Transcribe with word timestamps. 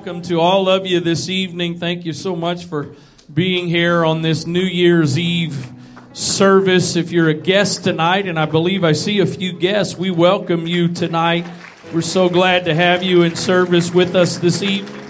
welcome 0.00 0.22
to 0.22 0.40
all 0.40 0.66
of 0.66 0.86
you 0.86 0.98
this 0.98 1.28
evening. 1.28 1.78
Thank 1.78 2.06
you 2.06 2.14
so 2.14 2.34
much 2.34 2.64
for 2.64 2.96
being 3.34 3.68
here 3.68 4.02
on 4.02 4.22
this 4.22 4.46
New 4.46 4.62
Year's 4.62 5.18
Eve 5.18 5.70
service. 6.14 6.96
If 6.96 7.12
you're 7.12 7.28
a 7.28 7.34
guest 7.34 7.84
tonight, 7.84 8.26
and 8.26 8.38
I 8.38 8.46
believe 8.46 8.82
I 8.82 8.92
see 8.92 9.18
a 9.18 9.26
few 9.26 9.52
guests, 9.52 9.98
we 9.98 10.10
welcome 10.10 10.66
you 10.66 10.88
tonight. 10.88 11.46
We're 11.92 12.00
so 12.00 12.30
glad 12.30 12.64
to 12.64 12.74
have 12.74 13.02
you 13.02 13.24
in 13.24 13.36
service 13.36 13.92
with 13.92 14.16
us 14.16 14.38
this 14.38 14.62
evening. 14.62 15.02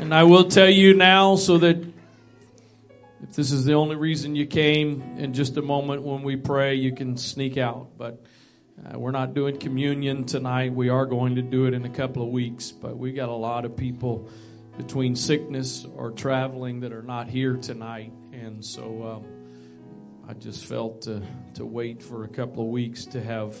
And 0.00 0.12
I 0.12 0.24
will 0.24 0.48
tell 0.48 0.68
you 0.68 0.94
now 0.94 1.36
so 1.36 1.58
that 1.58 1.76
if 3.22 3.36
this 3.36 3.52
is 3.52 3.64
the 3.64 3.74
only 3.74 3.94
reason 3.94 4.34
you 4.34 4.46
came, 4.46 5.00
in 5.16 5.32
just 5.32 5.56
a 5.56 5.62
moment 5.62 6.02
when 6.02 6.24
we 6.24 6.34
pray, 6.34 6.74
you 6.74 6.92
can 6.92 7.16
sneak 7.16 7.56
out. 7.56 7.96
But 7.96 8.20
uh, 8.84 8.98
we're 8.98 9.10
not 9.10 9.34
doing 9.34 9.58
communion 9.58 10.24
tonight. 10.24 10.72
We 10.72 10.88
are 10.88 11.06
going 11.06 11.34
to 11.36 11.42
do 11.42 11.66
it 11.66 11.74
in 11.74 11.84
a 11.84 11.90
couple 11.90 12.22
of 12.22 12.28
weeks, 12.28 12.70
but 12.70 12.96
we 12.96 13.12
got 13.12 13.28
a 13.28 13.34
lot 13.34 13.64
of 13.64 13.76
people 13.76 14.28
between 14.76 15.16
sickness 15.16 15.84
or 15.96 16.12
traveling 16.12 16.80
that 16.80 16.92
are 16.92 17.02
not 17.02 17.28
here 17.28 17.56
tonight, 17.56 18.12
and 18.32 18.64
so 18.64 19.02
um, 19.02 20.28
I 20.28 20.34
just 20.34 20.64
felt 20.64 21.02
to 21.02 21.22
to 21.54 21.66
wait 21.66 22.02
for 22.02 22.24
a 22.24 22.28
couple 22.28 22.62
of 22.62 22.70
weeks 22.70 23.04
to 23.06 23.22
have 23.22 23.56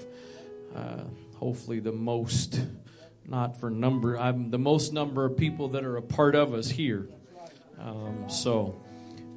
uh, 0.74 1.04
hopefully 1.36 1.80
the 1.80 1.92
most, 1.92 2.60
not 3.26 3.58
for 3.58 3.70
number, 3.70 4.18
I'm 4.18 4.50
the 4.50 4.58
most 4.58 4.92
number 4.92 5.24
of 5.24 5.36
people 5.36 5.68
that 5.68 5.84
are 5.84 5.96
a 5.96 6.02
part 6.02 6.34
of 6.34 6.54
us 6.54 6.68
here. 6.68 7.08
Um, 7.78 8.28
so. 8.28 8.80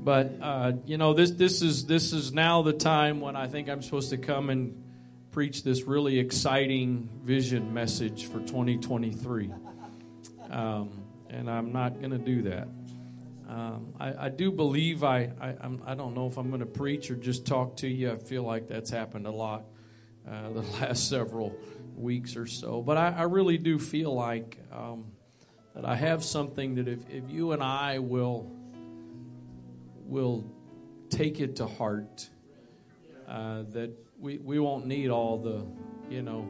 But 0.03 0.39
uh, 0.41 0.71
you 0.87 0.97
know 0.97 1.13
this 1.13 1.29
this 1.29 1.61
is 1.61 1.85
this 1.85 2.11
is 2.11 2.33
now 2.33 2.63
the 2.63 2.73
time 2.73 3.21
when 3.21 3.35
I 3.35 3.47
think 3.47 3.69
I'm 3.69 3.83
supposed 3.83 4.09
to 4.09 4.17
come 4.17 4.49
and 4.49 4.83
preach 5.31 5.63
this 5.63 5.83
really 5.83 6.19
exciting 6.19 7.09
vision 7.23 7.73
message 7.73 8.25
for 8.25 8.39
2023. 8.39 9.51
Um, 10.49 10.89
and 11.29 11.49
I'm 11.49 11.71
not 11.71 11.99
going 11.99 12.11
to 12.11 12.17
do 12.17 12.41
that. 12.43 12.67
Um, 13.47 13.93
I, 13.99 14.25
I, 14.25 14.29
do 14.29 14.51
believe 14.51 15.03
I, 15.03 15.31
I, 15.39 15.55
I'm, 15.61 15.81
I 15.85 15.91
do 15.91 16.03
not 16.03 16.13
know 16.13 16.27
if 16.27 16.37
I'm 16.37 16.49
going 16.49 16.59
to 16.59 16.65
preach 16.65 17.09
or 17.11 17.15
just 17.15 17.45
talk 17.45 17.77
to 17.77 17.87
you. 17.87 18.11
I 18.11 18.17
feel 18.17 18.43
like 18.43 18.67
that's 18.67 18.89
happened 18.89 19.25
a 19.25 19.31
lot 19.31 19.63
uh, 20.29 20.49
the 20.49 20.61
last 20.81 21.09
several 21.09 21.55
weeks 21.95 22.35
or 22.35 22.45
so. 22.45 22.81
But 22.81 22.97
I, 22.97 23.09
I 23.09 23.23
really 23.23 23.57
do 23.57 23.79
feel 23.79 24.13
like 24.13 24.57
um, 24.71 25.05
that 25.75 25.85
I 25.85 25.95
have 25.95 26.23
something 26.23 26.75
that 26.75 26.87
if, 26.87 27.09
if 27.09 27.29
you 27.29 27.53
and 27.53 27.63
I 27.63 27.99
will 27.99 28.51
will 30.05 30.43
take 31.09 31.39
it 31.39 31.57
to 31.57 31.67
heart, 31.67 32.29
uh, 33.27 33.63
that 33.71 33.91
we, 34.21 34.37
we 34.37 34.59
won't 34.59 34.85
need 34.85 35.09
all 35.09 35.39
the, 35.39 35.65
you 36.13 36.21
know, 36.21 36.47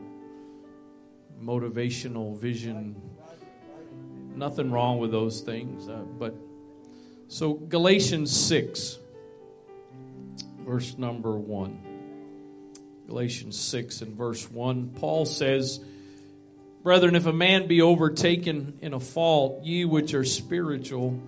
motivational 1.42 2.38
vision. 2.38 3.02
Nothing 4.36 4.72
wrong 4.72 5.00
with 5.00 5.12
those 5.12 5.40
things. 5.42 5.88
Uh, 5.88 6.04
but 6.20 6.36
so, 7.30 7.54
Galatians 7.54 8.38
6, 8.38 9.00
verse 10.66 10.98
number 10.98 11.38
1. 11.38 11.88
Galatians 13.08 13.58
6 13.60 14.02
and 14.02 14.16
verse 14.16 14.52
1, 14.52 14.90
Paul 15.00 15.26
says, 15.26 15.80
Brethren, 16.84 17.16
if 17.16 17.26
a 17.26 17.34
man 17.34 17.68
be 17.68 17.82
overtaken 17.82 18.80
in 18.82 18.94
a 18.94 19.00
fault, 19.00 19.64
ye 19.64 19.86
which 19.86 20.14
are 20.14 20.26
spiritual, 20.26 21.22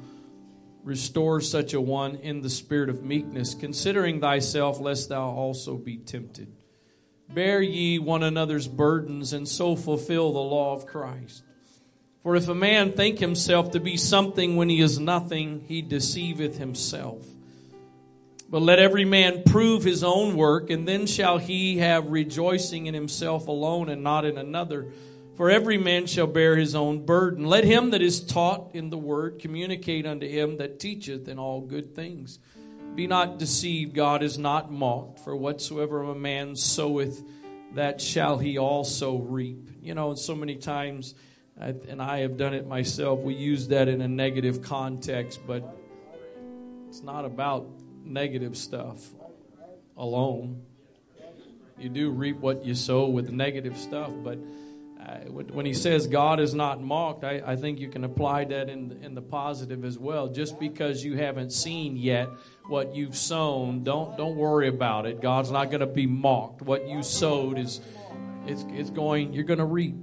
Restore 0.83 1.39
such 1.39 1.73
a 1.73 1.79
one 1.79 2.15
in 2.15 2.41
the 2.41 2.49
spirit 2.49 2.89
of 2.89 3.03
meekness, 3.03 3.55
considering 3.55 4.19
thyself, 4.19 4.81
lest 4.81 5.09
thou 5.09 5.29
also 5.29 5.77
be 5.77 5.97
tempted. 5.97 6.51
Bear 7.29 7.61
ye 7.61 7.99
one 7.99 8.21
another's 8.21 8.67
burdens, 8.67 9.31
and 9.31 9.47
so 9.47 9.77
fulfill 9.77 10.33
the 10.33 10.39
law 10.39 10.75
of 10.75 10.85
Christ. 10.85 11.43
For 12.21 12.35
if 12.35 12.47
a 12.47 12.55
man 12.55 12.91
think 12.93 13.19
himself 13.19 13.71
to 13.71 13.79
be 13.79 13.97
something 13.97 14.55
when 14.55 14.69
he 14.69 14.81
is 14.81 14.99
nothing, 14.99 15.63
he 15.67 15.81
deceiveth 15.81 16.57
himself. 16.57 17.25
But 18.49 18.61
let 18.61 18.77
every 18.77 19.03
man 19.03 19.43
prove 19.43 19.83
his 19.83 20.03
own 20.03 20.35
work, 20.35 20.69
and 20.69 20.87
then 20.87 21.07
shall 21.07 21.37
he 21.37 21.79
have 21.79 22.11
rejoicing 22.11 22.85
in 22.85 22.93
himself 22.93 23.47
alone 23.47 23.89
and 23.89 24.03
not 24.03 24.25
in 24.25 24.37
another. 24.37 24.87
For 25.35 25.49
every 25.49 25.79
man 25.79 26.05
shall 26.05 26.27
bear 26.27 26.55
his 26.55 26.75
own 26.75 27.05
burden. 27.05 27.45
Let 27.45 27.63
him 27.63 27.89
that 27.89 28.01
is 28.03 28.23
taught 28.23 28.75
in 28.75 28.91
the 28.91 28.97
word 28.97 29.39
communicate 29.39 30.05
unto 30.05 30.27
him 30.27 30.57
that 30.57 30.79
teacheth 30.79 31.27
in 31.27 31.39
all 31.39 31.61
good 31.61 31.95
things. 31.95 32.37
Be 32.93 33.07
not 33.07 33.39
deceived, 33.39 33.95
God 33.95 34.21
is 34.21 34.37
not 34.37 34.71
mocked. 34.71 35.19
For 35.19 35.35
whatsoever 35.35 36.03
a 36.03 36.13
man 36.13 36.55
soweth, 36.55 37.23
that 37.73 37.99
shall 37.99 38.37
he 38.37 38.59
also 38.59 39.17
reap. 39.17 39.71
You 39.81 39.95
know, 39.95 40.13
so 40.13 40.35
many 40.35 40.55
times, 40.57 41.15
and 41.57 41.99
I 41.99 42.19
have 42.19 42.37
done 42.37 42.53
it 42.53 42.67
myself, 42.67 43.19
we 43.21 43.33
use 43.33 43.69
that 43.69 43.87
in 43.87 44.01
a 44.01 44.07
negative 44.07 44.61
context, 44.61 45.39
but 45.47 45.63
it's 46.87 47.01
not 47.01 47.25
about 47.25 47.67
negative 48.03 48.55
stuff 48.55 48.99
alone. 49.97 50.61
You 51.79 51.89
do 51.89 52.11
reap 52.11 52.37
what 52.37 52.63
you 52.63 52.75
sow 52.75 53.07
with 53.07 53.31
negative 53.31 53.75
stuff, 53.77 54.11
but 54.23 54.37
when 55.29 55.65
he 55.65 55.73
says 55.73 56.07
God 56.07 56.39
is 56.39 56.53
not 56.53 56.81
mocked, 56.81 57.23
I, 57.23 57.41
I, 57.45 57.55
think 57.55 57.79
you 57.79 57.89
can 57.89 58.03
apply 58.03 58.45
that 58.45 58.69
in, 58.69 58.99
in 59.01 59.15
the 59.15 59.21
positive 59.21 59.83
as 59.83 59.97
well. 59.97 60.29
Just 60.29 60.59
because 60.59 61.03
you 61.03 61.17
haven't 61.17 61.51
seen 61.51 61.97
yet 61.97 62.29
what 62.67 62.95
you've 62.95 63.17
sown, 63.17 63.83
don't 63.83 64.15
don't 64.17 64.35
worry 64.35 64.67
about 64.67 65.05
it. 65.05 65.21
God's 65.21 65.51
not 65.51 65.71
going 65.71 65.81
to 65.81 65.87
be 65.87 66.05
mocked. 66.05 66.61
What 66.61 66.87
you 66.87 67.03
sowed 67.03 67.57
is 67.57 67.81
it's, 68.45 68.65
it's 68.69 68.89
going. 68.89 69.33
You're 69.33 69.43
going 69.43 69.59
to 69.59 69.65
reap. 69.65 69.95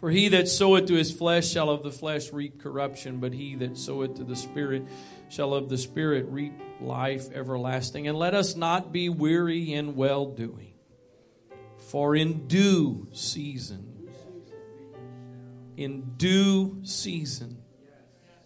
For 0.00 0.10
he 0.10 0.28
that 0.28 0.48
soweth 0.48 0.86
to 0.86 0.94
his 0.94 1.12
flesh 1.12 1.48
shall 1.48 1.70
of 1.70 1.84
the 1.84 1.92
flesh 1.92 2.32
reap 2.32 2.60
corruption, 2.60 3.20
but 3.20 3.32
he 3.32 3.54
that 3.56 3.78
soweth 3.78 4.16
to 4.16 4.24
the 4.24 4.34
Spirit 4.34 4.84
shall 5.28 5.54
of 5.54 5.68
the 5.68 5.78
Spirit 5.78 6.26
reap 6.28 6.54
life 6.80 7.30
everlasting. 7.32 8.08
And 8.08 8.18
let 8.18 8.34
us 8.34 8.56
not 8.56 8.92
be 8.92 9.08
weary 9.08 9.72
in 9.72 9.94
well 9.94 10.26
doing. 10.26 10.71
For 11.92 12.16
in 12.16 12.48
due 12.48 13.06
season, 13.12 14.08
in 15.76 16.14
due 16.16 16.80
season, 16.84 17.58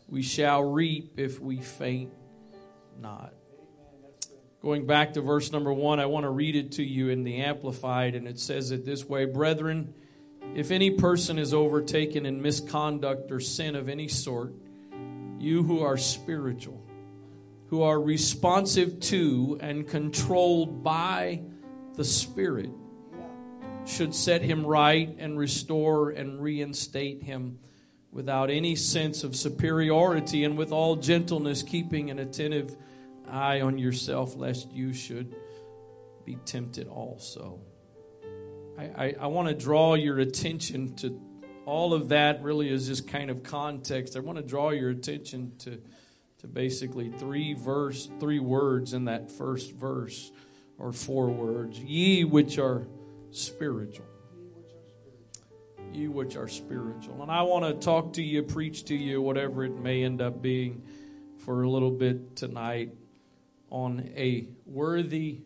we 0.09 0.23
shall 0.23 0.65
reap 0.65 1.13
if 1.17 1.39
we 1.39 1.59
faint 1.59 2.13
not. 3.01 3.35
Going 4.63 4.85
back 4.85 5.13
to 5.13 5.21
verse 5.21 5.53
number 5.53 5.73
one, 5.73 6.01
I 6.01 6.07
want 6.07 6.25
to 6.25 6.31
read 6.31 6.57
it 6.57 6.73
to 6.73 6.83
you 6.83 7.11
in 7.11 7.23
the 7.23 7.37
Amplified, 7.37 8.17
and 8.17 8.27
it 8.27 8.41
says 8.41 8.73
it 8.73 8.85
this 8.85 9.05
way 9.05 9.27
Brethren, 9.27 9.95
if 10.57 10.73
any 10.73 10.91
person 10.91 11.39
is 11.39 11.55
overtaken 11.55 12.27
in 12.27 12.43
misconduct 12.43 13.31
or 13.31 13.39
sin 13.39 13.77
of 13.77 13.89
any 13.89 14.09
sort, 14.09 14.55
you 15.39 15.63
who 15.63 15.83
are 15.83 15.97
spiritual, 15.97 16.85
who 17.69 17.83
are 17.85 18.01
responsive 18.01 18.99
to 19.03 19.57
and 19.61 19.87
controlled 19.87 20.83
by 20.83 21.43
the 21.95 22.05
Spirit, 22.05 22.71
should 23.87 24.15
set 24.15 24.43
him 24.43 24.67
right 24.67 25.15
and 25.19 25.39
restore 25.39 26.11
and 26.11 26.43
reinstate 26.43 27.23
him 27.23 27.59
without 28.11 28.51
any 28.51 28.75
sense 28.75 29.25
of 29.25 29.37
superiority 29.37 30.45
and 30.45 30.57
with 30.57 30.73
all 30.73 30.97
gentleness, 30.97 31.63
keeping 31.63 32.11
an 32.11 32.19
attentive 32.19 32.77
eye 33.29 33.61
on 33.61 33.79
yourself, 33.79 34.37
lest 34.37 34.73
you 34.73 34.93
should 34.93 35.35
be 36.25 36.37
tempted 36.45 36.89
also. 36.89 37.61
I, 38.79 38.85
I, 38.85 39.15
I 39.21 39.27
want 39.27 39.49
to 39.49 39.55
draw 39.55 39.95
your 39.95 40.19
attention 40.19 40.97
to 40.97 41.21
all 41.65 41.95
of 41.95 42.09
that, 42.09 42.43
really, 42.43 42.71
is 42.71 42.87
just 42.87 43.09
kind 43.09 43.31
of 43.31 43.43
context. 43.43 44.17
I 44.17 44.21
want 44.21 44.39
to 44.39 44.45
draw 44.45 44.71
your 44.71 44.91
attention 44.91 45.53
to, 45.61 45.81
to 46.39 46.47
basically 46.47 47.11
three 47.11 47.55
verse, 47.55 48.09
three 48.21 48.39
words 48.39 48.95
in 48.95 49.07
that 49.07 49.31
first 49.31 49.73
verse, 49.73 50.31
or 50.79 50.93
four 50.93 51.29
words. 51.29 51.79
Ye 51.79 52.25
which 52.25 52.59
are 52.59 52.87
spiritual. 53.39 54.07
You 55.93 56.11
which 56.11 56.37
are 56.37 56.49
spiritual. 56.49 57.23
And 57.23 57.31
I 57.31 57.43
want 57.43 57.65
to 57.65 57.85
talk 57.85 58.15
to 58.15 58.23
you, 58.23 58.43
preach 58.43 58.85
to 58.87 58.95
you, 58.95 59.23
whatever 59.23 59.65
it 59.65 59.77
may 59.77 60.03
end 60.03 60.21
up 60.21 60.43
being 60.43 60.83
for 61.39 61.63
a 61.63 61.71
little 61.71 61.91
bit 61.91 62.37
tonight 62.37 62.91
on 63.71 64.11
a 64.17 64.49
worthy 64.67 65.41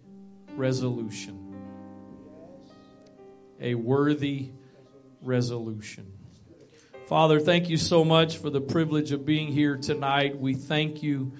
resolution. 0.56 1.54
A 3.60 3.74
worthy 3.74 4.50
resolution. 5.22 6.12
Father, 7.06 7.40
thank 7.40 7.68
you 7.68 7.76
so 7.76 8.04
much 8.04 8.38
for 8.38 8.50
the 8.50 8.60
privilege 8.60 9.12
of 9.12 9.26
being 9.26 9.48
here 9.48 9.76
tonight. 9.76 10.38
We 10.38 10.54
thank 10.54 11.02
you 11.02 11.32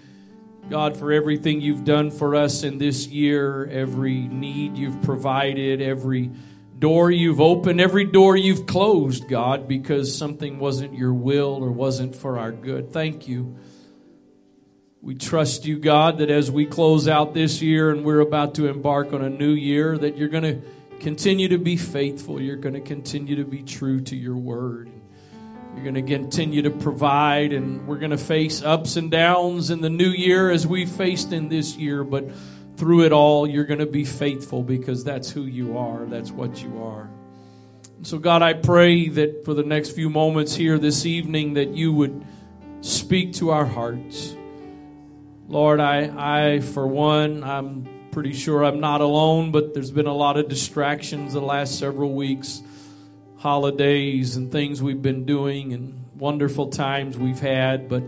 God, 0.69 0.97
for 0.97 1.13
everything 1.13 1.61
you've 1.61 1.85
done 1.85 2.11
for 2.11 2.37
us 2.37 2.63
in 2.63 2.79
this 2.79 3.07
year, 3.07 3.67
every 3.67 4.21
need 4.29 4.77
you've 4.77 5.03
provided, 5.03 5.81
every 5.81 6.31
door 6.79 7.11
you've 7.11 7.41
opened, 7.41 7.81
every 7.81 8.05
door 8.05 8.37
you've 8.37 8.67
closed, 8.67 9.29
God, 9.29 9.67
because 9.69 10.17
something 10.17 10.59
wasn't 10.59 10.95
your 10.95 11.13
will 11.13 11.63
or 11.63 11.71
wasn't 11.71 12.15
for 12.15 12.39
our 12.39 12.53
good. 12.53 12.93
Thank 12.93 13.29
you. 13.29 13.57
We 15.03 15.15
trust 15.15 15.65
you, 15.65 15.79
God, 15.79 16.19
that 16.19 16.31
as 16.31 16.51
we 16.51 16.67
close 16.67 17.09
out 17.09 17.35
this 17.35 17.63
year 17.63 17.91
and 17.91 18.05
we're 18.05 18.21
about 18.21 18.55
to 18.57 18.69
embark 18.69 19.13
on 19.13 19.23
a 19.23 19.31
new 19.31 19.53
year, 19.53 19.97
that 19.97 20.17
you're 20.17 20.29
going 20.29 20.45
to 20.45 20.63
continue 21.01 21.49
to 21.49 21.59
be 21.59 21.77
faithful. 21.77 22.41
You're 22.41 22.57
going 22.57 22.75
to 22.75 22.81
continue 22.81 23.37
to 23.37 23.45
be 23.45 23.63
true 23.63 24.01
to 24.03 24.17
your 24.17 24.37
word. 24.37 24.91
You're 25.75 25.85
going 25.85 25.95
to 25.95 26.03
continue 26.03 26.63
to 26.63 26.71
provide, 26.71 27.53
and 27.53 27.87
we're 27.87 27.99
going 27.99 28.11
to 28.11 28.19
face 28.19 28.63
ups 28.63 28.97
and 28.97 29.11
downs 29.11 29.71
in 29.71 29.81
the 29.81 29.91
new 29.91 30.11
year 30.11 30.51
as 30.51 30.67
we 30.67 30.85
faced 30.85 31.33
in 31.33 31.49
this 31.49 31.77
year. 31.77 32.05
But 32.05 32.31
through 32.77 33.05
it 33.05 33.13
all, 33.13 33.47
you're 33.47 33.65
going 33.65 33.81
to 33.81 33.87
be 33.87 34.05
faithful 34.05 34.63
because 34.63 35.05
that's 35.05 35.31
who 35.31 35.43
you 35.43 35.79
are. 35.79 36.07
That's 36.07 36.31
what 36.31 36.63
you 36.63 36.83
are. 36.83 37.09
So, 38.03 38.19
God, 38.19 38.43
I 38.43 38.55
pray 38.55 39.09
that 39.09 39.45
for 39.45 39.53
the 39.55 39.63
next 39.63 39.91
few 39.91 40.09
moments 40.09 40.55
here 40.55 40.79
this 40.79 41.05
evening, 41.05 41.55
that 41.55 41.69
you 41.69 41.93
would 41.93 42.25
speak 42.81 43.35
to 43.35 43.51
our 43.51 43.67
hearts. 43.67 44.35
Lord, 45.49 45.81
I, 45.81 46.55
I, 46.55 46.61
for 46.61 46.87
one, 46.87 47.45
I'm 47.45 48.09
pretty 48.11 48.33
sure 48.33 48.65
I'm 48.65 48.81
not 48.81 49.01
alone, 49.01 49.53
but 49.53 49.75
there's 49.75 49.91
been 49.91 50.07
a 50.07 50.15
lot 50.15 50.37
of 50.37 50.49
distractions 50.49 51.33
the 51.33 51.41
last 51.41 51.79
several 51.79 52.15
weeks, 52.15 52.63
holidays 53.41 54.37
and 54.37 54.53
things 54.53 54.83
we've 54.83 55.01
been 55.01 55.25
doing 55.25 55.73
and 55.73 56.05
wonderful 56.19 56.69
times 56.69 57.17
we've 57.17 57.41
had. 57.41 57.89
But 57.89 58.03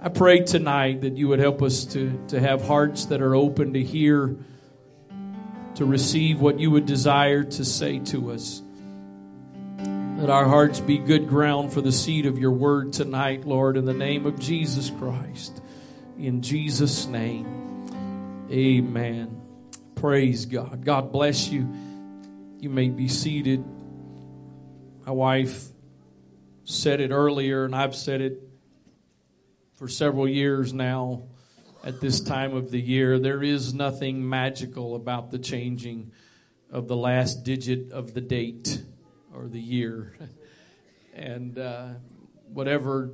I 0.00 0.08
pray 0.08 0.40
tonight 0.40 1.02
that 1.02 1.16
you 1.16 1.28
would 1.28 1.38
help 1.38 1.62
us 1.62 1.84
to, 1.86 2.20
to 2.28 2.40
have 2.40 2.66
hearts 2.66 3.04
that 3.06 3.22
are 3.22 3.36
open 3.36 3.74
to 3.74 3.82
hear, 3.82 4.36
to 5.76 5.84
receive 5.84 6.40
what 6.40 6.58
you 6.58 6.72
would 6.72 6.86
desire 6.86 7.44
to 7.44 7.64
say 7.64 8.00
to 8.00 8.32
us. 8.32 8.60
That 9.76 10.28
our 10.28 10.48
hearts 10.48 10.80
be 10.80 10.98
good 10.98 11.28
ground 11.28 11.72
for 11.72 11.80
the 11.80 11.92
seed 11.92 12.26
of 12.26 12.36
your 12.36 12.50
word 12.50 12.92
tonight, 12.92 13.46
Lord, 13.46 13.76
in 13.76 13.84
the 13.84 13.94
name 13.94 14.26
of 14.26 14.40
Jesus 14.40 14.90
Christ. 14.90 15.62
In 16.18 16.42
Jesus' 16.42 17.06
name, 17.06 18.48
amen. 18.50 19.40
Praise 19.94 20.46
God. 20.46 20.84
God 20.84 21.12
bless 21.12 21.48
you. 21.48 21.72
You 22.58 22.70
may 22.70 22.88
be 22.88 23.06
seated. 23.06 23.64
My 25.04 25.10
wife 25.10 25.66
said 26.62 27.00
it 27.00 27.10
earlier, 27.10 27.64
and 27.64 27.74
I've 27.74 27.96
said 27.96 28.20
it 28.20 28.40
for 29.74 29.88
several 29.88 30.28
years 30.28 30.72
now 30.72 31.24
at 31.82 32.00
this 32.00 32.20
time 32.20 32.54
of 32.54 32.70
the 32.70 32.80
year. 32.80 33.18
There 33.18 33.42
is 33.42 33.74
nothing 33.74 34.28
magical 34.28 34.94
about 34.94 35.32
the 35.32 35.40
changing 35.40 36.12
of 36.70 36.86
the 36.86 36.94
last 36.94 37.42
digit 37.42 37.90
of 37.90 38.14
the 38.14 38.20
date 38.20 38.80
or 39.34 39.48
the 39.48 39.60
year. 39.60 40.16
and 41.16 41.58
uh, 41.58 41.88
whatever 42.52 43.10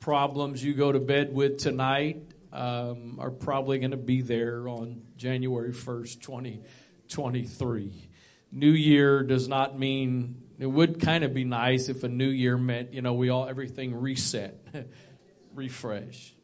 problems 0.00 0.64
you 0.64 0.74
go 0.74 0.90
to 0.90 0.98
bed 0.98 1.32
with 1.32 1.56
tonight 1.58 2.20
um, 2.52 3.18
are 3.20 3.30
probably 3.30 3.78
going 3.78 3.92
to 3.92 3.96
be 3.96 4.22
there 4.22 4.66
on 4.66 5.02
January 5.16 5.72
1st, 5.72 6.20
2023. 6.20 8.08
New 8.50 8.72
Year 8.72 9.22
does 9.22 9.46
not 9.48 9.78
mean, 9.78 10.42
it 10.62 10.70
would 10.70 11.00
kind 11.00 11.24
of 11.24 11.34
be 11.34 11.44
nice 11.44 11.88
if 11.88 12.04
a 12.04 12.08
new 12.08 12.28
year 12.28 12.56
meant, 12.56 12.92
you 12.92 13.02
know, 13.02 13.14
we 13.14 13.30
all, 13.30 13.48
everything 13.48 13.94
reset, 13.94 14.64
refresh. 15.54 16.34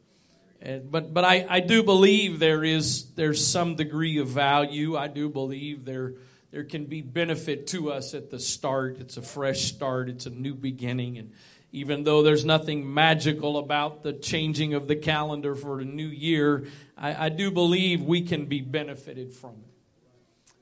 And, 0.61 0.91
but 0.91 1.13
but 1.13 1.23
I, 1.23 1.45
I 1.49 1.59
do 1.61 1.83
believe 1.83 2.39
there 2.39 2.63
is 2.63 3.11
there's 3.11 3.45
some 3.45 3.75
degree 3.75 4.17
of 4.17 4.27
value. 4.27 4.97
I 4.97 5.07
do 5.07 5.29
believe 5.29 5.85
there 5.85 6.15
there 6.51 6.65
can 6.65 6.85
be 6.85 7.01
benefit 7.01 7.67
to 7.67 7.91
us 7.91 8.13
at 8.13 8.29
the 8.29 8.39
start. 8.39 8.97
It's 8.99 9.15
a 9.15 9.21
fresh 9.21 9.65
start. 9.65 10.09
It's 10.09 10.25
a 10.25 10.31
new 10.31 10.53
beginning. 10.53 11.17
And 11.17 11.31
even 11.71 12.03
though 12.03 12.23
there's 12.23 12.43
nothing 12.43 12.93
magical 12.93 13.57
about 13.57 14.03
the 14.03 14.13
changing 14.13 14.73
of 14.73 14.87
the 14.87 14.95
calendar 14.95 15.55
for 15.55 15.79
a 15.79 15.85
new 15.85 16.07
year, 16.07 16.65
I, 16.97 17.27
I 17.27 17.29
do 17.29 17.51
believe 17.51 18.01
we 18.01 18.23
can 18.23 18.47
be 18.47 18.61
benefited 18.61 19.31
from 19.31 19.51
it. 19.51 19.69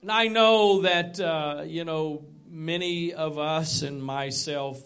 And 0.01 0.11
I 0.11 0.27
know 0.27 0.81
that, 0.81 1.19
uh, 1.19 1.63
you 1.65 1.85
know, 1.85 2.25
many 2.47 3.13
of 3.13 3.37
us 3.37 3.81
and 3.81 4.03
myself 4.03 4.81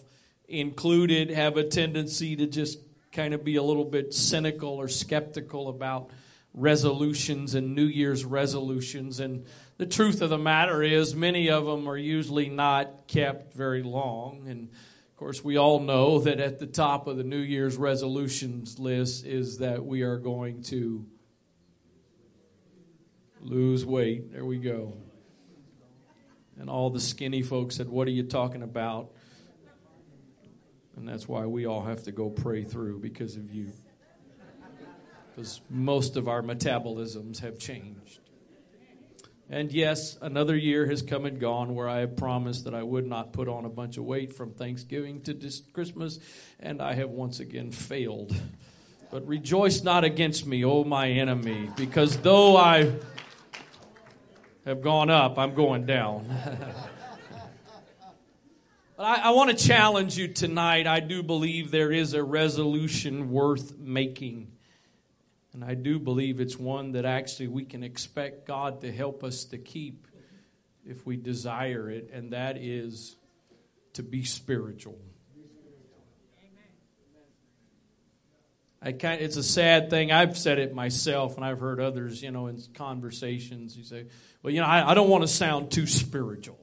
included 0.48 1.30
have 1.30 1.56
a 1.56 1.64
tendency 1.64 2.36
to 2.36 2.46
just 2.46 2.78
kind 3.12 3.34
of 3.34 3.44
be 3.44 3.56
a 3.56 3.62
little 3.62 3.84
bit 3.84 4.12
cynical 4.12 4.70
or 4.70 4.88
skeptical 4.88 5.68
about 5.68 6.10
resolutions 6.54 7.54
and 7.54 7.74
New 7.74 7.84
Year's 7.84 8.24
resolutions. 8.24 9.20
And 9.20 9.46
the 9.78 9.86
truth 9.86 10.20
of 10.20 10.30
the 10.30 10.38
matter 10.38 10.82
is, 10.82 11.14
many 11.14 11.50
of 11.50 11.64
them 11.64 11.88
are 11.88 11.96
usually 11.96 12.48
not 12.48 13.06
kept 13.06 13.54
very 13.54 13.82
long. 13.82 14.46
And 14.48 14.68
of 14.68 15.16
course, 15.16 15.42
we 15.42 15.56
all 15.56 15.80
know 15.80 16.20
that 16.20 16.40
at 16.40 16.58
the 16.58 16.66
top 16.66 17.06
of 17.06 17.16
the 17.16 17.24
New 17.24 17.38
Year's 17.38 17.76
resolutions 17.76 18.78
list 18.78 19.24
is 19.24 19.58
that 19.58 19.84
we 19.84 20.02
are 20.02 20.18
going 20.18 20.62
to 20.64 21.06
lose 23.40 23.84
weight. 23.84 24.32
There 24.32 24.44
we 24.44 24.58
go. 24.58 24.94
And 26.58 26.68
all 26.68 26.90
the 26.90 27.00
skinny 27.00 27.42
folks 27.42 27.76
said, 27.76 27.88
What 27.88 28.06
are 28.08 28.12
you 28.12 28.22
talking 28.22 28.62
about? 28.62 29.12
And 30.96 31.08
that's 31.08 31.26
why 31.26 31.46
we 31.46 31.66
all 31.66 31.82
have 31.82 32.02
to 32.04 32.12
go 32.12 32.28
pray 32.28 32.64
through 32.64 33.00
because 33.00 33.36
of 33.36 33.52
you. 33.52 33.72
Because 35.34 35.62
most 35.70 36.16
of 36.16 36.28
our 36.28 36.42
metabolisms 36.42 37.40
have 37.40 37.58
changed. 37.58 38.20
And 39.52 39.70
yes, 39.72 40.16
another 40.22 40.56
year 40.56 40.86
has 40.86 41.02
come 41.02 41.26
and 41.26 41.38
gone 41.38 41.74
where 41.74 41.88
I 41.88 42.00
have 42.00 42.16
promised 42.16 42.64
that 42.64 42.74
I 42.74 42.82
would 42.82 43.06
not 43.06 43.32
put 43.32 43.48
on 43.48 43.64
a 43.64 43.68
bunch 43.68 43.98
of 43.98 44.04
weight 44.04 44.34
from 44.34 44.52
Thanksgiving 44.52 45.20
to 45.22 45.38
Christmas, 45.72 46.18
and 46.58 46.80
I 46.80 46.94
have 46.94 47.10
once 47.10 47.38
again 47.38 47.70
failed. 47.70 48.34
But 49.10 49.26
rejoice 49.26 49.82
not 49.82 50.04
against 50.04 50.46
me, 50.46 50.64
O 50.64 50.84
my 50.84 51.10
enemy, 51.10 51.68
because 51.76 52.16
though 52.18 52.56
I 52.56 52.92
have 54.64 54.80
gone 54.80 55.10
up, 55.10 55.38
I'm 55.38 55.54
going 55.54 55.86
down. 55.86 56.26
but 58.96 59.02
I, 59.02 59.16
I 59.16 59.30
want 59.30 59.50
to 59.50 59.56
challenge 59.56 60.16
you 60.16 60.28
tonight. 60.28 60.86
I 60.86 61.00
do 61.00 61.22
believe 61.22 61.70
there 61.70 61.92
is 61.92 62.14
a 62.14 62.22
resolution 62.22 63.30
worth 63.30 63.76
making. 63.78 64.52
And 65.52 65.64
I 65.64 65.74
do 65.74 65.98
believe 65.98 66.40
it's 66.40 66.58
one 66.58 66.92
that 66.92 67.04
actually 67.04 67.48
we 67.48 67.64
can 67.64 67.82
expect 67.82 68.46
God 68.46 68.80
to 68.82 68.92
help 68.92 69.22
us 69.22 69.44
to 69.46 69.58
keep 69.58 70.06
if 70.84 71.06
we 71.06 71.16
desire 71.16 71.90
it, 71.90 72.10
and 72.12 72.32
that 72.32 72.56
is 72.56 73.16
to 73.92 74.02
be 74.02 74.24
spiritual. 74.24 74.98
I 78.84 78.92
kind 78.92 79.20
it's 79.20 79.36
a 79.36 79.44
sad 79.44 79.90
thing. 79.90 80.10
I've 80.10 80.36
said 80.36 80.58
it 80.58 80.74
myself, 80.74 81.36
and 81.36 81.44
I've 81.44 81.60
heard 81.60 81.80
others, 81.80 82.20
you 82.22 82.32
know, 82.32 82.48
in 82.48 82.60
conversations. 82.74 83.76
You 83.76 83.84
say, 83.84 84.06
"Well, 84.42 84.52
you 84.52 84.60
know, 84.60 84.66
I, 84.66 84.90
I 84.90 84.94
don't 84.94 85.08
want 85.08 85.22
to 85.22 85.28
sound 85.28 85.70
too 85.70 85.86
spiritual. 85.86 86.58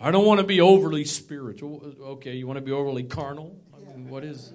I 0.00 0.10
don't 0.10 0.24
want 0.24 0.40
to 0.40 0.46
be 0.46 0.60
overly 0.62 1.04
spiritual." 1.04 1.94
Okay, 2.00 2.34
you 2.34 2.46
want 2.46 2.56
to 2.56 2.64
be 2.64 2.72
overly 2.72 3.02
carnal? 3.02 3.58
I 3.74 3.96
mean, 3.96 4.08
what 4.08 4.24
is? 4.24 4.54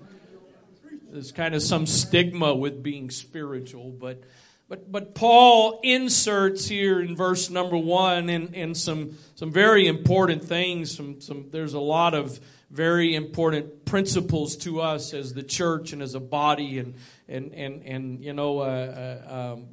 There's 1.12 1.32
kind 1.32 1.54
of 1.54 1.62
some 1.62 1.86
stigma 1.86 2.56
with 2.56 2.82
being 2.82 3.12
spiritual, 3.12 3.92
but 3.92 4.24
but 4.72 4.90
but 4.90 5.14
Paul 5.16 5.82
inserts 5.84 6.66
here 6.66 7.02
in 7.02 7.14
verse 7.14 7.50
number 7.50 7.76
one 7.76 8.30
and, 8.30 8.56
in 8.56 8.74
some 8.74 9.18
some 9.36 9.52
very 9.52 9.86
important 9.86 10.46
things. 10.46 10.96
Some 10.96 11.20
some 11.20 11.50
there's 11.50 11.74
a 11.74 11.80
lot 11.82 12.14
of 12.14 12.40
very 12.70 13.14
important 13.14 13.84
principles 13.84 14.56
to 14.58 14.80
us 14.80 15.14
as 15.14 15.34
the 15.34 15.44
church 15.44 15.92
and 15.92 16.02
as 16.02 16.16
a 16.16 16.22
body 16.22 16.80
and 16.80 16.96
and 17.28 17.54
and 17.54 17.84
and 17.86 18.24
you 18.24 18.32
know 18.32 18.60
uh, 18.60 18.64
uh, 19.28 19.54
um, 19.54 19.68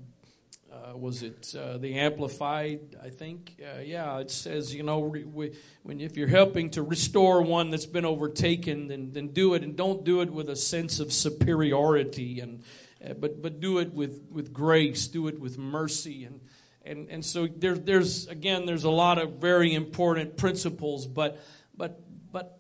uh, 0.73 0.97
was 0.97 1.23
it 1.23 1.55
uh, 1.57 1.79
the 1.79 1.95
Amplified? 1.95 2.97
I 3.01 3.11
think. 3.11 3.63
Uh, 3.63 3.81
yeah, 3.81 4.19
it 4.19 4.33
says, 4.33 4.75
you 4.75 4.83
know, 4.83 4.99
we, 4.99 5.53
when 5.85 6.01
if 6.01 6.17
you're 6.17 6.27
helping 6.27 6.71
to 6.71 6.83
restore 6.83 7.41
one 7.43 7.71
that's 7.71 7.87
been 7.87 8.05
overtaken, 8.05 8.89
then 8.89 9.13
then 9.13 9.29
do 9.29 9.55
it, 9.55 9.63
and 9.63 9.77
don't 9.77 10.03
do 10.03 10.23
it 10.23 10.33
with 10.33 10.51
a 10.51 10.57
sense 10.57 10.99
of 10.99 11.13
superiority, 11.13 12.41
and 12.41 12.65
uh, 13.05 13.15
but 13.15 13.41
but 13.43 13.61
do 13.61 13.79
it 13.79 13.93
with 13.93 14.23
with 14.31 14.53
grace, 14.53 15.07
do 15.07 15.29
it 15.29 15.39
with 15.39 15.59
mercy, 15.59 16.25
and 16.25 16.41
and 16.85 17.09
and 17.11 17.25
so 17.25 17.47
there's 17.47 17.81
there's 17.81 18.27
again 18.29 18.67
there's 18.67 18.85
a 18.85 18.91
lot 18.91 19.19
of 19.19 19.35
very 19.35 19.75
important 19.75 20.37
principles, 20.37 21.07
but 21.07 21.41
but 21.77 22.01
but 22.33 22.59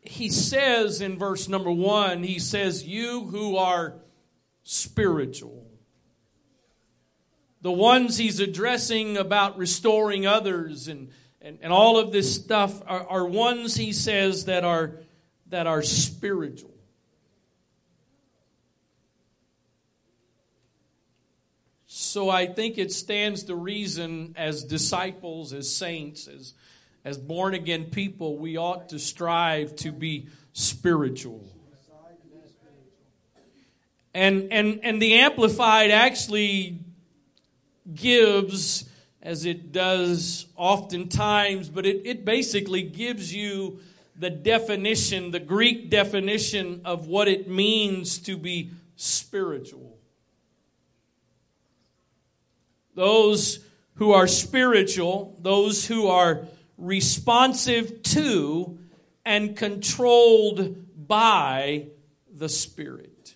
he 0.00 0.28
says 0.28 1.00
in 1.00 1.18
verse 1.18 1.48
number 1.48 1.70
one, 1.70 2.22
he 2.22 2.38
says, 2.38 2.84
"You 2.84 3.24
who 3.24 3.56
are 3.56 3.94
spiritual." 4.62 5.66
the 7.66 7.72
ones 7.72 8.16
he's 8.16 8.38
addressing 8.38 9.16
about 9.16 9.58
restoring 9.58 10.24
others 10.24 10.86
and, 10.86 11.10
and, 11.42 11.58
and 11.62 11.72
all 11.72 11.98
of 11.98 12.12
this 12.12 12.32
stuff 12.32 12.80
are, 12.86 13.04
are 13.08 13.26
ones 13.26 13.74
he 13.74 13.92
says 13.92 14.44
that 14.44 14.62
are 14.62 15.00
that 15.48 15.66
are 15.66 15.82
spiritual. 15.82 16.75
So 22.16 22.30
I 22.30 22.46
think 22.46 22.78
it 22.78 22.92
stands 22.92 23.42
to 23.42 23.54
reason 23.54 24.34
as 24.38 24.64
disciples, 24.64 25.52
as 25.52 25.70
saints, 25.70 26.26
as, 26.26 26.54
as 27.04 27.18
born 27.18 27.52
again 27.52 27.90
people, 27.90 28.38
we 28.38 28.56
ought 28.56 28.88
to 28.88 28.98
strive 28.98 29.76
to 29.76 29.92
be 29.92 30.28
spiritual. 30.54 31.44
And, 34.14 34.50
and, 34.50 34.80
and 34.82 35.02
the 35.02 35.18
Amplified 35.18 35.90
actually 35.90 36.78
gives 37.94 38.88
as 39.20 39.44
it 39.44 39.70
does 39.70 40.46
oftentimes, 40.56 41.68
but 41.68 41.84
it, 41.84 42.00
it 42.06 42.24
basically 42.24 42.82
gives 42.82 43.34
you 43.34 43.80
the 44.18 44.30
definition, 44.30 45.32
the 45.32 45.38
Greek 45.38 45.90
definition 45.90 46.80
of 46.86 47.08
what 47.08 47.28
it 47.28 47.46
means 47.46 48.16
to 48.20 48.38
be 48.38 48.70
spiritual. 48.96 49.95
Those 52.96 53.60
who 53.96 54.12
are 54.12 54.26
spiritual, 54.26 55.36
those 55.42 55.86
who 55.86 56.08
are 56.08 56.46
responsive 56.78 58.02
to 58.02 58.78
and 59.24 59.54
controlled 59.54 61.06
by 61.06 61.88
the 62.34 62.48
Spirit. 62.48 63.34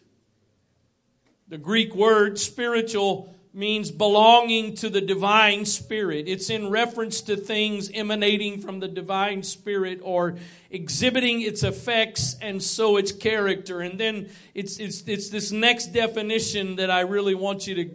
The 1.49 1.59
Greek 1.59 1.95
word 1.95 2.39
spiritual 2.39 3.35
means 3.53 3.91
belonging 3.91 4.77
to 4.77 4.89
the 4.89 5.01
divine 5.01 5.65
spirit. 5.67 6.29
It's 6.29 6.49
in 6.49 6.71
reference 6.71 7.21
to 7.23 7.37
things 7.37 7.91
emanating 7.93 8.61
from 8.61 8.81
the 8.81 8.89
divine 8.89 9.43
spirit 9.43 10.01
or 10.03 10.37
exhibiting 10.71 11.43
its 11.43 11.65
effects 11.65 12.37
and 12.41 12.63
so 12.63 12.97
its 12.97 13.11
character. 13.11 13.81
And 13.81 13.99
then 13.99 14.31
it's, 14.55 14.79
it's, 14.79 15.03
it's 15.09 15.29
this 15.31 15.51
next 15.51 15.89
definition 15.89 16.77
that 16.77 16.91
I 16.91 17.01
really 17.01 17.35
want 17.35 17.67
you 17.67 17.75
to 17.75 17.91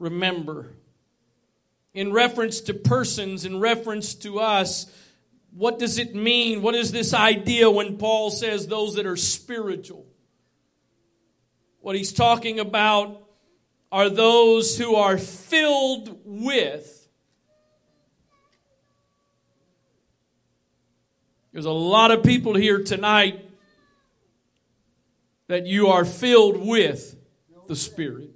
remember. 0.00 0.72
In 1.94 2.12
reference 2.12 2.60
to 2.62 2.74
persons, 2.74 3.44
in 3.44 3.60
reference 3.60 4.14
to 4.16 4.40
us, 4.40 4.90
what 5.52 5.78
does 5.78 5.98
it 5.98 6.14
mean? 6.14 6.62
What 6.62 6.74
is 6.74 6.90
this 6.90 7.12
idea 7.14 7.70
when 7.70 7.98
Paul 7.98 8.30
says 8.30 8.66
those 8.66 8.94
that 8.94 9.06
are 9.06 9.16
spiritual? 9.16 10.06
What 11.80 11.96
he's 11.96 12.12
talking 12.12 12.58
about 12.58 13.28
are 13.92 14.08
those 14.08 14.78
who 14.78 14.94
are 14.94 15.18
filled 15.18 16.20
with. 16.24 16.96
There's 21.52 21.64
a 21.64 21.70
lot 21.70 22.12
of 22.12 22.22
people 22.22 22.54
here 22.54 22.84
tonight 22.84 23.44
that 25.48 25.66
you 25.66 25.88
are 25.88 26.04
filled 26.04 26.64
with 26.64 27.16
the 27.66 27.74
Spirit. 27.74 28.30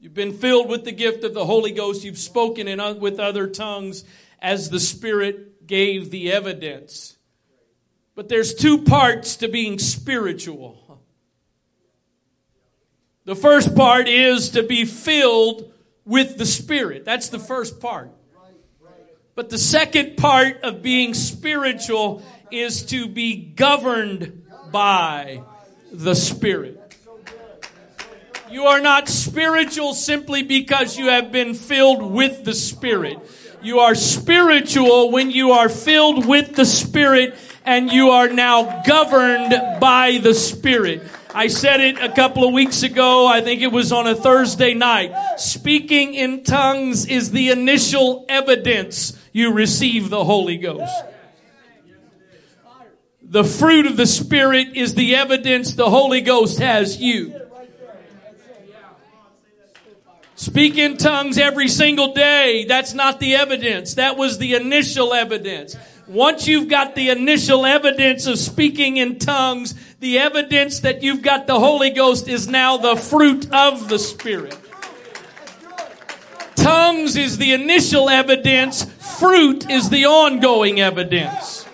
You've 0.00 0.14
been 0.14 0.32
filled 0.32 0.68
with 0.68 0.84
the 0.84 0.92
gift 0.92 1.24
of 1.24 1.34
the 1.34 1.44
Holy 1.44 1.72
Ghost. 1.72 2.04
You've 2.04 2.18
spoken 2.18 2.68
in, 2.68 3.00
with 3.00 3.18
other 3.18 3.48
tongues 3.48 4.04
as 4.40 4.70
the 4.70 4.78
Spirit 4.78 5.66
gave 5.66 6.10
the 6.10 6.30
evidence. 6.30 7.16
But 8.14 8.28
there's 8.28 8.54
two 8.54 8.78
parts 8.78 9.36
to 9.36 9.48
being 9.48 9.78
spiritual. 9.78 11.00
The 13.24 13.36
first 13.36 13.74
part 13.74 14.08
is 14.08 14.50
to 14.50 14.62
be 14.62 14.84
filled 14.84 15.72
with 16.04 16.38
the 16.38 16.46
Spirit. 16.46 17.04
That's 17.04 17.28
the 17.28 17.38
first 17.38 17.80
part. 17.80 18.10
But 19.34 19.50
the 19.50 19.58
second 19.58 20.16
part 20.16 20.62
of 20.62 20.82
being 20.82 21.12
spiritual 21.14 22.22
is 22.50 22.82
to 22.86 23.08
be 23.08 23.36
governed 23.36 24.44
by 24.72 25.42
the 25.92 26.14
Spirit. 26.14 26.77
You 28.50 28.64
are 28.64 28.80
not 28.80 29.08
spiritual 29.08 29.94
simply 29.94 30.42
because 30.42 30.96
you 30.96 31.08
have 31.08 31.30
been 31.30 31.54
filled 31.54 32.02
with 32.02 32.44
the 32.44 32.54
Spirit. 32.54 33.18
You 33.62 33.80
are 33.80 33.94
spiritual 33.94 35.10
when 35.10 35.30
you 35.30 35.52
are 35.52 35.68
filled 35.68 36.26
with 36.26 36.54
the 36.54 36.64
Spirit 36.64 37.34
and 37.64 37.92
you 37.92 38.10
are 38.10 38.28
now 38.28 38.82
governed 38.86 39.80
by 39.80 40.18
the 40.22 40.32
Spirit. 40.32 41.02
I 41.34 41.48
said 41.48 41.80
it 41.80 41.98
a 42.00 42.10
couple 42.10 42.46
of 42.46 42.54
weeks 42.54 42.82
ago. 42.82 43.26
I 43.26 43.42
think 43.42 43.60
it 43.60 43.70
was 43.72 43.92
on 43.92 44.06
a 44.06 44.14
Thursday 44.14 44.72
night. 44.72 45.12
Speaking 45.38 46.14
in 46.14 46.42
tongues 46.42 47.04
is 47.06 47.32
the 47.32 47.50
initial 47.50 48.24
evidence 48.28 49.12
you 49.32 49.52
receive 49.52 50.08
the 50.08 50.24
Holy 50.24 50.56
Ghost. 50.56 51.04
The 53.22 53.44
fruit 53.44 53.84
of 53.84 53.98
the 53.98 54.06
Spirit 54.06 54.68
is 54.74 54.94
the 54.94 55.14
evidence 55.14 55.74
the 55.74 55.90
Holy 55.90 56.22
Ghost 56.22 56.60
has 56.60 56.98
you. 56.98 57.37
Speak 60.38 60.78
in 60.78 60.96
tongues 60.96 61.36
every 61.36 61.66
single 61.66 62.14
day. 62.14 62.64
That's 62.64 62.94
not 62.94 63.18
the 63.18 63.34
evidence. 63.34 63.94
That 63.94 64.16
was 64.16 64.38
the 64.38 64.54
initial 64.54 65.12
evidence. 65.12 65.76
Once 66.06 66.46
you've 66.46 66.68
got 66.68 66.94
the 66.94 67.10
initial 67.10 67.66
evidence 67.66 68.24
of 68.28 68.38
speaking 68.38 68.98
in 68.98 69.18
tongues, 69.18 69.74
the 69.98 70.16
evidence 70.20 70.78
that 70.80 71.02
you've 71.02 71.22
got 71.22 71.48
the 71.48 71.58
Holy 71.58 71.90
Ghost 71.90 72.28
is 72.28 72.46
now 72.46 72.76
the 72.76 72.94
fruit 72.94 73.52
of 73.52 73.88
the 73.88 73.98
Spirit. 73.98 74.56
Tongues 76.54 77.16
is 77.16 77.38
the 77.38 77.52
initial 77.52 78.08
evidence, 78.08 78.84
fruit 79.18 79.68
is 79.68 79.90
the 79.90 80.06
ongoing 80.06 80.78
evidence. 80.78 81.66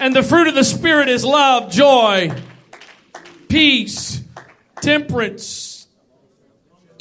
And 0.00 0.12
the 0.14 0.24
fruit 0.24 0.48
of 0.48 0.56
the 0.56 0.64
Spirit 0.64 1.08
is 1.08 1.24
love, 1.24 1.70
joy, 1.70 2.32
peace, 3.48 4.22
temperance, 4.80 5.61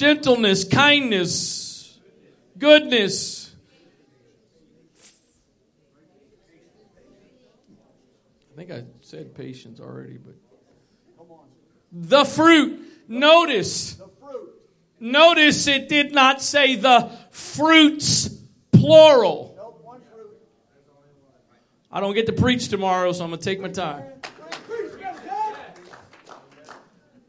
gentleness, 0.01 0.63
kindness, 0.63 1.99
goodness, 2.57 3.55
I 8.51 8.55
think 8.57 8.71
I 8.71 8.83
said 9.01 9.35
patience 9.35 9.79
already, 9.79 10.17
but 10.17 10.33
the 11.91 12.25
fruit. 12.25 12.79
Notice. 13.07 14.01
Notice 14.99 15.67
it 15.67 15.87
did 15.87 16.13
not 16.13 16.41
say 16.41 16.75
the 16.77 17.11
fruits 17.29 18.27
plural. 18.71 19.55
I 21.91 21.99
don't 21.99 22.15
get 22.15 22.25
to 22.25 22.33
preach 22.33 22.69
tomorrow, 22.69 23.11
so 23.11 23.23
I'm 23.23 23.29
going 23.29 23.39
to 23.39 23.45
take 23.45 23.59
my 23.59 23.69
time. 23.69 24.03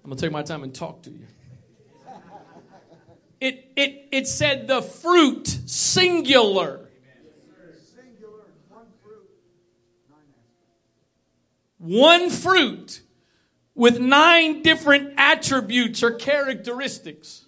I'm 0.05 0.11
going 0.11 0.17
to 0.17 0.23
take 0.23 0.33
my 0.33 0.43
time 0.43 0.63
and 0.63 0.75
talk 0.75 1.03
to 1.03 1.11
you. 1.11 1.27
It, 3.43 3.73
it, 3.75 4.09
it 4.13 4.29
said 4.29 4.69
the 4.69 4.81
fruit, 4.81 5.49
singular. 5.67 6.89
Singular 7.93 8.45
one 11.79 12.31
fruit 12.31 13.03
with 13.75 13.99
nine 13.99 14.63
different 14.63 15.15
attributes 15.17 16.05
or 16.05 16.13
characteristics. 16.13 17.45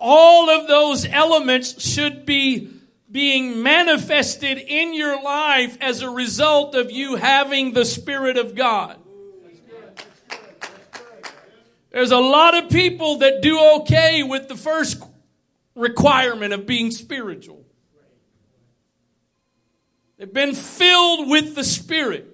All 0.00 0.50
of 0.50 0.66
those 0.66 1.06
elements 1.06 1.80
should 1.80 2.26
be 2.26 2.68
being 3.12 3.62
manifested 3.62 4.56
in 4.56 4.94
your 4.94 5.22
life 5.22 5.76
as 5.82 6.00
a 6.00 6.08
result 6.08 6.74
of 6.74 6.90
you 6.90 7.16
having 7.16 7.74
the 7.74 7.84
Spirit 7.84 8.38
of 8.38 8.54
God. 8.54 8.98
There's 11.90 12.10
a 12.10 12.18
lot 12.18 12.56
of 12.56 12.70
people 12.70 13.18
that 13.18 13.42
do 13.42 13.60
okay 13.80 14.22
with 14.22 14.48
the 14.48 14.56
first 14.56 15.02
requirement 15.74 16.54
of 16.54 16.64
being 16.66 16.90
spiritual. 16.90 17.66
They've 20.16 20.32
been 20.32 20.54
filled 20.54 21.28
with 21.28 21.54
the 21.54 21.64
Spirit. 21.64 22.28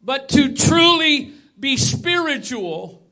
But 0.00 0.28
to 0.30 0.54
truly 0.54 1.32
be 1.58 1.76
spiritual, 1.76 3.02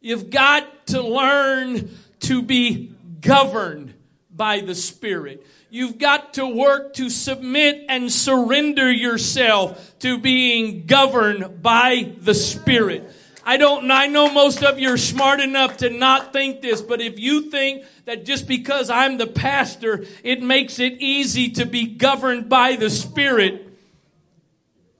you've 0.00 0.30
got 0.30 0.86
to 0.86 1.02
learn 1.02 1.90
to 2.20 2.42
be 2.42 2.92
governed 3.20 3.92
by 4.36 4.60
the 4.60 4.74
Spirit. 4.74 5.46
You've 5.70 5.98
got 5.98 6.34
to 6.34 6.46
work 6.46 6.94
to 6.94 7.10
submit 7.10 7.86
and 7.88 8.10
surrender 8.12 8.90
yourself 8.90 9.98
to 10.00 10.18
being 10.18 10.86
governed 10.86 11.62
by 11.62 12.12
the 12.18 12.34
Spirit. 12.34 13.10
I 13.48 13.58
don't, 13.58 13.88
I 13.92 14.08
know 14.08 14.32
most 14.32 14.64
of 14.64 14.80
you 14.80 14.92
are 14.92 14.96
smart 14.96 15.38
enough 15.38 15.76
to 15.78 15.88
not 15.88 16.32
think 16.32 16.62
this, 16.62 16.82
but 16.82 17.00
if 17.00 17.20
you 17.20 17.42
think 17.42 17.84
that 18.04 18.24
just 18.24 18.48
because 18.48 18.90
I'm 18.90 19.18
the 19.18 19.26
pastor, 19.28 20.04
it 20.24 20.42
makes 20.42 20.80
it 20.80 20.94
easy 20.94 21.50
to 21.50 21.64
be 21.64 21.86
governed 21.86 22.48
by 22.48 22.74
the 22.74 22.90
Spirit, 22.90 23.62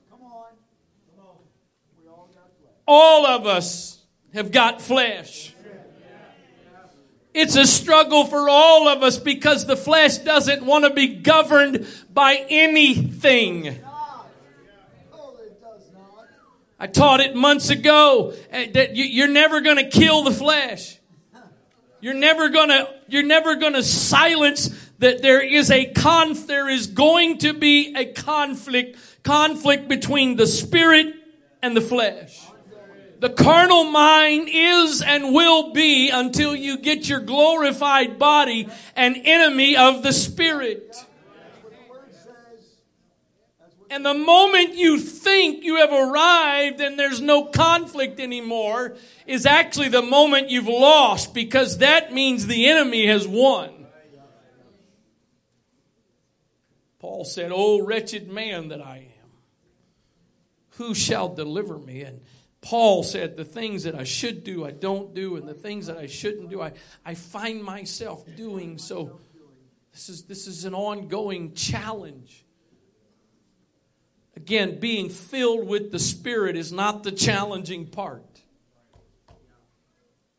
Come 0.09 0.23
on. 0.23 0.45
Come 1.17 1.27
on. 1.27 1.35
We 2.01 2.09
all, 2.09 2.29
got 2.33 2.51
flesh. 2.61 2.73
all 2.87 3.27
of 3.27 3.47
us 3.47 4.01
have 4.33 4.53
got 4.53 4.81
flesh. 4.81 5.53
It's 7.37 7.55
a 7.55 7.67
struggle 7.67 8.25
for 8.25 8.49
all 8.49 8.89
of 8.89 9.03
us 9.03 9.19
because 9.19 9.67
the 9.67 9.77
flesh 9.77 10.17
doesn't 10.17 10.65
want 10.65 10.87
to 10.87 10.91
be 10.91 11.17
governed 11.17 11.87
by 12.11 12.47
anything. 12.49 13.79
I 16.81 16.87
taught 16.87 17.21
it 17.21 17.37
months 17.37 17.69
ago 17.69 18.33
eh, 18.49 18.71
that 18.73 18.97
you're 18.97 19.29
never 19.29 19.61
going 19.61 19.77
to 19.77 19.91
kill 19.91 20.23
the 20.25 20.31
flesh. 20.31 20.99
You're 22.01 22.15
never 22.15 22.49
going 22.49 22.71
to 22.71 22.89
you're 23.07 23.23
never 23.23 23.57
going 23.57 23.75
to 23.75 23.83
silence 23.83 24.69
that 25.01 25.21
there 25.21 25.43
is 25.43 25.71
a 25.71 25.93
conf 25.93 26.47
there 26.47 26.71
is 26.71 26.87
going 26.87 27.37
to 27.39 27.53
be 27.53 27.95
a 27.95 28.07
conflict 28.15 28.99
conflict 29.23 29.89
between 29.89 30.37
the 30.37 30.47
spirit 30.47 31.15
and 31.63 31.77
the 31.77 31.83
flesh. 31.83 32.46
The 33.19 33.31
carnal 33.31 33.85
mind 33.85 34.49
is 34.53 35.01
and 35.01 35.35
will 35.35 35.73
be 35.73 36.11
until 36.11 36.55
you 36.55 36.79
get 36.79 37.09
your 37.09 37.21
glorified 37.21 38.19
body 38.19 38.69
an 38.95 39.17
enemy 39.17 39.77
of 39.77 40.03
the 40.03 40.13
spirit. 40.13 40.97
And 43.89 44.05
the 44.05 44.15
moment 44.15 44.75
you 44.75 44.99
think 44.99 45.65
you 45.65 45.77
have 45.77 45.93
arrived 45.93 46.81
and 46.81 46.99
there's 46.99 47.21
no 47.21 47.45
conflict 47.45 48.19
anymore 48.19 48.97
is 49.27 49.47
actually 49.47 49.89
the 49.89 50.03
moment 50.03 50.51
you've 50.51 50.67
lost 50.67 51.33
because 51.33 51.79
that 51.79 52.13
means 52.13 52.47
the 52.47 52.69
enemy 52.69 53.07
has 53.07 53.27
won. 53.27 53.87
Paul 56.99 57.25
said, 57.25 57.53
Oh, 57.55 57.81
wretched 57.81 58.29
man 58.29 58.69
that 58.69 58.81
I 58.81 58.97
am, 58.97 59.31
who 60.71 60.93
shall 60.93 61.29
deliver 61.29 61.79
me? 61.79 62.03
And 62.03 62.21
Paul 62.67 63.05
said, 63.05 63.37
The 63.37 63.45
things 63.45 63.85
that 63.85 63.95
I 63.95 64.03
should 64.03 64.43
do, 64.43 64.65
I 64.65 64.73
don't 64.73 65.15
do, 65.15 65.37
and 65.37 65.47
the 65.47 65.55
things 65.55 65.87
that 65.87 65.99
I 65.99 66.09
shouldn't 66.09 66.51
do, 66.51 66.61
I, 66.61 66.73
I 67.05 67.15
find 67.15 67.63
myself 67.63 68.25
doing. 68.35 68.77
So 68.79 69.21
this 69.93 70.09
is, 70.09 70.25
this 70.25 70.49
is 70.49 70.65
an 70.65 70.75
ongoing 70.75 71.55
challenge. 71.55 72.45
Again, 74.35 74.81
being 74.81 75.11
filled 75.11 75.69
with 75.69 75.93
the 75.93 76.01
Spirit 76.01 76.57
is 76.57 76.73
not 76.73 77.05
the 77.05 77.13
challenging 77.13 77.87
part. 77.87 78.43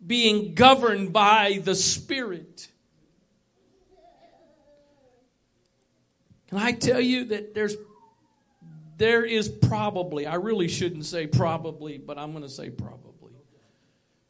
Being 0.06 0.54
governed 0.54 1.14
by 1.14 1.62
the 1.64 1.76
Spirit. 1.76 2.68
Can 6.50 6.58
I 6.58 6.74
tell 6.74 7.00
you 7.00 7.24
that 7.26 7.56
there's 7.56 7.78
there 8.98 9.24
is 9.24 9.48
probably, 9.48 10.26
I 10.26 10.36
really 10.36 10.68
shouldn't 10.68 11.06
say 11.06 11.28
probably, 11.28 11.98
but 11.98 12.18
I'm 12.18 12.32
going 12.32 12.44
to 12.44 12.50
say 12.50 12.70
probably. 12.70 13.08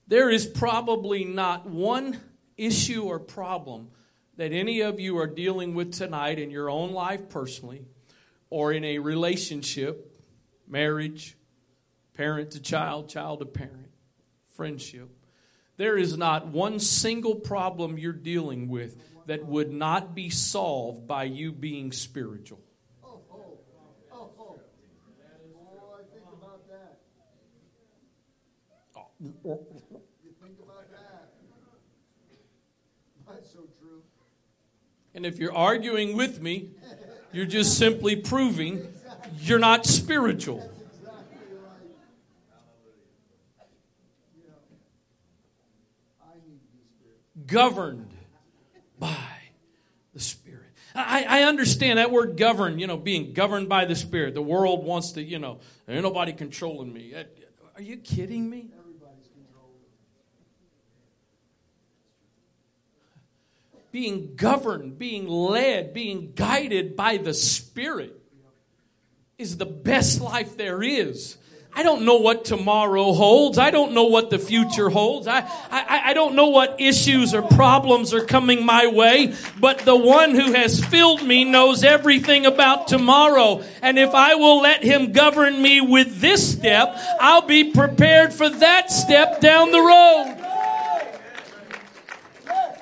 There 0.08 0.30
is 0.30 0.46
probably 0.46 1.26
not 1.26 1.70
one 1.70 2.18
issue 2.56 3.04
or 3.04 3.20
problem 3.20 3.90
that 4.38 4.54
any 4.54 4.82
of 4.82 5.00
you 5.00 5.18
are 5.18 5.28
dealing 5.28 5.74
with 5.74 5.94
tonight 5.94 6.40
in 6.40 6.50
your 6.50 6.70
own 6.70 6.94
life 6.94 7.28
personally 7.28 7.86
or 8.50 8.72
in 8.72 8.86
a 8.86 9.00
relationship, 9.00 10.24
marriage, 10.66 11.36
parent 12.14 12.52
to 12.52 12.62
child, 12.62 13.10
child 13.10 13.40
to 13.40 13.46
parent, 13.46 13.90
friendship. 14.56 15.10
There 15.76 15.98
is 15.98 16.18
not 16.18 16.48
one 16.48 16.80
single 16.80 17.36
problem 17.36 17.98
you're 17.98 18.14
dealing 18.14 18.70
with 18.70 18.96
that 19.26 19.46
would 19.46 19.72
not 19.72 20.16
be 20.16 20.30
solved 20.30 21.06
by 21.06 21.26
you 21.26 21.52
being 21.52 21.92
spiritual. 21.92 22.62
You 29.20 29.34
think 29.44 30.60
about 30.64 30.92
that. 30.92 31.34
That's 33.28 33.52
so 33.52 33.68
true. 33.80 34.04
And 35.16 35.26
if 35.26 35.40
you're 35.40 35.56
arguing 35.56 36.16
with 36.16 36.42
me, 36.42 36.72
you're 37.34 37.46
just 37.46 37.78
simply 37.78 38.16
proving 38.16 38.88
you're 39.40 39.60
not 39.60 39.86
spiritual. 39.86 40.72
Governed 47.46 48.12
by 49.00 49.16
the 50.14 50.20
Spirit. 50.20 50.66
I, 50.94 51.26
I 51.28 51.44
understand 51.44 52.00
that 52.00 52.12
word 52.12 52.36
govern, 52.38 52.78
you 52.78 52.88
know, 52.88 52.98
being 52.98 53.34
governed 53.34 53.70
by 53.70 53.86
the 53.86 53.96
Spirit. 53.96 54.34
The 54.34 54.42
world 54.42 54.84
wants 54.84 55.14
to, 55.14 55.24
you 55.24 55.40
know, 55.40 55.60
ain't 55.88 56.04
nobody 56.04 56.34
controlling 56.34 56.92
me. 56.92 57.14
Uh, 57.16 57.24
are 57.76 57.82
you 57.82 57.98
kidding 57.98 58.50
me? 58.50 58.72
Being 63.98 64.36
governed, 64.36 65.00
being 65.00 65.28
led, 65.28 65.92
being 65.92 66.32
guided 66.36 66.96
by 66.96 67.18
the 67.18 67.34
Spirit 67.34 68.16
is 69.40 69.58
the 69.58 69.66
best 69.66 70.22
life 70.22 70.56
there 70.56 70.84
is. 70.84 71.36
I 71.74 71.82
don't 71.82 72.06
know 72.06 72.18
what 72.18 72.46
tomorrow 72.46 73.14
holds. 73.14 73.58
I 73.58 73.72
don't 73.72 73.94
know 73.94 74.04
what 74.04 74.30
the 74.30 74.38
future 74.38 74.90
holds. 74.90 75.28
I, 75.28 75.40
I, 75.72 76.02
I 76.06 76.14
don't 76.14 76.36
know 76.36 76.50
what 76.50 76.80
issues 76.80 77.34
or 77.34 77.42
problems 77.42 78.14
are 78.14 78.24
coming 78.24 78.64
my 78.64 78.86
way, 78.86 79.34
but 79.60 79.80
the 79.80 79.96
one 79.96 80.36
who 80.36 80.54
has 80.54 80.80
filled 80.86 81.24
me 81.24 81.44
knows 81.44 81.84
everything 81.84 82.46
about 82.46 82.88
tomorrow. 82.88 83.64
And 83.82 83.98
if 83.98 84.14
I 84.14 84.36
will 84.36 84.62
let 84.62 84.84
him 84.84 85.12
govern 85.12 85.60
me 85.60 85.82
with 85.82 86.22
this 86.22 86.52
step, 86.52 86.96
I'll 87.20 87.48
be 87.48 87.72
prepared 87.72 88.32
for 88.32 88.48
that 88.48 88.92
step 88.92 89.42
down 89.42 89.72
the 89.72 89.82
road. 89.82 90.47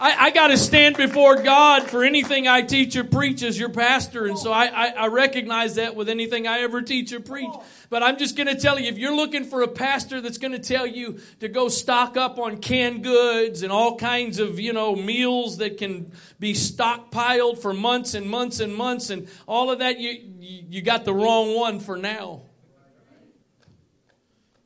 I, 0.05 0.25
I 0.25 0.29
got 0.29 0.49
to 0.49 0.57
stand 0.57 0.97
before 0.97 1.41
God 1.41 1.89
for 1.89 2.03
anything 2.03 2.47
I 2.47 2.61
teach 2.61 2.95
or 2.95 3.03
preach 3.03 3.41
as 3.41 3.57
your 3.57 3.69
pastor, 3.69 4.27
and 4.27 4.37
so 4.37 4.51
I, 4.51 4.65
I, 4.65 4.87
I 4.89 5.07
recognize 5.07 5.75
that 5.75 5.95
with 5.95 6.09
anything 6.09 6.45
I 6.45 6.59
ever 6.59 6.83
teach 6.83 7.11
or 7.11 7.19
preach. 7.19 7.49
But 7.89 8.03
I'm 8.03 8.19
just 8.19 8.37
going 8.37 8.45
to 8.45 8.55
tell 8.55 8.77
you, 8.77 8.87
if 8.87 8.99
you're 8.99 9.15
looking 9.15 9.45
for 9.45 9.63
a 9.63 9.67
pastor 9.67 10.21
that's 10.21 10.37
going 10.37 10.51
to 10.51 10.59
tell 10.59 10.85
you 10.85 11.17
to 11.39 11.47
go 11.47 11.69
stock 11.69 12.17
up 12.17 12.37
on 12.37 12.57
canned 12.57 13.03
goods 13.03 13.63
and 13.63 13.71
all 13.71 13.97
kinds 13.97 14.37
of, 14.37 14.59
you 14.59 14.73
know, 14.73 14.95
meals 14.95 15.57
that 15.57 15.79
can 15.79 16.11
be 16.39 16.53
stockpiled 16.53 17.57
for 17.57 17.73
months 17.73 18.13
and 18.13 18.29
months 18.29 18.59
and 18.59 18.75
months 18.75 19.09
and 19.09 19.27
all 19.47 19.71
of 19.71 19.79
that, 19.79 19.99
you, 19.99 20.19
you 20.37 20.83
got 20.83 21.05
the 21.05 21.15
wrong 21.15 21.55
one 21.55 21.79
for 21.79 21.97
now. 21.97 22.43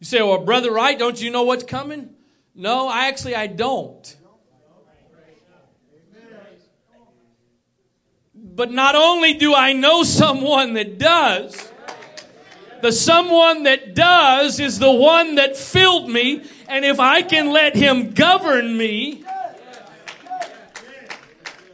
You 0.02 0.06
say, 0.06 0.22
well, 0.22 0.44
Brother 0.44 0.74
Wright, 0.74 1.00
don't 1.00 1.22
you 1.22 1.32
know 1.32 1.44
what's 1.44 1.64
coming? 1.64 2.10
No, 2.54 2.90
I 2.90 3.08
actually, 3.08 3.36
I 3.36 3.48
don't. 3.48 4.18
But 8.60 8.72
not 8.72 8.94
only 8.94 9.36
do 9.36 9.56
I 9.56 9.72
know 9.72 10.04
someone 10.04 10.74
that 10.74 10.98
does, 10.98 11.72
the 12.82 12.92
someone 12.92 13.64
that 13.64 13.96
does 13.96 14.60
is 14.60 14.80
the 14.80 14.92
one 14.92 15.36
that 15.36 15.56
filled 15.56 16.10
me. 16.10 16.44
And 16.68 16.84
if 16.84 17.00
I 17.00 17.22
can 17.22 17.54
let 17.54 17.74
him 17.74 18.12
govern 18.12 18.76
me, 18.76 19.24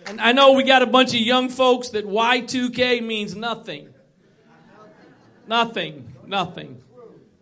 and 0.05 0.21
I 0.21 0.31
know 0.31 0.51
we 0.51 0.61
got 0.61 0.83
a 0.83 0.85
bunch 0.85 1.15
of 1.15 1.21
young 1.21 1.49
folks 1.49 1.89
that 1.89 2.05
Y2K 2.05 3.03
means 3.03 3.35
nothing. 3.35 3.91
Nothing. 5.47 6.13
Nothing. 6.27 6.83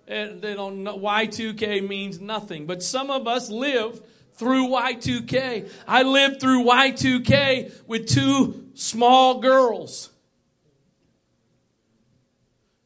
They 0.08 0.54
don't 0.56 0.84
know, 0.84 0.98
Y2K 0.98 1.86
means 1.86 2.22
nothing. 2.22 2.66
But 2.66 2.82
some 2.82 3.12
of 3.12 3.28
us 3.28 3.50
live 3.50 4.02
through 4.36 4.68
Y2K. 4.68 5.70
I 5.88 6.04
lived 6.04 6.40
through 6.40 6.64
Y2K 6.64 7.88
with 7.88 8.08
two 8.08 8.70
small 8.74 9.40
girls. 9.40 10.10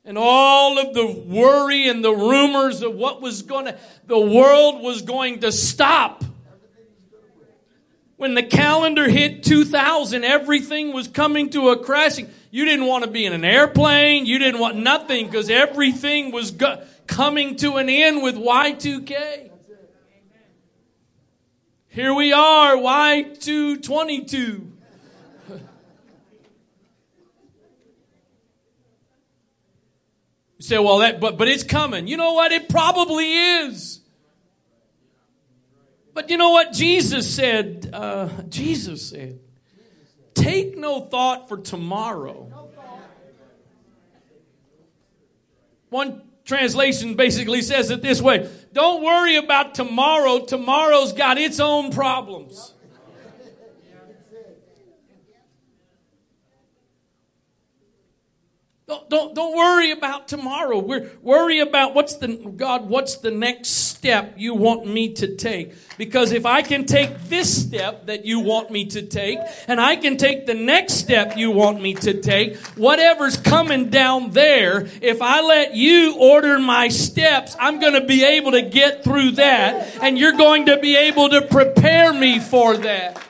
And 0.04 0.18
all 0.18 0.80
of 0.80 0.94
the 0.94 1.06
worry 1.06 1.90
and 1.90 2.04
the 2.04 2.14
rumors 2.14 2.82
of 2.82 2.96
what 2.96 3.22
was 3.22 3.42
going 3.42 3.66
to, 3.66 3.78
the 4.06 4.20
world 4.20 4.82
was 4.82 5.02
going 5.02 5.42
to 5.42 5.52
stop. 5.52 6.24
When 8.16 8.34
the 8.34 8.44
calendar 8.44 9.10
hit 9.10 9.44
2000, 9.44 10.24
everything 10.24 10.92
was 10.92 11.08
coming 11.08 11.50
to 11.52 11.70
a 11.70 11.78
crashing. 11.78 12.30
You 12.50 12.66
didn't 12.66 12.88
want 12.88 13.04
to 13.04 13.10
be 13.10 13.26
in 13.26 13.34
an 13.34 13.46
airplane. 13.46 14.26
You 14.26 14.40
didn't 14.40 14.60
want 14.60 14.78
nothing 14.78 15.28
because 15.28 15.50
everything 15.50 16.32
was 16.32 16.52
go- 16.52 16.82
coming 17.06 17.58
to 17.58 17.76
an 17.76 17.90
end 17.90 18.24
with 18.24 18.36
Y2K. 18.36 19.52
Here 21.98 22.14
we 22.14 22.32
are, 22.32 22.76
Y222. 22.76 24.30
You 24.30 24.70
say, 30.60 30.78
well, 30.78 31.00
that, 31.00 31.20
but, 31.20 31.40
but 31.40 31.48
it's 31.48 31.64
coming. 31.64 32.06
You 32.06 32.18
know 32.18 32.34
what? 32.34 32.52
It 32.52 32.70
probably 32.70 33.34
is. 33.34 34.02
But 36.14 36.30
you 36.30 36.38
know 36.38 36.52
what? 36.52 36.72
Jesus 36.72 37.36
said, 37.36 37.90
uh, 37.92 38.30
Jesus 38.48 39.10
said, 39.10 39.40
take 40.36 40.78
no 40.78 41.02
thought 41.02 41.50
for 41.50 41.58
tomorrow. 41.58 42.70
One 45.90 46.22
translation 46.46 47.16
basically 47.16 47.64
says 47.64 47.90
it 47.90 48.04
this 48.04 48.22
way 48.22 48.48
Don't 48.78 49.02
worry 49.02 49.38
about 49.38 49.74
tomorrow. 49.74 50.46
Tomorrow's 50.46 51.12
got 51.12 51.40
its 51.40 51.60
own 51.60 51.92
problems. 51.92 52.76
Don't, 58.88 59.10
don't, 59.10 59.36
don't 59.36 59.54
worry 59.54 59.92
about 59.92 60.30
tomorrow. 60.30 60.80
We're, 60.80 61.12
worry 61.22 61.60
about 61.60 61.94
what's 61.94 62.16
the, 62.16 62.30
God, 62.30 62.88
what's 62.88 63.18
the 63.18 63.32
next 63.32 63.70
step 63.72 64.36
you 64.38 64.54
want 64.54 64.88
me 64.88 65.12
to 65.16 65.36
take? 65.36 65.74
Because 65.98 66.32
if 66.32 66.46
I 66.46 66.62
can 66.62 66.86
take 66.86 67.24
this 67.24 67.66
step 67.66 68.06
that 68.06 68.24
you 68.24 68.40
want 68.40 68.72
me 68.72 68.86
to 68.86 69.02
take, 69.02 69.40
and 69.68 69.82
I 69.82 69.98
can 69.98 70.16
take 70.16 70.46
the 70.46 70.54
next 70.54 70.94
step 70.94 71.36
you 71.36 71.52
want 71.52 71.82
me 71.82 71.96
to 71.96 72.22
take, 72.22 72.56
whatever's 72.78 73.36
coming 73.36 73.90
down 73.90 74.32
there, 74.32 74.88
if 75.02 75.22
I 75.22 75.42
let 75.42 75.76
you 75.76 76.16
order 76.18 76.58
my 76.58 76.88
steps, 76.88 77.58
I'm 77.60 77.82
going 77.82 77.96
to 77.96 78.06
be 78.06 78.24
able 78.24 78.52
to 78.52 78.62
get 78.62 79.04
through 79.04 79.32
that, 79.32 79.98
and 80.02 80.18
you're 80.18 80.38
going 80.38 80.68
to 80.68 80.80
be 80.80 80.96
able 80.96 81.28
to 81.32 81.42
prepare 81.42 82.14
me 82.14 82.40
for 82.40 82.78
that. 82.78 83.22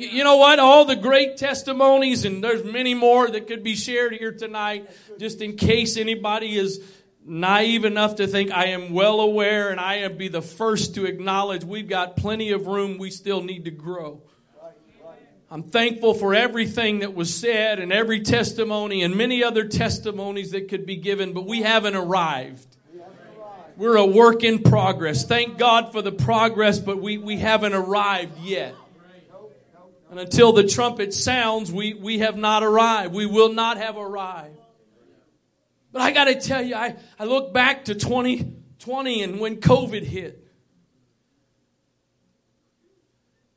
You 0.00 0.24
know 0.24 0.36
what? 0.36 0.58
All 0.58 0.86
the 0.86 0.96
great 0.96 1.36
testimonies, 1.36 2.24
and 2.24 2.42
there's 2.42 2.64
many 2.64 2.94
more 2.94 3.28
that 3.28 3.46
could 3.46 3.62
be 3.62 3.74
shared 3.74 4.14
here 4.14 4.32
tonight, 4.32 4.90
just 5.18 5.42
in 5.42 5.56
case 5.56 5.98
anybody 5.98 6.56
is 6.56 6.80
naive 7.22 7.84
enough 7.84 8.16
to 8.16 8.26
think 8.26 8.50
I 8.50 8.68
am 8.68 8.92
well 8.92 9.20
aware 9.20 9.70
and 9.70 9.78
I 9.78 9.96
am 9.96 10.16
be 10.16 10.28
the 10.28 10.40
first 10.40 10.94
to 10.94 11.04
acknowledge 11.04 11.64
we've 11.64 11.88
got 11.88 12.16
plenty 12.16 12.52
of 12.52 12.66
room 12.66 12.96
we 12.96 13.10
still 13.10 13.42
need 13.42 13.66
to 13.66 13.70
grow. 13.70 14.22
I'm 15.50 15.64
thankful 15.64 16.14
for 16.14 16.32
everything 16.32 17.00
that 17.00 17.14
was 17.14 17.34
said 17.34 17.78
and 17.80 17.92
every 17.92 18.20
testimony 18.20 19.02
and 19.02 19.16
many 19.16 19.42
other 19.42 19.66
testimonies 19.66 20.52
that 20.52 20.68
could 20.68 20.86
be 20.86 20.96
given, 20.96 21.32
but 21.32 21.44
we 21.44 21.62
haven't 21.62 21.96
arrived. 21.96 22.76
We're 23.76 23.96
a 23.96 24.06
work 24.06 24.44
in 24.44 24.62
progress. 24.62 25.24
Thank 25.26 25.58
God 25.58 25.92
for 25.92 26.02
the 26.02 26.12
progress, 26.12 26.78
but 26.78 27.02
we, 27.02 27.18
we 27.18 27.36
haven't 27.36 27.74
arrived 27.74 28.38
yet. 28.38 28.74
And 30.10 30.18
until 30.18 30.52
the 30.52 30.64
trumpet 30.64 31.14
sounds, 31.14 31.70
we, 31.70 31.94
we 31.94 32.18
have 32.18 32.36
not 32.36 32.64
arrived. 32.64 33.14
We 33.14 33.26
will 33.26 33.52
not 33.52 33.76
have 33.76 33.96
arrived. 33.96 34.58
But 35.92 36.02
I 36.02 36.10
got 36.10 36.24
to 36.24 36.34
tell 36.34 36.62
you, 36.62 36.74
I, 36.74 36.96
I 37.18 37.24
look 37.24 37.54
back 37.54 37.84
to 37.84 37.94
2020 37.94 39.22
and 39.22 39.38
when 39.38 39.58
COVID 39.58 40.02
hit. 40.02 40.48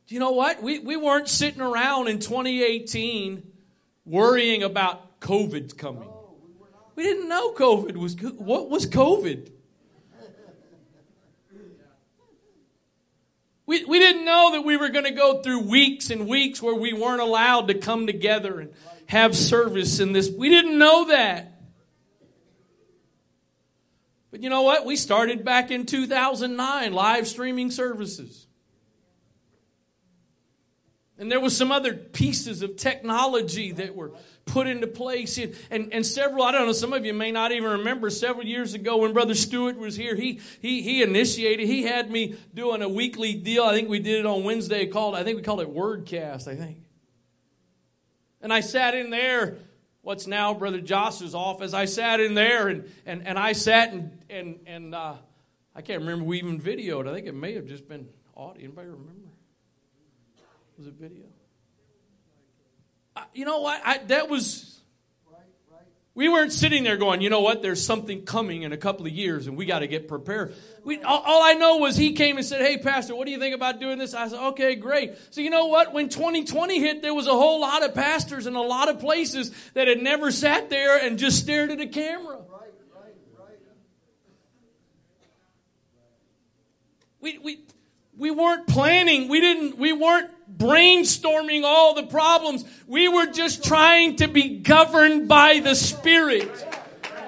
Do 0.06 0.13
you 0.13 0.20
know 0.20 0.32
what? 0.32 0.62
We, 0.62 0.78
we 0.78 0.96
weren't 0.96 1.28
sitting 1.28 1.62
around 1.62 2.08
in 2.08 2.20
2018 2.20 3.52
worrying 4.06 4.62
about 4.62 5.20
COVID 5.22 5.76
coming. 5.76 6.08
We 6.96 7.04
didn't 7.04 7.30
know 7.30 7.54
COVID 7.54 7.98
was, 7.98 8.16
what 8.22 8.70
was 8.70 8.86
COVID? 8.86 9.50
We, 13.65 13.86
we 13.86 13.99
didn't 13.99 14.26
know 14.26 14.52
that 14.54 14.62
we 14.62 14.76
were 14.76 14.89
going 14.89 15.06
to 15.06 15.12
go 15.12 15.41
through 15.41 15.62
weeks 15.62 16.10
and 16.10 16.28
weeks 16.28 16.62
where 16.62 16.76
we 16.76 16.91
weren't 16.91 17.21
allowed 17.21 17.67
to 17.69 17.73
come 17.76 18.08
together 18.08 18.60
and 18.60 18.73
have 19.08 19.36
service 19.36 19.99
in 19.99 20.12
this. 20.12 20.30
We 20.30 20.49
didn't 20.49 20.78
know 20.78 21.06
that. 21.06 21.62
But 24.32 24.41
you 24.41 24.49
know 24.49 24.63
what? 24.63 24.86
We 24.86 24.95
started 24.95 25.45
back 25.45 25.71
in 25.71 25.86
2009 25.86 26.91
live 26.91 27.28
streaming 27.28 27.71
services. 27.71 28.47
And 31.17 31.32
there 31.32 31.39
was 31.39 31.56
some 31.56 31.71
other 31.71 31.93
pieces 31.93 32.63
of 32.63 32.76
technology 32.76 33.71
that 33.73 33.95
were 33.95 34.12
put 34.45 34.67
into 34.67 34.88
place. 34.88 35.38
And, 35.38 35.56
and, 35.71 35.93
and, 35.93 36.06
several, 36.06 36.43
I 36.43 36.51
don't 36.51 36.65
know, 36.65 36.73
some 36.73 36.93
of 36.93 37.06
you 37.06 37.13
may 37.13 37.32
not 37.32 37.51
even 37.51 37.69
remember 37.71 38.10
several 38.10 38.45
years 38.45 38.73
ago 38.73 38.97
when 38.97 39.13
Brother 39.13 39.36
Stewart 39.36 39.77
was 39.77 39.95
here, 39.95 40.15
he, 40.15 40.39
he, 40.62 40.82
he 40.82 41.01
initiated, 41.01 41.67
he 41.67 41.84
had 41.84 42.12
me 42.12 42.36
doing 42.53 42.82
a 42.82 42.89
weekly 42.89 43.34
deal. 43.34 43.63
I 43.63 43.73
think 43.73 43.89
we 43.89 43.99
did 43.99 44.19
it 44.19 44.25
on 44.25 44.43
Wednesday 44.43 44.86
called, 44.88 45.15
I 45.15 45.23
think 45.23 45.38
we 45.38 45.43
called 45.43 45.62
it 45.62 45.73
Wordcast, 45.73 46.47
I 46.47 46.56
think. 46.56 46.84
And 48.41 48.51
I 48.51 48.60
sat 48.60 48.93
in 48.93 49.10
there, 49.10 49.58
what's 50.01 50.27
now 50.27 50.53
Brother 50.53 50.82
Josh's 50.82 51.34
office. 51.34 51.73
I 51.73 51.86
sat 51.86 52.19
in 52.19 52.34
there 52.34 52.67
and, 52.67 52.91
and, 53.06 53.25
and 53.25 53.39
I 53.39 53.53
sat 53.53 53.93
and, 53.93 54.12
and, 54.29 54.60
and 54.67 54.95
uh, 54.95 55.15
I 55.75 55.82
can't 55.82 56.01
remember 56.01 56.25
we 56.25 56.38
even 56.39 56.60
videoed. 56.60 57.08
I 57.08 57.13
think 57.13 57.27
it 57.27 57.34
may 57.34 57.53
have 57.53 57.65
just 57.65 57.88
been 57.88 58.08
audio. 58.36 58.65
Anybody 58.65 58.89
remember? 58.89 59.29
Was 60.77 60.88
it 60.88 60.93
video? 60.93 61.23
You 63.34 63.45
know 63.45 63.60
what? 63.60 63.82
I, 63.84 63.97
that 64.08 64.30
was. 64.30 64.69
We 66.15 66.30
weren't 66.30 66.54
sitting 66.54 66.84
there 66.84 66.95
going, 66.95 67.21
you 67.21 67.32
know 67.32 67.39
what? 67.39 67.63
There's 67.63 67.84
something 67.84 68.23
coming 68.23 68.62
in 68.62 68.71
a 68.71 68.78
couple 68.78 69.08
of 69.08 69.12
years, 69.12 69.47
and 69.47 69.58
we 69.58 69.65
got 69.65 69.80
to 69.80 69.88
get 69.88 70.08
prepared. 70.08 70.54
We, 70.84 71.02
all, 71.02 71.23
all, 71.26 71.41
I 71.41 71.54
know 71.54 71.78
was 71.78 71.97
he 71.97 72.13
came 72.13 72.38
and 72.38 72.45
said, 72.45 72.62
"Hey, 72.62 72.78
Pastor, 72.78 73.15
what 73.15 73.26
do 73.26 73.32
you 73.32 73.39
think 73.39 73.56
about 73.56 73.80
doing 73.80 73.97
this?" 73.97 74.13
I 74.13 74.28
said, 74.28 74.39
"Okay, 74.49 74.76
great." 74.76 75.15
So 75.32 75.41
you 75.41 75.49
know 75.49 75.65
what? 75.65 75.91
When 75.91 76.10
2020 76.10 76.80
hit, 76.80 77.02
there 77.02 77.15
was 77.15 77.26
a 77.26 77.32
whole 77.32 77.62
lot 77.62 77.84
of 77.84 77.95
pastors 77.95 78.45
in 78.45 78.56
a 78.56 78.62
lot 78.62 78.89
of 78.89 78.99
places 78.99 79.52
that 79.73 79.88
had 79.88 80.04
never 80.04 80.32
sat 80.32 80.69
there 80.69 81.04
and 81.04 81.17
just 81.17 81.39
stared 81.39 81.71
at 81.71 81.80
a 81.80 81.88
camera. 81.88 82.38
We, 87.23 87.38
we, 87.38 87.60
we 88.17 88.32
weren't 88.32 88.67
planning. 88.67 89.30
We 89.30 89.39
didn't, 89.39 89.78
we 89.78 89.93
weren't 89.93 90.30
brainstorming 90.58 91.63
all 91.63 91.94
the 91.94 92.04
problems. 92.04 92.66
We 92.88 93.08
were 93.08 93.28
just 93.28 93.63
trying 93.63 94.18
to 94.18 94.28
be 94.28 94.58
governed 94.60 95.28
by 95.28 95.60
the 95.60 95.76
Spirit. 95.76 96.50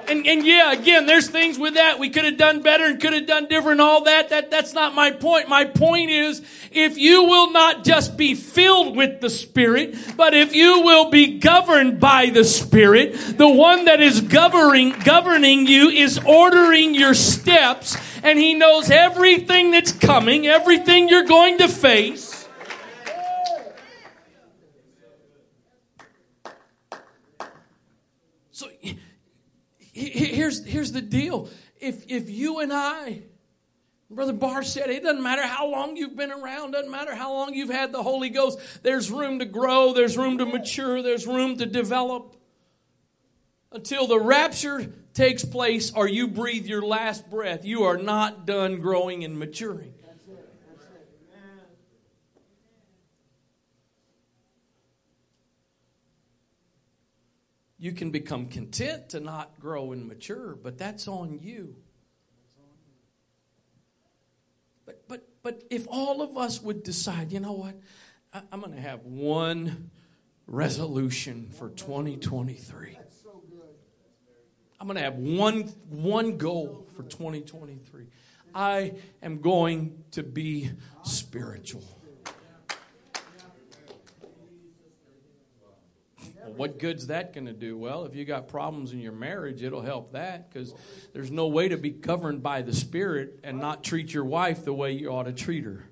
And, 0.07 0.27
and 0.27 0.45
yeah, 0.45 0.71
again, 0.71 1.05
there's 1.05 1.29
things 1.29 1.57
with 1.57 1.75
that 1.75 1.99
we 1.99 2.09
could 2.09 2.25
have 2.25 2.37
done 2.37 2.61
better 2.61 2.85
and 2.85 3.01
could 3.01 3.13
have 3.13 3.25
done 3.25 3.47
different 3.47 3.81
all 3.81 4.03
that. 4.03 4.29
That, 4.29 4.51
that's 4.51 4.73
not 4.73 4.93
my 4.93 5.11
point. 5.11 5.49
My 5.49 5.65
point 5.65 6.11
is, 6.11 6.43
if 6.71 6.97
you 6.97 7.23
will 7.23 7.51
not 7.51 7.83
just 7.83 8.15
be 8.17 8.35
filled 8.35 8.95
with 8.95 9.21
the 9.21 9.29
Spirit, 9.29 9.95
but 10.15 10.33
if 10.33 10.53
you 10.53 10.81
will 10.81 11.09
be 11.09 11.39
governed 11.39 11.99
by 11.99 12.27
the 12.27 12.43
Spirit, 12.43 13.15
the 13.37 13.49
one 13.49 13.85
that 13.85 14.01
is 14.01 14.21
governing, 14.21 14.91
governing 14.99 15.65
you 15.65 15.89
is 15.89 16.19
ordering 16.19 16.93
your 16.93 17.13
steps 17.13 17.97
and 18.23 18.37
He 18.37 18.53
knows 18.53 18.89
everything 18.89 19.71
that's 19.71 19.91
coming, 19.91 20.47
everything 20.47 21.09
you're 21.09 21.25
going 21.25 21.57
to 21.59 21.67
face. 21.67 22.47
So 28.51 28.67
here's, 29.95 30.65
here's 30.65 30.91
the 30.91 31.01
deal. 31.01 31.49
If, 31.79 32.05
if 32.09 32.29
you 32.29 32.59
and 32.59 32.71
I, 32.71 33.23
Brother 34.09 34.33
Barr 34.33 34.63
said, 34.63 34.89
it 34.89 35.03
doesn't 35.03 35.23
matter 35.23 35.41
how 35.41 35.67
long 35.67 35.97
you've 35.97 36.15
been 36.15 36.31
around, 36.31 36.71
doesn't 36.71 36.91
matter 36.91 37.15
how 37.15 37.33
long 37.33 37.53
you've 37.53 37.69
had 37.69 37.91
the 37.91 38.03
Holy 38.03 38.29
Ghost, 38.29 38.59
there's 38.83 39.09
room 39.09 39.39
to 39.39 39.45
grow, 39.45 39.93
there's 39.93 40.17
room 40.17 40.37
to 40.37 40.45
mature, 40.45 41.01
there's 41.01 41.25
room 41.25 41.57
to 41.57 41.65
develop. 41.65 42.35
Until 43.71 44.07
the 44.07 44.19
rapture 44.19 44.93
takes 45.13 45.43
place 45.43 45.91
or 45.91 46.07
you 46.07 46.27
breathe 46.27 46.65
your 46.65 46.81
last 46.81 47.29
breath, 47.29 47.65
you 47.65 47.83
are 47.83 47.97
not 47.97 48.45
done 48.45 48.79
growing 48.79 49.23
and 49.23 49.39
maturing. 49.39 49.94
You 57.77 57.91
can 57.91 58.11
become 58.11 58.47
content 58.47 59.09
to 59.09 59.19
not 59.19 59.59
grow 59.59 59.91
and 59.91 60.07
mature, 60.07 60.55
but 60.55 60.77
that's 60.77 61.07
on 61.07 61.39
you. 61.41 61.75
But 64.85 65.07
but 65.07 65.27
but 65.43 65.63
if 65.69 65.87
all 65.89 66.21
of 66.21 66.37
us 66.37 66.61
would 66.61 66.83
decide, 66.83 67.31
you 67.31 67.39
know 67.39 67.53
what? 67.53 67.75
I, 68.33 68.41
I'm 68.51 68.61
going 68.61 68.73
to 68.73 68.81
have 68.81 69.03
one 69.03 69.91
resolution 70.47 71.49
for 71.57 71.69
2023. 71.69 72.97
I'm 74.79 74.87
going 74.87 74.97
to 74.97 75.03
have 75.03 75.15
one 75.15 75.63
one 75.89 76.37
goal 76.37 76.87
for 76.95 77.03
2023. 77.03 78.07
I 78.53 78.93
am 79.21 79.41
going 79.41 80.03
to 80.11 80.23
be 80.23 80.71
spiritual. 81.03 81.83
What 86.57 86.79
good's 86.79 87.07
that 87.07 87.33
going 87.33 87.45
to 87.45 87.53
do? 87.53 87.77
Well, 87.77 88.05
if 88.05 88.15
you 88.15 88.25
got 88.25 88.47
problems 88.47 88.93
in 88.93 88.99
your 88.99 89.11
marriage, 89.11 89.63
it'll 89.63 89.81
help 89.81 90.13
that 90.13 90.51
because 90.51 90.73
there's 91.13 91.31
no 91.31 91.47
way 91.47 91.69
to 91.69 91.77
be 91.77 91.89
governed 91.89 92.43
by 92.43 92.61
the 92.61 92.73
Spirit 92.73 93.39
and 93.43 93.59
not 93.59 93.83
treat 93.83 94.13
your 94.13 94.25
wife 94.25 94.65
the 94.65 94.73
way 94.73 94.91
you 94.91 95.09
ought 95.09 95.23
to 95.23 95.33
treat 95.33 95.63
her. 95.63 95.89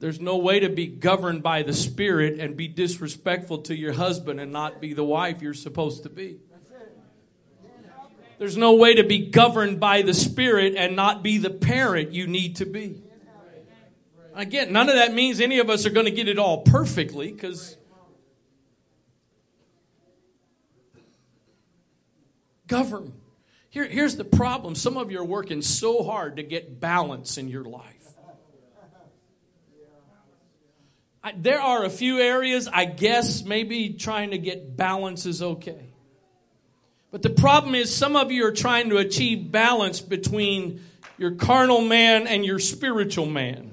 There's 0.00 0.18
no 0.18 0.38
way 0.38 0.60
to 0.60 0.70
be 0.70 0.86
governed 0.86 1.42
by 1.42 1.62
the 1.62 1.74
Spirit 1.74 2.40
and 2.40 2.56
be 2.56 2.68
disrespectful 2.68 3.58
to 3.62 3.76
your 3.76 3.92
husband 3.92 4.40
and 4.40 4.50
not 4.50 4.80
be 4.80 4.94
the 4.94 5.04
wife 5.04 5.42
you're 5.42 5.52
supposed 5.52 6.04
to 6.04 6.08
be. 6.08 6.38
There's 8.38 8.56
no 8.56 8.72
way 8.72 8.94
to 8.94 9.04
be 9.04 9.30
governed 9.30 9.78
by 9.78 10.00
the 10.00 10.14
Spirit 10.14 10.74
and 10.74 10.96
not 10.96 11.22
be 11.22 11.36
the 11.36 11.50
parent 11.50 12.12
you 12.12 12.26
need 12.26 12.56
to 12.56 12.64
be. 12.64 13.02
Again, 14.34 14.72
none 14.72 14.88
of 14.88 14.94
that 14.94 15.12
means 15.12 15.40
any 15.40 15.58
of 15.58 15.68
us 15.68 15.84
are 15.84 15.90
going 15.90 16.06
to 16.06 16.12
get 16.12 16.28
it 16.28 16.38
all 16.38 16.62
perfectly 16.62 17.30
because 17.30 17.76
govern. 22.70 23.12
Here, 23.68 23.86
here's 23.86 24.16
the 24.16 24.24
problem 24.24 24.74
some 24.74 24.96
of 24.96 25.10
you 25.10 25.20
are 25.20 25.24
working 25.24 25.60
so 25.60 26.02
hard 26.02 26.36
to 26.36 26.42
get 26.42 26.80
balance 26.80 27.36
in 27.36 27.48
your 27.48 27.64
life. 27.64 27.96
I, 31.22 31.34
there 31.36 31.60
are 31.60 31.84
a 31.84 31.90
few 31.90 32.18
areas, 32.18 32.66
I 32.72 32.86
guess, 32.86 33.44
maybe 33.44 33.90
trying 33.90 34.30
to 34.30 34.38
get 34.38 34.76
balance 34.76 35.26
is 35.26 35.42
okay. 35.42 35.92
But 37.10 37.22
the 37.22 37.30
problem 37.30 37.74
is, 37.74 37.94
some 37.94 38.16
of 38.16 38.30
you 38.32 38.46
are 38.46 38.52
trying 38.52 38.90
to 38.90 38.96
achieve 38.96 39.50
balance 39.50 40.00
between 40.00 40.82
your 41.18 41.32
carnal 41.32 41.80
man 41.80 42.26
and 42.26 42.44
your 42.46 42.60
spiritual 42.60 43.26
man. 43.26 43.69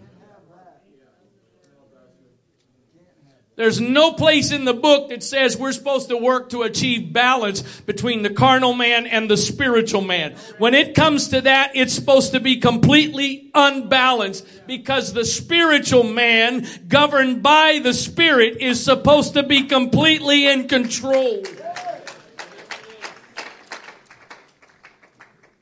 There's 3.58 3.82
no 3.82 4.14
place 4.14 4.52
in 4.52 4.66
the 4.66 4.74
book 4.74 5.10
that 5.10 5.24
says 5.24 5.58
we're 5.58 5.72
supposed 5.72 6.10
to 6.10 6.18
work 6.18 6.50
to 6.50 6.62
achieve 6.62 7.12
balance 7.12 7.64
between 7.82 8.22
the 8.22 8.30
carnal 8.30 8.72
man 8.72 9.08
and 9.08 9.28
the 9.28 9.36
spiritual 9.36 10.02
man. 10.02 10.36
When 10.60 10.76
it 10.76 10.94
comes 10.94 11.30
to 11.30 11.42
that, 11.42 11.72
it's 11.74 11.94
supposed 11.94 12.34
to 12.34 12.40
be 12.40 12.58
completely 12.58 13.50
unbalanced 13.56 14.68
because 14.68 15.12
the 15.12 15.26
spiritual 15.26 16.04
man 16.04 16.68
governed 16.88 17.42
by 17.42 17.80
the 17.82 17.96
spirit 17.96 18.58
is 18.62 18.84
supposed 18.84 19.34
to 19.34 19.42
be 19.42 19.64
completely 19.64 20.46
in 20.46 20.68
control. 20.68 21.44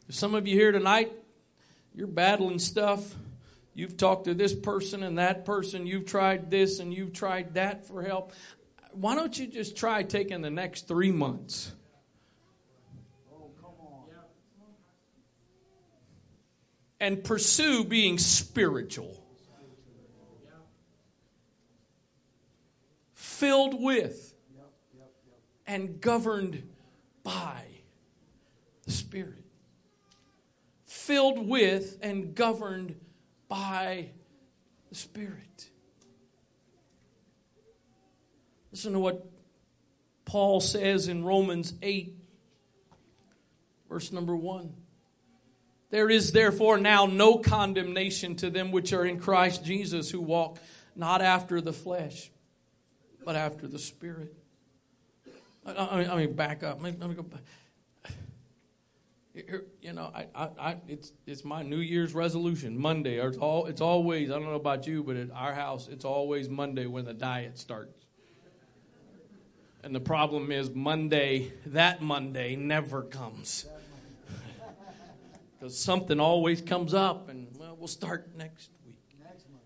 Some 0.10 0.36
of 0.36 0.46
you 0.48 0.58
here 0.58 0.74
tonight, 0.74 1.14
you're 1.96 2.08
battling 2.08 2.60
stuff 2.60 3.16
You've 3.78 3.98
talked 3.98 4.24
to 4.24 4.34
this 4.34 4.56
person 4.56 5.04
and 5.04 5.18
that 5.18 5.44
person. 5.44 5.86
You've 5.86 6.06
tried 6.06 6.50
this 6.50 6.80
and 6.80 6.94
you've 6.94 7.12
tried 7.12 7.56
that 7.56 7.86
for 7.86 8.02
help. 8.02 8.32
Why 8.94 9.16
don't 9.16 9.38
you 9.38 9.48
just 9.48 9.76
try 9.76 10.02
taking 10.04 10.42
the 10.42 10.50
next 10.50 10.88
three 10.88 11.12
months? 11.12 11.74
And 17.02 17.22
pursue 17.22 17.84
being 17.84 18.18
spiritual. 18.18 19.22
Filled 23.14 23.84
with 23.84 24.34
and 25.68 26.00
governed 26.00 26.70
by 27.24 27.66
the 28.86 28.92
Spirit. 28.92 29.44
Filled 30.86 31.46
with 31.46 31.98
and 32.02 32.34
governed 32.34 32.96
by 33.48 34.10
the 34.90 34.96
Spirit. 34.96 35.70
Listen 38.72 38.94
to 38.94 39.00
what 39.00 39.26
Paul 40.26 40.60
says 40.60 41.08
in 41.08 41.24
Romans 41.24 41.74
8, 41.82 42.14
verse 43.90 44.12
number 44.12 44.36
1. 44.36 44.74
There 45.92 46.10
is 46.10 46.32
therefore 46.32 46.78
now 46.78 47.06
no 47.06 47.38
condemnation 47.38 48.36
to 48.38 48.50
them 48.50 48.72
which 48.72 48.92
are 48.92 49.06
in 49.06 49.20
Christ 49.20 49.64
Jesus, 49.64 50.10
who 50.12 50.20
walk 50.20 50.60
not 50.96 51.22
after 51.22 51.62
the 51.62 51.72
flesh, 51.72 52.32
but 53.24 53.36
after 53.36 53.68
the 53.68 53.80
Spirit. 53.80 54.36
I, 55.66 56.16
mean, 56.18 56.34
back 56.34 56.64
up. 56.64 56.82
Let 56.82 57.00
me, 57.00 57.16
go 57.16 57.24
back 57.24 57.42
you 59.82 59.94
know, 59.94 60.12
I, 60.16 60.28
I, 60.34 60.50
I, 60.60 60.78
it's 60.88 61.12
it's 61.26 61.44
my 61.44 61.62
New 61.62 61.80
Year's 61.80 62.14
resolution. 62.14 62.80
Monday, 62.80 63.20
or 63.20 63.28
it's 63.28 63.38
all 63.38 63.66
it's 63.66 63.82
always. 63.82 64.30
I 64.30 64.34
don't 64.34 64.46
know 64.46 64.54
about 64.54 64.88
you, 64.88 65.04
but 65.04 65.18
at 65.18 65.30
our 65.32 65.54
house, 65.54 65.90
it's 65.90 66.06
always 66.06 66.48
Monday 66.48 66.86
when 66.86 67.06
the 67.06 67.14
diet 67.14 67.58
starts. 67.58 68.06
And 69.84 69.94
the 69.94 70.00
problem 70.00 70.52
is 70.52 70.72
Monday, 70.72 71.52
that 71.68 72.02
Monday 72.02 72.56
never 72.56 73.04
comes. 73.04 73.66
Because 75.58 75.80
something 75.80 76.20
always 76.20 76.62
comes 76.62 76.94
up, 76.94 77.30
and 77.30 77.48
well, 77.58 77.78
we'll 77.80 77.88
start 77.88 78.36
next 78.36 78.70
week. 78.86 79.00
Next 79.24 79.50
month. 79.50 79.64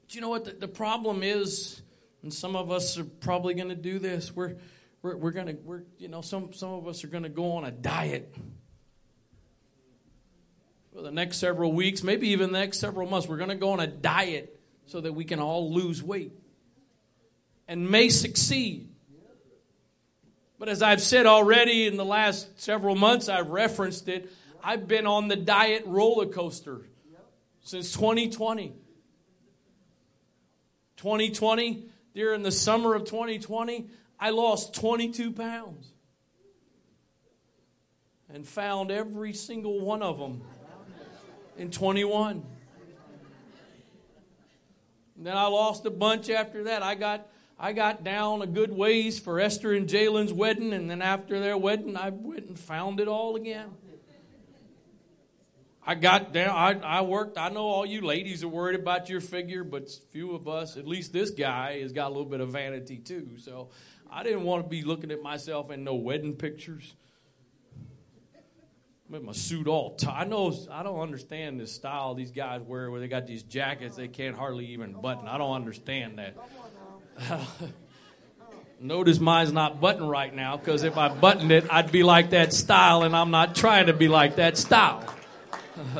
But 0.00 0.14
you 0.14 0.22
know 0.22 0.30
what? 0.30 0.46
The, 0.46 0.52
the 0.52 0.68
problem 0.68 1.22
is, 1.22 1.82
and 2.22 2.32
some 2.32 2.56
of 2.56 2.70
us 2.70 2.96
are 2.96 3.04
probably 3.04 3.52
going 3.52 3.68
to 3.68 3.76
do 3.76 3.98
this. 3.98 4.34
We're 4.34 4.56
we're, 5.02 5.16
we're 5.16 5.32
going 5.32 5.48
to, 5.48 5.56
we're, 5.64 5.82
you 5.98 6.08
know, 6.08 6.22
some, 6.22 6.52
some 6.52 6.70
of 6.70 6.86
us 6.86 7.04
are 7.04 7.08
going 7.08 7.24
to 7.24 7.28
go 7.28 7.52
on 7.52 7.64
a 7.64 7.70
diet 7.70 8.34
for 10.94 11.02
the 11.02 11.10
next 11.10 11.38
several 11.38 11.72
weeks, 11.72 12.02
maybe 12.02 12.28
even 12.28 12.52
the 12.52 12.58
next 12.58 12.78
several 12.78 13.08
months. 13.08 13.26
We're 13.26 13.38
going 13.38 13.50
to 13.50 13.56
go 13.56 13.70
on 13.72 13.80
a 13.80 13.86
diet 13.86 14.60
so 14.86 15.00
that 15.00 15.12
we 15.12 15.24
can 15.24 15.40
all 15.40 15.72
lose 15.72 16.02
weight 16.02 16.32
and 17.66 17.90
may 17.90 18.08
succeed. 18.08 18.88
But 20.58 20.68
as 20.68 20.82
I've 20.82 21.00
said 21.00 21.26
already 21.26 21.88
in 21.88 21.96
the 21.96 22.04
last 22.04 22.60
several 22.60 22.94
months, 22.94 23.28
I've 23.28 23.48
referenced 23.48 24.08
it. 24.08 24.30
I've 24.62 24.86
been 24.86 25.06
on 25.06 25.26
the 25.26 25.34
diet 25.34 25.82
roller 25.86 26.26
coaster 26.26 26.82
since 27.62 27.92
2020. 27.92 28.72
2020, 30.98 31.86
during 32.14 32.42
the 32.42 32.52
summer 32.52 32.94
of 32.94 33.04
2020, 33.06 33.88
I 34.22 34.30
lost 34.30 34.76
22 34.76 35.32
pounds 35.32 35.84
and 38.32 38.46
found 38.46 38.92
every 38.92 39.32
single 39.32 39.80
one 39.80 40.00
of 40.00 40.16
them 40.16 40.42
in 41.58 41.72
21. 41.72 42.44
And 45.16 45.26
then 45.26 45.36
I 45.36 45.48
lost 45.48 45.84
a 45.86 45.90
bunch 45.90 46.30
after 46.30 46.62
that. 46.64 46.84
I 46.84 46.94
got 46.94 47.26
I 47.58 47.72
got 47.72 48.04
down 48.04 48.42
a 48.42 48.46
good 48.46 48.70
ways 48.70 49.18
for 49.18 49.40
Esther 49.40 49.72
and 49.72 49.88
Jalen's 49.88 50.32
wedding, 50.32 50.72
and 50.72 50.88
then 50.88 51.02
after 51.02 51.40
their 51.40 51.58
wedding, 51.58 51.96
I 51.96 52.10
went 52.10 52.46
and 52.46 52.56
found 52.56 53.00
it 53.00 53.08
all 53.08 53.34
again. 53.34 53.70
I 55.84 55.96
got 55.96 56.32
down, 56.32 56.50
I, 56.50 56.98
I 56.98 57.00
worked. 57.00 57.36
I 57.36 57.48
know 57.48 57.64
all 57.64 57.84
you 57.84 58.02
ladies 58.02 58.44
are 58.44 58.48
worried 58.48 58.78
about 58.78 59.08
your 59.08 59.20
figure, 59.20 59.64
but 59.64 59.90
few 60.12 60.32
of 60.32 60.46
us, 60.46 60.76
at 60.76 60.86
least 60.86 61.12
this 61.12 61.30
guy, 61.30 61.80
has 61.80 61.92
got 61.92 62.06
a 62.06 62.10
little 62.10 62.24
bit 62.24 62.40
of 62.40 62.50
vanity 62.50 62.98
too. 62.98 63.30
So 63.38 63.70
I 64.12 64.22
didn't 64.22 64.42
want 64.44 64.64
to 64.64 64.68
be 64.68 64.82
looking 64.82 65.10
at 65.10 65.22
myself 65.22 65.70
in 65.70 65.84
no 65.84 65.94
wedding 65.94 66.34
pictures. 66.34 66.94
With 69.08 69.22
my 69.22 69.32
suit 69.32 69.66
all 69.66 69.94
tight. 69.96 70.20
I 70.20 70.24
know 70.24 70.54
I 70.70 70.82
don't 70.82 71.00
understand 71.00 71.58
this 71.58 71.72
style 71.72 72.14
these 72.14 72.30
guys 72.30 72.60
wear 72.62 72.90
where 72.90 73.00
they 73.00 73.08
got 73.08 73.26
these 73.26 73.42
jackets 73.42 73.96
they 73.96 74.08
can't 74.08 74.36
hardly 74.36 74.66
even 74.66 74.92
button. 74.92 75.26
I 75.28 75.38
don't 75.38 75.54
understand 75.54 76.18
that. 76.18 76.36
Notice 78.80 79.20
mine's 79.20 79.52
not 79.52 79.80
buttoned 79.80 80.10
right 80.10 80.34
now 80.34 80.56
because 80.56 80.82
if 80.82 80.96
I 80.96 81.08
buttoned 81.08 81.52
it, 81.52 81.66
I'd 81.70 81.92
be 81.92 82.02
like 82.02 82.30
that 82.30 82.52
style, 82.52 83.02
and 83.04 83.14
I'm 83.14 83.30
not 83.30 83.54
trying 83.54 83.86
to 83.86 83.92
be 83.92 84.08
like 84.08 84.36
that 84.36 84.58
style. 84.58 85.04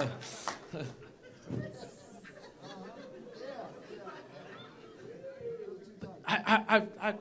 I, 6.27 6.64
I, 6.68 6.83
I, 7.01 7.14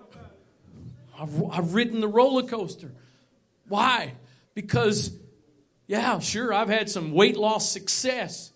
I've, 1.22 1.44
I've 1.52 1.74
ridden 1.76 2.02
the 2.02 2.08
roller 2.08 2.42
coaster. 2.42 2.92
Why? 3.68 4.16
Because, 4.56 5.16
yeah, 5.86 6.18
sure, 6.18 6.52
I've 6.52 6.68
had 6.68 6.90
some 6.90 7.12
weight 7.14 7.38
loss 7.38 7.72
success, 7.72 8.52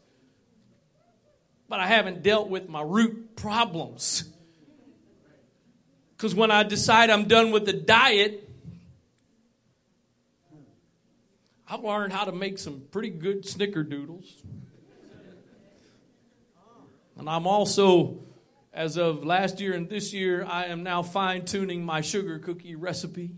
but 1.69 1.79
I 1.79 1.85
haven't 1.85 2.23
dealt 2.23 2.49
with 2.49 2.67
my 2.67 2.81
root 2.81 3.35
problems. 3.35 4.23
Because 6.17 6.33
when 6.33 6.49
I 6.49 6.63
decide 6.63 7.11
I'm 7.11 7.25
done 7.27 7.51
with 7.51 7.65
the 7.65 7.73
diet, 7.73 8.49
I've 11.69 11.83
learned 11.83 12.13
how 12.13 12.23
to 12.23 12.31
make 12.31 12.57
some 12.57 12.81
pretty 12.89 13.09
good 13.11 13.43
snickerdoodles. 13.43 14.25
And 17.17 17.29
I'm 17.29 17.45
also 17.45 18.24
as 18.75 18.97
of 18.97 19.23
last 19.23 19.61
year 19.61 19.73
and 19.73 19.89
this 19.89 20.13
year, 20.13 20.45
I 20.45 20.65
am 20.65 20.83
now 20.83 21.01
fine 21.01 21.45
tuning 21.45 21.83
my 21.83 22.01
sugar 22.01 22.37
cookie 22.39 22.75
recipe. 22.75 23.31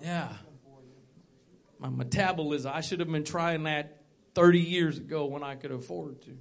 Yeah. 0.00 0.28
My 1.80 1.88
metabolism, 1.88 2.70
I 2.72 2.80
should 2.80 3.00
have 3.00 3.10
been 3.10 3.24
trying 3.24 3.64
that 3.64 4.02
30 4.36 4.60
years 4.60 4.96
ago 4.96 5.26
when 5.26 5.42
I 5.42 5.56
could 5.56 5.72
afford 5.72 6.22
to. 6.22 6.38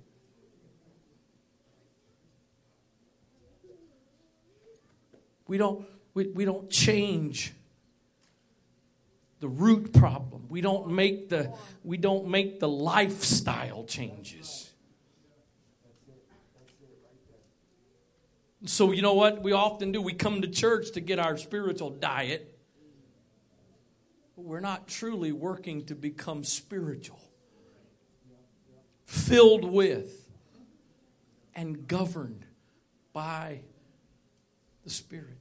We 5.48 5.58
don't, 5.58 5.86
we, 6.14 6.28
we 6.28 6.46
don't 6.46 6.70
change 6.70 7.52
the 9.40 9.50
root 9.50 9.92
problem. 9.92 10.46
We 10.50 10.62
don't 10.62 10.92
make 10.92 11.30
the, 11.30 11.52
we 11.84 11.98
don't 11.98 12.28
make 12.28 12.60
the 12.60 12.70
lifestyle 12.70 13.84
changes. 13.86 14.71
So, 18.66 18.92
you 18.92 19.02
know 19.02 19.16
what 19.16 19.42
we 19.42 19.54
often 19.54 19.92
do? 19.92 20.02
We 20.02 20.14
come 20.14 20.42
to 20.44 20.48
church 20.48 20.92
to 20.92 21.02
get 21.02 21.18
our 21.18 21.36
spiritual 21.36 21.90
diet, 21.90 22.60
but 24.36 24.46
we're 24.46 24.60
not 24.60 24.88
truly 24.88 25.32
working 25.32 25.86
to 25.86 25.96
become 25.96 26.44
spiritual, 26.44 27.20
filled 29.06 29.66
with, 29.66 30.30
and 31.56 31.88
governed 31.88 32.46
by 33.14 33.62
the 34.84 34.92
Spirit. 34.92 35.41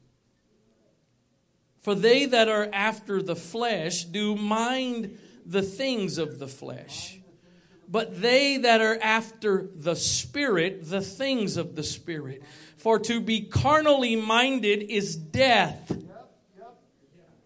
For 1.81 1.95
they 1.95 2.27
that 2.27 2.47
are 2.47 2.69
after 2.71 3.21
the 3.21 3.35
flesh 3.35 4.05
do 4.05 4.35
mind 4.35 5.17
the 5.45 5.63
things 5.63 6.17
of 6.17 6.39
the 6.39 6.47
flesh. 6.47 7.19
But 7.89 8.21
they 8.21 8.57
that 8.57 8.79
are 8.81 8.97
after 9.01 9.67
the 9.75 9.95
Spirit, 9.95 10.89
the 10.89 11.01
things 11.01 11.57
of 11.57 11.75
the 11.75 11.83
Spirit. 11.83 12.43
For 12.77 12.99
to 12.99 13.19
be 13.19 13.41
carnally 13.41 14.15
minded 14.15 14.83
is 14.83 15.15
death. 15.15 15.91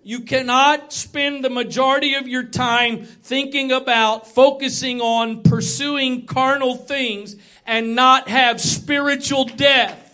You 0.03 0.19
cannot 0.19 0.93
spend 0.93 1.43
the 1.43 1.49
majority 1.49 2.13
of 2.13 2.27
your 2.27 2.43
time 2.43 3.05
thinking 3.05 3.71
about, 3.71 4.27
focusing 4.27 5.01
on 5.01 5.41
pursuing 5.41 6.27
carnal 6.27 6.75
things 6.75 7.37
and 7.65 7.95
not 7.95 8.27
have 8.27 8.61
spiritual 8.61 9.45
death. 9.45 10.04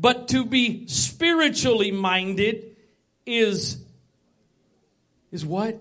But 0.00 0.28
to 0.28 0.44
be 0.44 0.86
spiritually 0.86 1.90
minded 1.90 2.76
is 3.26 3.82
is 5.32 5.44
what? 5.44 5.76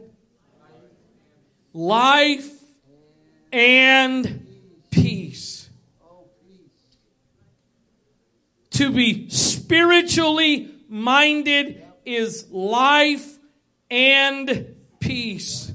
Life 1.71 2.49
and 3.53 4.47
peace. 4.89 5.69
To 8.71 8.91
be 8.91 9.29
spiritually 9.29 10.71
minded 10.89 11.83
is 12.03 12.47
life 12.49 13.37
and 13.91 14.75
peace. 14.99 15.71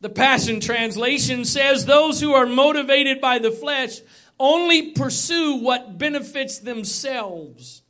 The 0.00 0.08
Passion 0.08 0.60
Translation 0.60 1.44
says 1.44 1.84
those 1.84 2.22
who 2.22 2.32
are 2.32 2.46
motivated 2.46 3.20
by 3.20 3.38
the 3.38 3.50
flesh 3.50 4.00
only 4.40 4.90
pursue 4.92 5.56
what 5.56 5.98
benefits 5.98 6.58
themselves. 6.58 7.82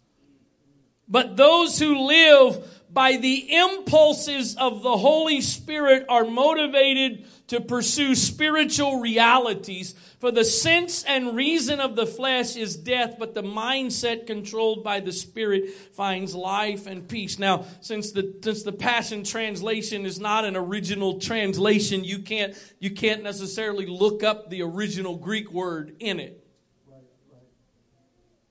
But 1.09 1.37
those 1.37 1.79
who 1.79 2.07
live 2.07 2.67
by 2.93 3.17
the 3.17 3.57
impulses 3.57 4.57
of 4.57 4.83
the 4.83 4.97
Holy 4.97 5.41
Spirit 5.41 6.05
are 6.09 6.25
motivated 6.25 7.27
to 7.49 7.61
pursue 7.61 8.15
spiritual 8.15 9.01
realities. 9.01 9.95
For 10.19 10.31
the 10.31 10.45
sense 10.45 11.03
and 11.05 11.35
reason 11.35 11.81
of 11.81 11.97
the 11.97 12.07
flesh 12.07 12.57
is 12.57 12.77
death, 12.77 13.17
but 13.19 13.35
the 13.35 13.43
mindset 13.43 14.27
controlled 14.27 14.85
by 14.85 15.01
the 15.01 15.13
Spirit 15.13 15.71
finds 15.95 16.35
life 16.35 16.87
and 16.87 17.09
peace. 17.09 17.39
Now, 17.39 17.65
since 17.81 18.13
the 18.13 18.39
since 18.43 18.63
the 18.63 18.73
Passion 18.73 19.25
Translation 19.25 20.05
is 20.05 20.21
not 20.21 20.45
an 20.45 20.57
original 20.57 21.19
translation, 21.19 22.05
you 22.05 22.21
can't 22.21 22.55
you 22.79 22.91
can't 22.91 23.23
necessarily 23.23 23.87
look 23.87 24.23
up 24.23 24.51
the 24.51 24.63
original 24.63 25.17
Greek 25.17 25.51
word 25.53 25.97
in 26.01 26.21
it. 26.21 26.40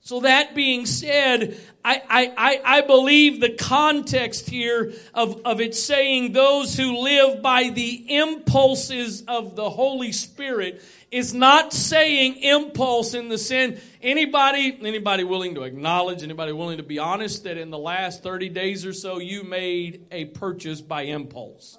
So 0.10 0.22
that 0.22 0.56
being 0.56 0.88
said, 0.88 1.56
I, 1.86 2.02
I, 2.36 2.62
I 2.66 2.82
believe 2.82 3.40
the 3.40 3.52
context 3.52 4.50
here 4.50 4.92
of, 5.14 5.40
of 5.46 5.62
it 5.62 5.76
saying 5.76 6.32
those 6.32 6.76
who 6.76 6.98
live 6.98 7.44
by 7.44 7.70
the 7.70 8.18
impulses 8.18 9.22
of 9.28 9.56
the 9.56 9.70
Holy 9.70 10.12
Spirit 10.12 10.82
is 11.12 11.36
not 11.36 11.74
saying 11.74 12.38
impulse 12.38 13.14
in 13.14 13.30
the 13.30 13.38
sin. 13.38 13.80
Anybody, 14.02 14.80
anybody 14.82 15.24
willing 15.24 15.54
to 15.54 15.62
acknowledge, 15.62 16.24
anybody 16.24 16.54
willing 16.54 16.78
to 16.78 16.84
be 16.84 16.98
honest 16.98 17.44
that 17.44 17.58
in 17.58 17.70
the 17.70 17.78
last 17.78 18.24
30 18.24 18.50
days 18.50 18.88
or 18.88 18.94
so 18.94 19.20
you 19.20 19.44
made 19.44 20.08
a 20.10 20.26
purchase 20.26 20.82
by 20.82 21.04
impulse? 21.04 21.78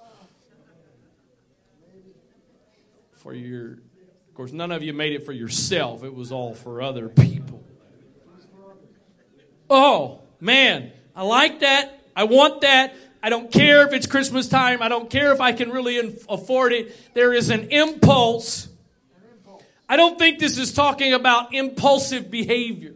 For 3.11 3.33
your, 3.33 3.71
of 3.73 4.35
course, 4.35 4.53
none 4.53 4.71
of 4.71 4.83
you 4.83 4.93
made 4.93 5.11
it 5.11 5.25
for 5.25 5.33
yourself. 5.33 6.05
It 6.05 6.15
was 6.15 6.31
all 6.31 6.53
for 6.53 6.81
other 6.81 7.09
people. 7.09 7.50
Oh, 9.71 10.19
man, 10.41 10.91
I 11.15 11.23
like 11.23 11.61
that. 11.61 11.97
I 12.13 12.25
want 12.25 12.59
that. 12.59 12.93
I 13.23 13.29
don't 13.29 13.49
care 13.49 13.87
if 13.87 13.93
it's 13.93 14.05
Christmas 14.05 14.49
time. 14.49 14.81
I 14.81 14.89
don't 14.89 15.09
care 15.09 15.31
if 15.31 15.39
I 15.39 15.53
can 15.53 15.69
really 15.69 15.97
afford 16.27 16.73
it. 16.73 17.13
There 17.13 17.31
is 17.31 17.49
an 17.49 17.69
impulse. 17.69 18.67
I 19.87 19.95
don't 19.95 20.19
think 20.19 20.39
this 20.39 20.57
is 20.57 20.73
talking 20.73 21.13
about 21.13 21.53
impulsive 21.53 22.29
behavior. 22.29 22.95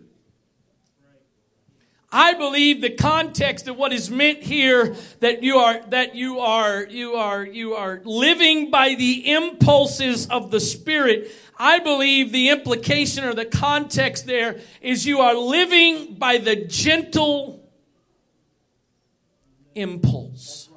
I 2.12 2.34
believe 2.34 2.82
the 2.82 2.92
context 2.92 3.68
of 3.68 3.78
what 3.78 3.92
is 3.92 4.10
meant 4.10 4.44
here 4.44 4.96
that 5.20 5.44
you 5.44 5.58
are 5.58 5.82
that 5.90 6.16
you 6.16 6.40
are 6.40 6.86
you 6.86 7.16
are 7.16 7.44
you 7.44 7.74
are 7.74 8.02
living 8.06 8.72
by 8.72 8.96
the 8.96 9.32
impulses 9.32 10.26
of 10.28 10.50
the 10.50 10.62
spirit 10.62 11.30
I 11.58 11.80
believe 11.80 12.32
the 12.32 12.50
implication 12.50 13.24
or 13.24 13.34
the 13.34 13.46
context 13.46 14.26
there 14.26 14.60
is 14.82 15.06
you 15.06 15.20
are 15.20 15.36
living 15.36 16.16
by 16.16 16.38
the 16.38 16.56
gentle 16.56 17.70
impulse. 19.74 20.70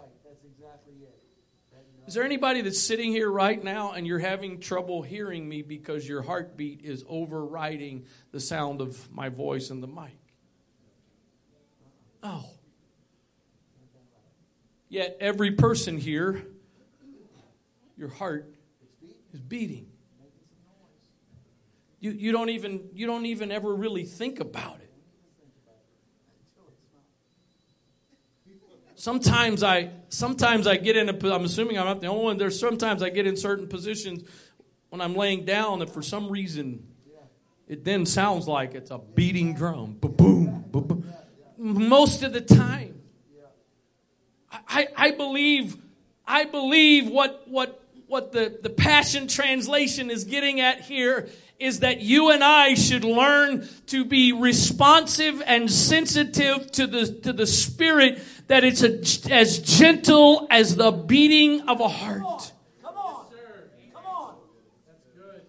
Is 2.06 2.14
there 2.14 2.24
anybody 2.24 2.62
that's 2.62 2.80
sitting 2.80 3.12
here 3.12 3.30
right 3.30 3.62
now 3.62 3.92
and 3.92 4.06
you're 4.06 4.18
having 4.18 4.60
trouble 4.60 5.02
hearing 5.02 5.46
me 5.46 5.60
because 5.60 6.08
your 6.08 6.22
heartbeat 6.22 6.80
is 6.82 7.04
overriding 7.06 8.06
the 8.32 8.40
sound 8.40 8.80
of 8.80 9.12
my 9.12 9.28
voice 9.28 9.68
in 9.68 9.82
the 9.82 9.86
mic? 9.86 10.18
Oh. 12.22 12.46
Yet 14.88 15.18
every 15.20 15.50
person 15.50 15.98
here, 15.98 16.46
your 17.98 18.08
heart 18.08 18.54
is 19.34 19.40
beating. 19.40 19.90
You, 22.00 22.12
you 22.12 22.32
don't 22.32 22.50
even 22.50 22.88
you 22.92 23.06
don't 23.06 23.26
even 23.26 23.50
ever 23.50 23.74
really 23.74 24.04
think 24.04 24.40
about 24.40 24.76
it. 24.76 24.92
Sometimes 28.94 29.62
I 29.62 29.90
sometimes 30.08 30.66
I 30.66 30.76
get 30.76 30.96
in 30.96 31.08
a 31.08 31.34
I'm 31.34 31.44
assuming 31.44 31.78
I'm 31.78 31.87
not 31.87 32.00
the 32.00 32.08
only 32.08 32.24
one. 32.24 32.37
There's 32.37 32.58
sometimes 32.58 33.02
I 33.02 33.11
get 33.11 33.26
in 33.26 33.37
certain 33.37 33.68
positions 33.68 34.28
when 34.90 35.00
I'm 35.00 35.14
laying 35.14 35.44
down 35.44 35.80
that 35.80 35.90
for 35.90 36.02
some 36.02 36.30
reason 36.30 36.87
it 37.68 37.84
then 37.84 38.06
sounds 38.06 38.48
like 38.48 38.74
it's 38.74 38.90
a 38.90 38.98
beating 38.98 39.54
drum. 39.54 39.98
Boom, 40.00 40.14
boom, 40.16 40.64
boom. 40.70 41.12
Most 41.58 42.22
of 42.22 42.32
the 42.32 42.40
time. 42.40 42.94
I, 44.50 44.88
I 44.96 45.11
believe 45.11 45.76
I 46.26 46.44
believe 46.44 47.08
what 47.08 47.46
what 47.46 47.84
what 48.06 48.32
the, 48.32 48.58
the 48.62 48.70
Passion 48.70 49.28
Translation 49.28 50.11
is 50.11 50.24
getting 50.24 50.61
at 50.61 50.80
here 50.80 51.28
is 51.58 51.80
that 51.80 52.00
you 52.00 52.30
and 52.30 52.44
I 52.44 52.74
should 52.74 53.04
learn 53.04 53.68
to 53.86 54.04
be 54.04 54.32
responsive 54.32 55.42
and 55.44 55.70
sensitive 55.70 56.70
to 56.72 56.86
the, 56.86 57.06
to 57.24 57.32
the 57.32 57.46
Spirit, 57.46 58.22
that 58.46 58.62
it's 58.62 58.82
a, 58.82 59.32
as 59.32 59.58
gentle 59.58 60.46
as 60.50 60.76
the 60.76 60.92
beating 60.92 61.68
of 61.68 61.80
a 61.80 61.88
heart. 61.88 62.52
Come 62.80 62.96
on. 62.96 63.26
Sir. 63.30 63.70
Come 63.92 64.06
on. 64.06 64.34
That's 64.86 65.02
good. 65.16 65.42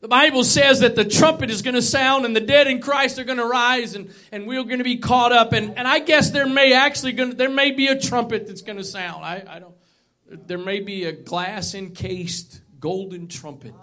The 0.00 0.08
Bible 0.08 0.42
says 0.42 0.80
that 0.80 0.96
the 0.96 1.04
trumpet 1.04 1.50
is 1.50 1.62
going 1.62 1.76
to 1.76 1.82
sound 1.82 2.24
and 2.24 2.34
the 2.34 2.40
dead 2.40 2.66
in 2.66 2.80
Christ 2.80 3.20
are 3.20 3.24
going 3.24 3.38
to 3.38 3.46
rise 3.46 3.94
and, 3.94 4.12
and 4.32 4.48
we're 4.48 4.64
going 4.64 4.78
to 4.78 4.84
be 4.84 4.98
caught 4.98 5.30
up. 5.30 5.52
And, 5.52 5.78
and 5.78 5.86
I 5.86 6.00
guess 6.00 6.30
there 6.30 6.46
may 6.46 6.74
actually 6.74 7.12
going 7.12 7.30
to, 7.30 7.36
there 7.36 7.48
may 7.48 7.70
be 7.70 7.86
a 7.86 7.98
trumpet 7.98 8.48
that's 8.48 8.62
going 8.62 8.78
to 8.78 8.84
sound. 8.84 9.24
I, 9.24 9.44
I 9.48 9.58
don't, 9.60 9.74
there 10.48 10.58
may 10.58 10.80
be 10.80 11.04
a 11.04 11.12
glass 11.12 11.74
encased 11.74 12.60
golden 12.80 13.28
trumpet 13.28 13.74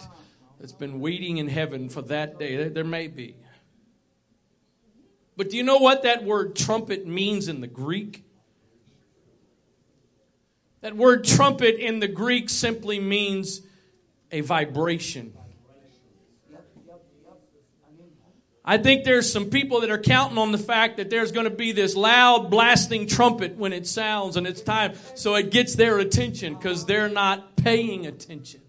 that's 0.62 0.72
been 0.72 1.00
waiting 1.00 1.38
in 1.38 1.48
heaven 1.48 1.88
for 1.88 2.02
that 2.02 2.38
day. 2.38 2.68
There 2.68 2.84
may 2.84 3.08
be. 3.08 3.34
But 5.36 5.50
do 5.50 5.56
you 5.56 5.64
know 5.64 5.78
what 5.78 6.04
that 6.04 6.22
word 6.22 6.54
trumpet 6.54 7.04
means 7.04 7.48
in 7.48 7.60
the 7.60 7.66
Greek? 7.66 8.24
That 10.80 10.96
word 10.96 11.24
trumpet 11.24 11.84
in 11.84 11.98
the 11.98 12.06
Greek 12.06 12.48
simply 12.48 13.00
means 13.00 13.62
a 14.30 14.40
vibration. 14.40 15.32
I 18.64 18.78
think 18.78 19.02
there's 19.02 19.32
some 19.32 19.46
people 19.46 19.80
that 19.80 19.90
are 19.90 19.98
counting 19.98 20.38
on 20.38 20.52
the 20.52 20.58
fact 20.58 20.98
that 20.98 21.10
there's 21.10 21.32
going 21.32 21.44
to 21.44 21.50
be 21.50 21.72
this 21.72 21.96
loud 21.96 22.52
blasting 22.52 23.08
trumpet 23.08 23.56
when 23.56 23.72
it 23.72 23.88
sounds 23.88 24.36
and 24.36 24.46
it's 24.46 24.60
time 24.60 24.92
so 25.16 25.34
it 25.34 25.50
gets 25.50 25.74
their 25.74 25.98
attention 25.98 26.54
because 26.54 26.86
they're 26.86 27.08
not 27.08 27.56
paying 27.56 28.06
attention. 28.06 28.60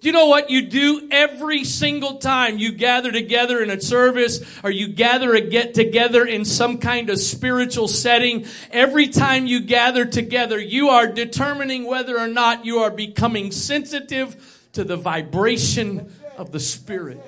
Do 0.00 0.06
you 0.06 0.12
know 0.12 0.26
what 0.26 0.48
you 0.48 0.62
do 0.62 1.08
every 1.10 1.64
single 1.64 2.18
time 2.18 2.58
you 2.58 2.70
gather 2.70 3.10
together 3.10 3.60
in 3.60 3.68
a 3.68 3.80
service 3.80 4.40
or 4.62 4.70
you 4.70 4.86
gather 4.86 5.34
a 5.34 5.40
get 5.40 5.74
together 5.74 6.24
in 6.24 6.44
some 6.44 6.78
kind 6.78 7.10
of 7.10 7.18
spiritual 7.18 7.88
setting? 7.88 8.46
Every 8.70 9.08
time 9.08 9.48
you 9.48 9.60
gather 9.60 10.04
together, 10.04 10.60
you 10.60 10.88
are 10.88 11.08
determining 11.08 11.84
whether 11.84 12.16
or 12.16 12.28
not 12.28 12.64
you 12.64 12.78
are 12.78 12.92
becoming 12.92 13.50
sensitive 13.50 14.68
to 14.74 14.84
the 14.84 14.96
vibration 14.96 16.12
of 16.36 16.52
the 16.52 16.60
Spirit. 16.60 17.20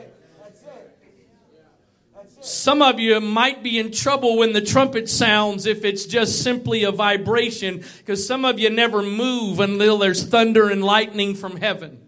Some 2.41 2.81
of 2.83 3.01
you 3.01 3.21
might 3.21 3.65
be 3.65 3.81
in 3.81 3.91
trouble 3.91 4.39
when 4.39 4.53
the 4.53 4.63
trumpet 4.63 5.11
sounds 5.11 5.67
if 5.67 5.85
it's 5.85 6.07
just 6.07 6.43
simply 6.43 6.85
a 6.85 6.93
vibration, 6.93 7.85
because 7.99 8.25
some 8.25 8.45
of 8.45 8.61
you 8.61 8.71
never 8.71 9.03
move 9.03 9.59
until 9.59 9.99
there's 9.99 10.25
thunder 10.25 10.71
and 10.71 10.85
lightning 10.85 11.35
from 11.35 11.57
heaven. 11.57 12.00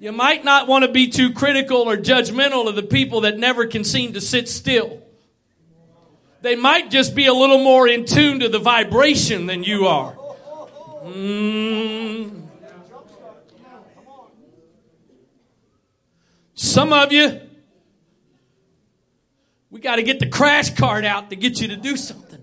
You 0.00 0.12
might 0.12 0.44
not 0.44 0.68
want 0.68 0.84
to 0.84 0.90
be 0.90 1.08
too 1.08 1.32
critical 1.32 1.78
or 1.78 1.96
judgmental 1.96 2.68
of 2.68 2.76
the 2.76 2.84
people 2.84 3.22
that 3.22 3.36
never 3.36 3.66
can 3.66 3.82
seem 3.82 4.12
to 4.12 4.20
sit 4.20 4.48
still. 4.48 5.02
They 6.40 6.54
might 6.54 6.90
just 6.90 7.16
be 7.16 7.26
a 7.26 7.34
little 7.34 7.58
more 7.58 7.88
in 7.88 8.04
tune 8.04 8.38
to 8.40 8.48
the 8.48 8.60
vibration 8.60 9.46
than 9.46 9.64
you 9.64 9.86
are. 9.86 10.16
Mm. 11.04 12.42
Some 16.54 16.92
of 16.92 17.12
you, 17.12 17.40
we 19.70 19.80
got 19.80 19.96
to 19.96 20.04
get 20.04 20.20
the 20.20 20.28
crash 20.28 20.70
cart 20.74 21.04
out 21.04 21.30
to 21.30 21.36
get 21.36 21.60
you 21.60 21.68
to 21.68 21.76
do 21.76 21.96
something. 21.96 22.42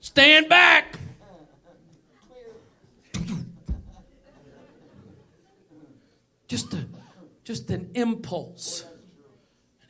Stand 0.00 0.48
back. 0.48 0.98
Just 6.48 6.72
a 6.74 6.86
just 7.44 7.70
an 7.70 7.90
impulse. 7.94 8.82
An 8.82 8.88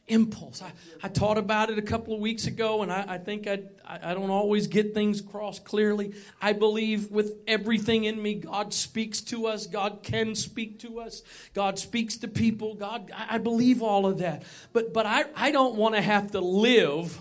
impulse. 0.09 0.63
I, 0.63 0.73
I 1.03 1.09
taught 1.09 1.39
about 1.39 1.71
it 1.71 1.79
a 1.79 1.83
couple 1.83 2.15
of 2.15 2.21
weeks 2.21 2.47
ago 2.47 2.83
and 2.83 2.93
i, 2.93 3.05
I 3.09 3.19
think 3.19 3.49
I, 3.49 3.63
I 3.85 4.15
don't 4.15 4.31
always 4.31 4.67
get 4.69 4.95
things 4.95 5.21
crossed 5.21 5.65
clearly. 5.65 6.15
I 6.41 6.53
believe 6.53 7.11
with 7.11 7.33
everything 7.47 8.05
in 8.05 8.23
me 8.23 8.35
god 8.35 8.73
speaks 8.73 9.21
to 9.23 9.47
us. 9.47 9.67
God 9.67 10.01
can 10.03 10.35
speak 10.35 10.79
to 10.81 11.01
us. 11.01 11.23
God 11.55 11.79
speaks 11.79 12.17
to 12.19 12.29
people. 12.29 12.75
God 12.75 13.11
i, 13.15 13.35
I 13.35 13.39
believe 13.39 13.83
all 13.83 14.07
of 14.07 14.19
that. 14.19 14.45
But 14.73 14.93
but 14.93 15.07
i, 15.07 15.25
I 15.35 15.51
don't 15.51 15.77
want 15.77 15.95
to 15.95 16.01
have 16.01 16.31
to 16.33 16.41
live 16.41 17.19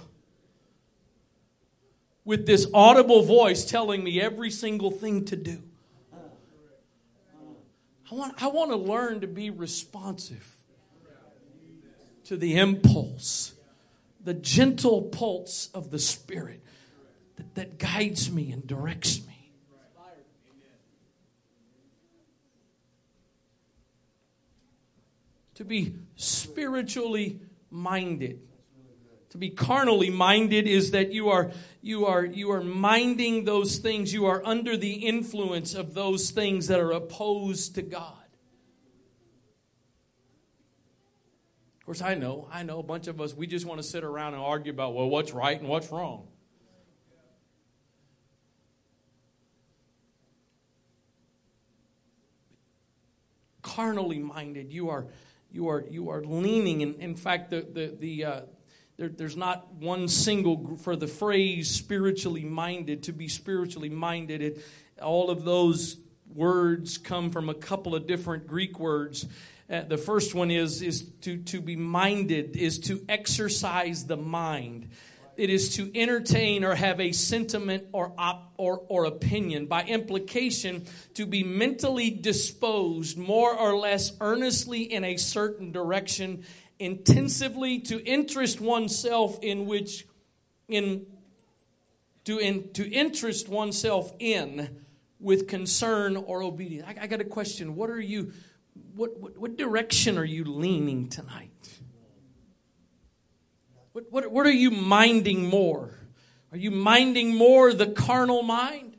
with 2.24 2.46
this 2.46 2.68
audible 2.74 3.24
voice 3.24 3.66
telling 3.66 4.04
me 4.04 4.20
every 4.20 4.52
single 4.52 4.92
thing 4.92 5.26
to 5.26 5.36
do 5.36 5.62
I 8.12 8.16
want, 8.16 8.44
I 8.44 8.48
want 8.48 8.72
to 8.72 8.78
learn 8.78 9.22
to 9.22 9.28
be 9.28 9.50
responsive 9.50 10.56
to 12.26 12.38
the 12.38 12.58
impulse, 12.58 13.54
the 14.24 14.34
gentle 14.34 15.04
pulse 15.04 15.70
of 15.74 15.92
the 15.92 16.00
Spirit 16.00 16.62
that, 17.36 17.56
that 17.56 17.78
guides 17.80 18.32
me 18.32 18.52
and 18.52 18.66
directs 18.66 19.26
me. 19.26 19.32
To 25.56 25.64
be 25.64 25.96
spiritually 26.16 27.40
minded. 27.72 28.45
To 29.32 29.38
be 29.38 29.50
carnally 29.50 30.10
minded 30.10 30.68
is 30.68 30.92
that 30.92 31.12
you 31.12 31.30
are 31.30 31.52
you 31.82 32.06
are 32.06 32.26
you 32.26 32.52
are 32.52 32.64
minding 32.64 33.44
those 33.44 33.78
things 33.78 34.14
you 34.14 34.26
are 34.26 34.42
under 34.46 34.78
the 34.78 34.94
influence 34.94 35.74
of 35.74 35.94
those 35.94 36.32
things 36.32 36.68
that 36.68 36.80
are 36.80 36.92
opposed 36.92 37.76
to 37.76 37.82
God. 37.82 38.14
Of 41.80 41.86
course 41.86 42.02
I 42.02 42.16
know, 42.16 42.48
I 42.52 42.64
know 42.64 42.80
a 42.80 42.84
bunch 42.84 43.08
of 43.08 43.20
us 43.20 43.34
we 43.34 43.46
just 43.46 43.66
want 43.66 43.82
to 43.82 43.88
sit 43.88 44.04
around 44.04 44.36
and 44.36 44.42
argue 44.42 44.72
about 44.72 44.94
well 44.94 45.10
what's 45.10 45.34
right 45.34 45.60
and 45.60 45.68
what's 45.68 45.92
wrong. 45.92 46.28
Carnally 53.62 54.20
minded, 54.20 54.72
you 54.72 54.90
are 54.90 55.08
you 55.52 55.68
are 55.68 55.84
you 55.90 56.10
are 56.10 56.24
leaning 56.24 56.82
and 56.84 56.96
in 56.96 57.16
fact 57.16 57.50
the 57.50 57.62
the 57.62 57.96
the 58.00 58.26
uh, 58.26 58.42
there, 58.98 59.10
there's 59.10 59.38
not 59.38 59.74
one 59.74 60.08
single 60.08 60.78
for 60.78 60.96
the 60.96 61.08
phrase 61.08 61.70
spiritually 61.70 62.44
minded 62.44 63.04
to 63.04 63.14
be 63.14 63.28
spiritually 63.28 63.90
minded 63.90 64.42
it, 64.42 64.66
all 65.02 65.30
of 65.30 65.44
those 65.44 65.98
words 66.34 66.98
come 66.98 67.32
from 67.32 67.50
a 67.50 67.54
couple 67.54 67.96
of 67.96 68.08
different 68.08 68.48
greek 68.48 68.80
words. 68.80 69.26
Uh, 69.70 69.82
the 69.82 69.98
first 69.98 70.36
one 70.36 70.52
is 70.52 70.82
is 70.82 71.10
to 71.22 71.38
to 71.38 71.60
be 71.60 71.76
minded 71.76 72.56
is 72.56 72.80
to 72.80 73.04
exercise 73.10 74.06
the 74.06 74.18
mind. 74.18 74.90
It 75.38 75.50
is 75.50 75.76
to 75.76 75.92
entertain 75.94 76.64
or 76.64 76.76
have 76.76 77.02
a 77.02 77.12
sentiment 77.12 77.88
or 77.92 78.14
op, 78.18 78.54
or, 78.58 78.84
or 78.88 79.06
opinion. 79.06 79.66
By 79.66 79.84
implication 79.84 80.86
to 81.16 81.26
be 81.26 81.44
mentally 81.44 82.10
disposed 82.10 83.18
more 83.18 83.54
or 83.54 83.78
less 83.78 84.14
earnestly 84.22 84.84
in 84.84 85.04
a 85.04 85.18
certain 85.18 85.74
direction 85.74 86.46
intensively 86.80 87.80
to 87.80 88.04
interest 88.04 88.60
oneself 88.60 89.40
in 89.42 89.66
which 89.66 90.06
in 90.68 91.06
to 92.26 92.38
in, 92.38 92.72
to 92.74 92.90
interest 92.90 93.48
oneself 93.48 94.12
in 94.20 94.84
with 95.20 95.48
concern 95.48 96.18
or 96.18 96.44
obedience. 96.44 96.88
I, 96.88 97.04
I 97.04 97.08
got 97.08 97.22
a 97.22 97.26
question. 97.26 97.76
What 97.76 97.90
are 97.90 98.00
you 98.00 98.34
what, 98.96 99.20
what, 99.20 99.38
what 99.38 99.58
direction 99.58 100.18
are 100.18 100.26
you 100.26 100.44
leaning 100.44 101.10
tonight? 101.10 101.52
What, 103.94 104.12
what, 104.12 104.32
what 104.32 104.46
are 104.46 104.52
you 104.52 104.72
minding 104.72 105.48
more? 105.48 105.98
Are 106.52 106.58
you 106.58 106.72
minding 106.72 107.36
more 107.36 107.74
the 107.74 107.88
carnal 107.88 108.44
mind? 108.44 108.98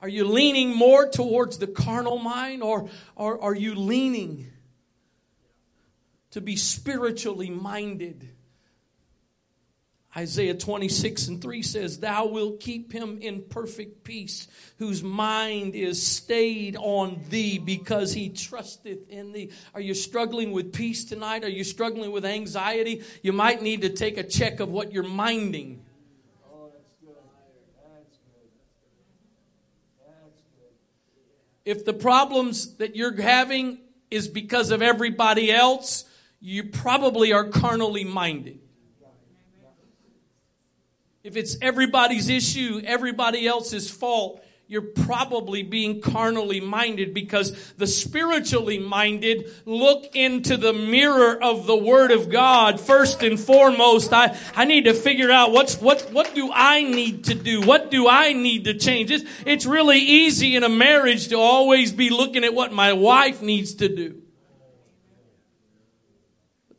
Are 0.00 0.08
you 0.08 0.24
leaning 0.24 0.74
more 0.74 1.08
towards 1.08 1.58
the 1.58 1.66
carnal 1.66 2.18
mind 2.18 2.62
or, 2.62 2.88
or 3.14 3.42
are 3.42 3.54
you 3.54 3.74
leaning 3.74 4.50
to 6.32 6.40
be 6.40 6.56
spiritually 6.56 7.50
minded. 7.50 8.28
Isaiah 10.14 10.54
26 10.54 11.28
and 11.28 11.40
3 11.40 11.62
says, 11.62 12.00
Thou 12.00 12.26
wilt 12.26 12.60
keep 12.60 12.92
him 12.92 13.18
in 13.22 13.44
perfect 13.48 14.04
peace, 14.04 14.46
whose 14.78 15.02
mind 15.02 15.74
is 15.74 16.06
stayed 16.06 16.76
on 16.76 17.22
thee 17.30 17.58
because 17.58 18.12
he 18.12 18.28
trusteth 18.28 19.08
in 19.08 19.32
thee. 19.32 19.50
Are 19.74 19.80
you 19.80 19.94
struggling 19.94 20.52
with 20.52 20.74
peace 20.74 21.06
tonight? 21.06 21.44
Are 21.44 21.48
you 21.48 21.64
struggling 21.64 22.12
with 22.12 22.26
anxiety? 22.26 23.02
You 23.22 23.32
might 23.32 23.62
need 23.62 23.82
to 23.82 23.88
take 23.88 24.18
a 24.18 24.22
check 24.22 24.60
of 24.60 24.68
what 24.68 24.92
you're 24.92 25.02
minding. 25.02 25.82
If 31.64 31.84
the 31.84 31.94
problems 31.94 32.76
that 32.76 32.96
you're 32.96 33.20
having 33.20 33.78
is 34.10 34.28
because 34.28 34.72
of 34.72 34.82
everybody 34.82 35.50
else, 35.50 36.04
you 36.42 36.64
probably 36.64 37.32
are 37.32 37.44
carnally 37.44 38.02
minded. 38.02 38.58
If 41.22 41.36
it's 41.36 41.56
everybody's 41.62 42.28
issue, 42.28 42.82
everybody 42.84 43.46
else's 43.46 43.88
fault, 43.88 44.44
you're 44.66 44.82
probably 44.82 45.62
being 45.62 46.00
carnally 46.00 46.58
minded 46.58 47.14
because 47.14 47.72
the 47.74 47.86
spiritually 47.86 48.78
minded 48.78 49.52
look 49.66 50.16
into 50.16 50.56
the 50.56 50.72
mirror 50.72 51.40
of 51.40 51.66
the 51.66 51.76
Word 51.76 52.10
of 52.10 52.28
God 52.28 52.80
first 52.80 53.22
and 53.22 53.38
foremost. 53.38 54.12
I, 54.12 54.36
I 54.56 54.64
need 54.64 54.86
to 54.86 54.94
figure 54.94 55.30
out 55.30 55.52
what's, 55.52 55.80
what, 55.80 56.10
what 56.10 56.34
do 56.34 56.50
I 56.52 56.82
need 56.82 57.24
to 57.24 57.34
do? 57.34 57.60
What 57.60 57.92
do 57.92 58.08
I 58.08 58.32
need 58.32 58.64
to 58.64 58.74
change? 58.74 59.12
It's, 59.12 59.24
it's 59.46 59.66
really 59.66 59.98
easy 59.98 60.56
in 60.56 60.64
a 60.64 60.68
marriage 60.68 61.28
to 61.28 61.36
always 61.36 61.92
be 61.92 62.10
looking 62.10 62.42
at 62.42 62.52
what 62.52 62.72
my 62.72 62.94
wife 62.94 63.42
needs 63.42 63.74
to 63.74 63.88
do. 63.88 64.21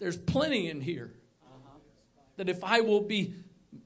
There's 0.03 0.17
plenty 0.17 0.69
in 0.69 0.81
here 0.81 1.13
that 2.35 2.49
if 2.49 2.61
I 2.61 2.81
will 2.81 2.99
be 2.99 3.35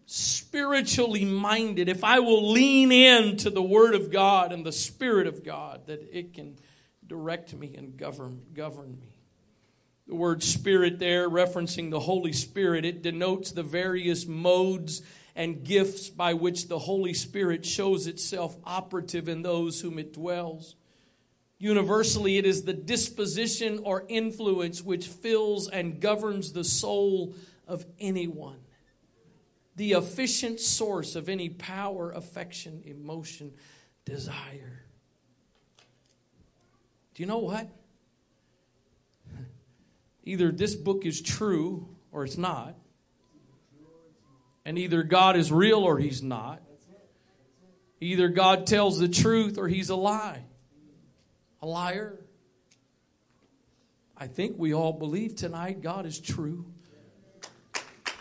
spiritually 0.08 1.26
minded, 1.26 1.90
if 1.90 2.04
I 2.04 2.18
will 2.22 2.50
lean 2.50 2.92
into 2.92 3.52
the 3.52 3.62
Word 3.62 3.94
of 3.94 4.12
God 4.12 4.52
and 4.52 4.66
the 4.66 4.72
Spirit 4.72 5.28
of 5.28 5.46
God, 5.46 5.86
that 5.86 6.02
it 6.12 6.34
can 6.34 6.58
direct 7.06 7.54
me 7.54 7.76
and 7.78 7.96
govern, 7.96 8.42
govern 8.56 8.98
me. 9.00 9.20
The 10.08 10.16
word 10.16 10.42
Spirit 10.42 10.98
there, 10.98 11.30
referencing 11.30 11.92
the 11.92 12.00
Holy 12.00 12.34
Spirit, 12.34 12.84
it 12.84 13.04
denotes 13.04 13.52
the 13.52 13.62
various 13.62 14.26
modes 14.26 15.04
and 15.36 15.64
gifts 15.64 16.10
by 16.10 16.34
which 16.34 16.68
the 16.68 16.80
Holy 16.80 17.14
Spirit 17.14 17.64
shows 17.64 18.08
itself 18.08 18.58
operative 18.64 19.30
in 19.30 19.44
those 19.44 19.82
whom 19.82 20.00
it 20.00 20.14
dwells. 20.14 20.76
Universally, 21.60 22.38
it 22.38 22.46
is 22.46 22.64
the 22.64 22.74
disposition 22.74 23.80
or 23.84 24.06
influence 24.08 24.84
which 24.84 25.08
fills 25.08 25.68
and 25.70 26.00
governs 26.00 26.54
the 26.54 26.64
soul 26.64 27.34
of 27.68 27.86
anyone. 28.00 28.60
The 29.76 29.94
efficient 29.94 30.60
source 30.60 31.16
of 31.16 31.30
any 31.30 31.50
power, 31.50 32.12
affection, 32.12 32.84
emotion, 32.86 33.54
desire. 34.06 34.84
Do 37.16 37.24
you 37.24 37.28
know 37.28 37.40
what? 37.40 37.68
Either 40.24 40.52
this 40.52 40.76
book 40.76 41.06
is 41.06 41.22
true 41.22 41.90
or 42.12 42.24
it's 42.24 42.38
not. 42.38 42.76
And 44.66 44.78
either 44.78 45.02
God 45.02 45.38
is 45.38 45.50
real 45.50 45.80
or 45.80 45.98
he's 45.98 46.22
not. 46.22 46.62
Either 48.02 48.28
God 48.28 48.68
tells 48.68 49.00
the 49.00 49.08
truth 49.08 49.58
or 49.58 49.70
he's 49.70 49.90
a 49.90 49.96
lie. 49.96 50.44
A 51.62 51.66
liar. 51.66 52.20
I 54.16 54.28
think 54.28 54.58
we 54.58 54.74
all 54.74 54.94
believe 54.94 55.36
tonight 55.36 55.82
God 55.82 56.06
is 56.06 56.20
true. 56.20 56.66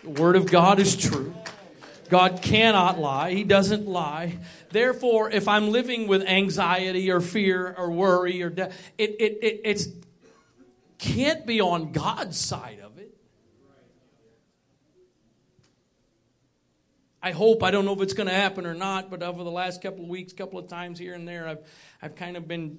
The 0.02 0.10
Word 0.10 0.36
of 0.36 0.50
God 0.50 0.78
is 0.78 0.96
true. 0.96 1.34
God 2.08 2.40
cannot 2.42 2.98
lie. 2.98 3.32
He 3.32 3.44
doesn't 3.44 3.86
lie. 3.86 4.38
Therefore, 4.70 5.30
if 5.30 5.48
I'm 5.48 5.70
living 5.70 6.06
with 6.06 6.22
anxiety 6.22 7.10
or 7.10 7.20
fear 7.20 7.74
or 7.76 7.90
worry 7.90 8.42
or 8.42 8.50
de- 8.50 8.70
it, 8.98 9.16
it, 9.18 9.38
it 9.42 9.60
it's, 9.64 9.88
can't 10.98 11.46
be 11.46 11.60
on 11.60 11.92
God's 11.92 12.38
side 12.38 12.80
of 12.82 12.98
it. 12.98 13.14
I 17.22 17.32
hope, 17.32 17.62
I 17.62 17.70
don't 17.70 17.84
know 17.84 17.94
if 17.94 18.00
it's 18.00 18.14
going 18.14 18.28
to 18.28 18.34
happen 18.34 18.66
or 18.66 18.74
not, 18.74 19.10
but 19.10 19.22
over 19.22 19.42
the 19.42 19.50
last 19.50 19.82
couple 19.82 20.04
of 20.04 20.08
weeks, 20.08 20.32
couple 20.32 20.60
of 20.60 20.68
times 20.68 20.98
here 20.98 21.14
and 21.14 21.26
there, 21.26 21.48
I've, 21.48 21.58
I've 22.00 22.14
kind 22.14 22.36
of 22.36 22.46
been 22.46 22.78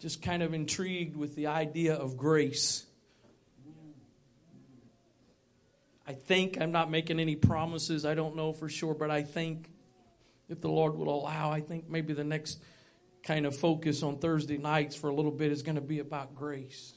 just 0.00 0.22
kind 0.22 0.42
of 0.42 0.54
intrigued 0.54 1.14
with 1.14 1.36
the 1.36 1.48
idea 1.48 1.94
of 1.94 2.16
grace. 2.16 2.86
I 6.06 6.14
think, 6.14 6.58
I'm 6.60 6.72
not 6.72 6.90
making 6.90 7.20
any 7.20 7.36
promises, 7.36 8.04
I 8.04 8.14
don't 8.14 8.34
know 8.34 8.52
for 8.52 8.68
sure, 8.68 8.94
but 8.94 9.10
I 9.10 9.22
think 9.22 9.70
if 10.48 10.60
the 10.60 10.70
Lord 10.70 10.96
will 10.96 11.14
allow, 11.14 11.52
I 11.52 11.60
think 11.60 11.88
maybe 11.88 12.14
the 12.14 12.24
next 12.24 12.60
kind 13.22 13.44
of 13.44 13.54
focus 13.54 14.02
on 14.02 14.18
Thursday 14.18 14.56
nights 14.56 14.96
for 14.96 15.10
a 15.10 15.14
little 15.14 15.30
bit 15.30 15.52
is 15.52 15.62
going 15.62 15.74
to 15.74 15.82
be 15.82 15.98
about 15.98 16.34
grace. 16.34 16.94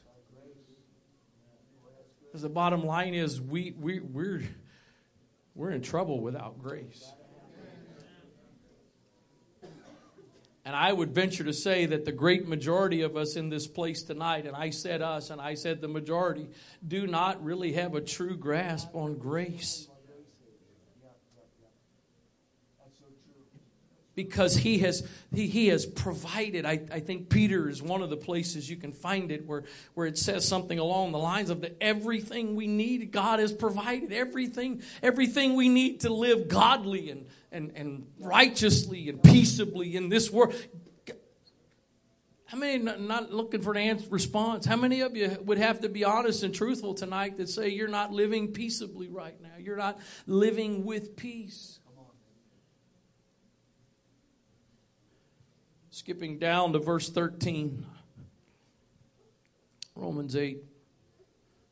Because 2.24 2.42
the 2.42 2.50
bottom 2.50 2.86
line 2.86 3.14
is 3.14 3.40
we, 3.40 3.76
we, 3.78 4.00
we're, 4.00 4.42
we're 5.54 5.72
in 5.72 5.82
trouble 5.82 6.22
without 6.22 6.58
grace. 6.58 7.06
And 10.66 10.76
I 10.76 10.94
would 10.94 11.14
venture 11.14 11.44
to 11.44 11.54
say 11.54 11.86
that 11.88 12.06
the 12.06 12.14
great 12.14 12.48
majority 12.48 13.02
of 13.02 13.18
us 13.18 13.36
in 13.36 13.50
this 13.50 13.68
place 13.68 14.02
tonight, 14.04 14.46
and 14.46 14.56
I 14.56 14.70
said 14.70 15.02
us, 15.02 15.30
and 15.30 15.42
I 15.42 15.56
said 15.56 15.82
the 15.82 15.90
majority, 15.90 16.48
do 16.88 17.06
not 17.06 17.44
really 17.44 17.74
have 17.74 17.96
a 17.96 18.02
true 18.02 18.38
grasp 18.38 18.96
on 18.96 19.18
grace. 19.18 19.90
because 24.16 24.56
he 24.56 24.80
has 24.80 25.08
he, 25.34 25.48
he 25.48 25.68
has 25.68 25.86
provided 25.86 26.66
I, 26.66 26.82
I 26.92 27.00
think 27.00 27.30
peter 27.30 27.70
is 27.70 27.82
one 27.82 28.02
of 28.02 28.10
the 28.10 28.18
places 28.18 28.70
you 28.70 28.76
can 28.76 28.92
find 28.92 29.32
it 29.32 29.46
where 29.46 29.64
where 29.94 30.06
it 30.06 30.18
says 30.18 30.48
something 30.48 30.78
along 30.78 31.12
the 31.12 31.18
lines 31.18 31.50
of 31.50 31.62
that 31.62 31.78
everything 31.82 32.56
we 32.56 32.68
need 32.68 33.12
god 33.12 33.40
has 33.40 33.52
provided 33.52 34.14
everything 34.14 34.82
everything 35.02 35.56
we 35.56 35.70
need 35.70 36.02
to 36.02 36.14
live 36.14 36.48
godly 36.48 37.10
and 37.10 37.26
and, 37.54 37.72
and 37.76 38.08
righteously 38.20 39.08
and 39.08 39.24
peaceably 39.24 39.96
in 39.96 40.10
this 40.10 40.30
world 40.30 40.54
how 42.46 42.58
many 42.58 42.84
not 42.84 43.32
looking 43.32 43.62
for 43.62 43.72
an 43.72 43.78
answer 43.78 44.08
response 44.10 44.66
how 44.66 44.76
many 44.76 45.02
of 45.02 45.16
you 45.16 45.38
would 45.46 45.58
have 45.58 45.80
to 45.80 45.90
be 45.90 46.04
honest 46.04 46.44
and 46.44 46.54
truthful 46.54 46.94
tonight 46.94 47.38
that 47.38 47.48
say 47.48 47.70
you're 47.70 47.88
not 47.88 48.12
living 48.12 48.52
peaceably 48.52 49.08
right 49.08 49.42
now 49.42 49.56
you're 49.58 49.78
not 49.78 50.00
living 50.28 50.84
with 50.84 51.16
peace 51.16 51.80
Skipping 55.94 56.40
down 56.40 56.74
to 56.74 56.80
verse 56.80 57.08
13. 57.08 57.86
Romans 59.96 60.36
8. 60.36 60.58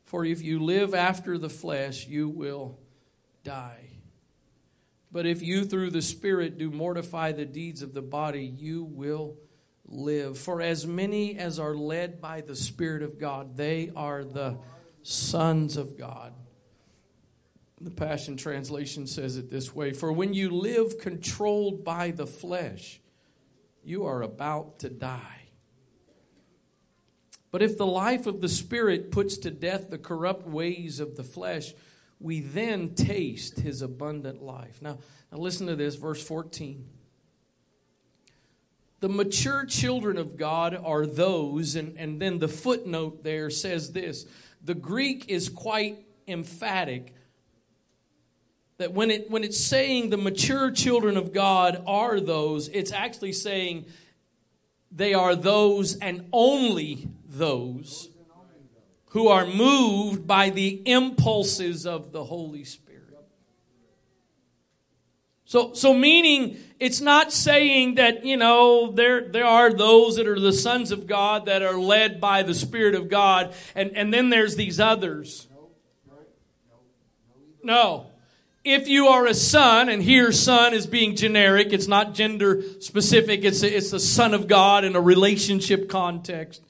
For 0.05 0.23
if 0.23 0.43
you 0.43 0.63
live 0.63 0.93
after 0.93 1.39
the 1.39 1.49
flesh, 1.49 2.05
you 2.05 2.29
will 2.29 2.77
die. 3.43 3.80
But 5.11 5.25
if 5.25 5.41
you 5.41 5.65
through 5.65 5.91
the 5.91 6.01
Spirit 6.01 6.57
do 6.57 6.71
mortify 6.71 7.33
the 7.33 7.45
deeds 7.45 7.81
of 7.81 7.93
the 7.93 8.01
body, 8.01 8.45
you 8.57 8.83
will 8.83 9.37
live. 9.85 10.37
For 10.37 10.61
as 10.61 10.87
many 10.87 11.37
as 11.37 11.59
are 11.59 11.75
led 11.75 12.21
by 12.21 12.41
the 12.41 12.55
Spirit 12.55 13.03
of 13.03 13.19
God, 13.19 13.57
they 13.57 13.91
are 13.95 14.23
the 14.23 14.57
sons 15.03 15.75
of 15.75 15.97
God. 15.97 16.33
The 17.81 17.91
Passion 17.91 18.37
Translation 18.37 19.07
says 19.07 19.37
it 19.37 19.49
this 19.49 19.75
way 19.75 19.91
For 19.91 20.13
when 20.13 20.33
you 20.33 20.51
live 20.51 20.99
controlled 20.99 21.83
by 21.83 22.11
the 22.11 22.27
flesh, 22.27 23.01
you 23.83 24.05
are 24.05 24.21
about 24.21 24.79
to 24.79 24.89
die. 24.89 25.37
But 27.51 27.61
if 27.61 27.77
the 27.77 27.87
life 27.87 28.27
of 28.27 28.39
the 28.39 28.47
Spirit 28.47 29.11
puts 29.11 29.37
to 29.39 29.51
death 29.51 29.89
the 29.89 29.97
corrupt 29.97 30.47
ways 30.47 31.01
of 31.01 31.17
the 31.17 31.23
flesh, 31.23 31.73
we 32.21 32.39
then 32.39 32.93
taste 32.93 33.59
his 33.59 33.81
abundant 33.81 34.41
life. 34.41 34.81
Now, 34.81 34.99
now 35.31 35.37
listen 35.37 35.67
to 35.67 35.75
this, 35.75 35.95
verse 35.95 36.23
14. 36.23 36.87
The 38.99 39.09
mature 39.09 39.65
children 39.65 40.17
of 40.17 40.37
God 40.37 40.75
are 40.75 41.07
those, 41.07 41.75
and, 41.75 41.97
and 41.97 42.21
then 42.21 42.37
the 42.37 42.47
footnote 42.47 43.23
there 43.23 43.49
says 43.49 43.91
this. 43.93 44.27
The 44.63 44.75
Greek 44.75 45.27
is 45.27 45.49
quite 45.49 46.05
emphatic 46.27 47.15
that 48.77 48.93
when 48.93 49.11
it 49.11 49.29
when 49.29 49.43
it's 49.43 49.59
saying 49.59 50.09
the 50.09 50.17
mature 50.17 50.71
children 50.71 51.17
of 51.17 51.33
God 51.33 51.83
are 51.85 52.19
those, 52.19 52.67
it's 52.67 52.91
actually 52.91 53.33
saying 53.33 53.85
they 54.91 55.13
are 55.13 55.35
those 55.35 55.97
and 55.97 56.27
only 56.31 57.07
those 57.27 58.10
who 59.11 59.27
are 59.27 59.45
moved 59.45 60.25
by 60.27 60.49
the 60.49 60.81
impulses 60.85 61.85
of 61.85 62.11
the 62.11 62.23
Holy 62.23 62.63
Spirit. 62.63 63.01
So, 65.45 65.73
so 65.73 65.93
meaning 65.93 66.57
it's 66.79 67.01
not 67.01 67.33
saying 67.33 67.95
that, 67.95 68.23
you 68.23 68.37
know, 68.37 68.91
there, 68.91 69.27
there 69.27 69.45
are 69.45 69.73
those 69.73 70.15
that 70.15 70.27
are 70.27 70.39
the 70.39 70.53
sons 70.53 70.91
of 70.91 71.07
God 71.07 71.45
that 71.47 71.61
are 71.61 71.77
led 71.77 72.21
by 72.21 72.43
the 72.43 72.53
Spirit 72.53 72.95
of 72.95 73.09
God, 73.09 73.53
and, 73.75 73.95
and 73.97 74.13
then 74.13 74.29
there's 74.29 74.55
these 74.55 74.79
others. 74.79 75.47
No 77.63 78.11
if 78.63 78.87
you 78.87 79.07
are 79.07 79.25
a 79.25 79.33
son, 79.33 79.89
and 79.89 80.03
here 80.03 80.31
son 80.31 80.73
is 80.73 80.85
being 80.85 81.15
generic, 81.15 81.73
it's 81.73 81.87
not 81.87 82.13
gender 82.13 82.61
specific, 82.79 83.43
it's, 83.43 83.63
a, 83.63 83.75
it's 83.75 83.91
the 83.91 83.99
son 83.99 84.33
of 84.33 84.47
God 84.47 84.83
in 84.83 84.95
a 84.95 85.01
relationship 85.01 85.89
context. 85.89 86.61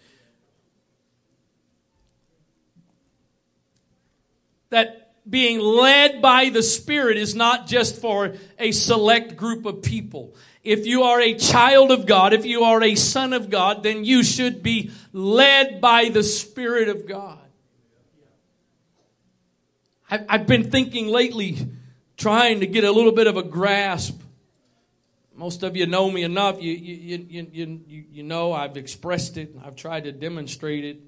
That 4.71 5.01
being 5.29 5.59
led 5.59 6.21
by 6.21 6.49
the 6.49 6.63
Spirit 6.63 7.17
is 7.17 7.35
not 7.35 7.67
just 7.67 8.01
for 8.01 8.33
a 8.57 8.71
select 8.71 9.37
group 9.37 9.65
of 9.65 9.83
people. 9.83 10.35
If 10.63 10.85
you 10.85 11.03
are 11.03 11.21
a 11.21 11.35
child 11.35 11.91
of 11.91 12.05
God, 12.05 12.33
if 12.33 12.45
you 12.45 12.63
are 12.63 12.81
a 12.83 12.95
son 12.95 13.33
of 13.33 13.49
God, 13.49 13.83
then 13.83 14.03
you 14.03 14.23
should 14.23 14.63
be 14.63 14.91
led 15.13 15.79
by 15.79 16.09
the 16.09 16.23
Spirit 16.23 16.89
of 16.89 17.07
God. 17.07 17.37
I've 20.09 20.45
been 20.45 20.69
thinking 20.69 21.07
lately, 21.07 21.57
trying 22.17 22.59
to 22.59 22.67
get 22.67 22.83
a 22.83 22.91
little 22.91 23.13
bit 23.13 23.27
of 23.27 23.37
a 23.37 23.43
grasp. 23.43 24.21
Most 25.33 25.63
of 25.63 25.77
you 25.77 25.85
know 25.85 26.11
me 26.11 26.23
enough. 26.23 26.61
You, 26.61 26.73
you, 26.73 27.25
you, 27.29 27.47
you, 27.87 28.05
you 28.11 28.23
know 28.23 28.51
I've 28.51 28.75
expressed 28.75 29.37
it. 29.37 29.55
I've 29.63 29.75
tried 29.75 30.03
to 30.03 30.11
demonstrate 30.11 30.83
it 30.83 31.01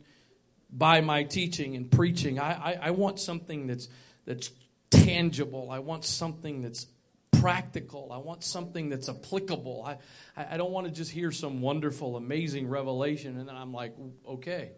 by 0.76 1.02
my 1.02 1.24
teaching 1.24 1.76
and 1.76 1.90
preaching. 1.90 2.40
I, 2.40 2.72
I, 2.72 2.80
I 2.82 2.92
want 2.92 3.20
something 3.20 3.68
that's, 3.68 3.88
that's 4.26 4.50
tangible. 4.90 5.70
I 5.72 5.80
want 5.80 6.04
something 6.04 6.62
that's 6.62 6.88
practical. 7.32 8.12
I 8.12 8.18
want 8.18 8.44
something 8.44 8.90
that's 8.90 9.08
applicable. 9.08 9.86
I, 9.86 9.98
I 10.54 10.58
don't 10.58 10.72
want 10.72 10.88
to 10.88 10.94
just 10.94 11.12
hear 11.12 11.32
some 11.32 11.62
wonderful, 11.62 12.16
amazing 12.16 12.68
revelation 12.68 13.38
and 13.38 13.48
then 13.48 13.56
I'm 13.56 13.74
like, 13.74 13.96
okay, 14.28 14.72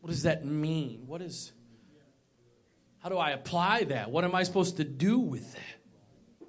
what 0.00 0.10
does 0.10 0.22
that 0.22 0.44
mean? 0.44 1.04
What 1.06 1.22
is 1.22 1.52
how 3.00 3.08
do 3.08 3.16
I 3.16 3.30
apply 3.30 3.84
that? 3.84 4.10
What 4.10 4.24
am 4.24 4.34
I 4.34 4.42
supposed 4.42 4.76
to 4.78 4.84
do 4.84 5.18
with 5.18 5.52
that? 5.54 6.46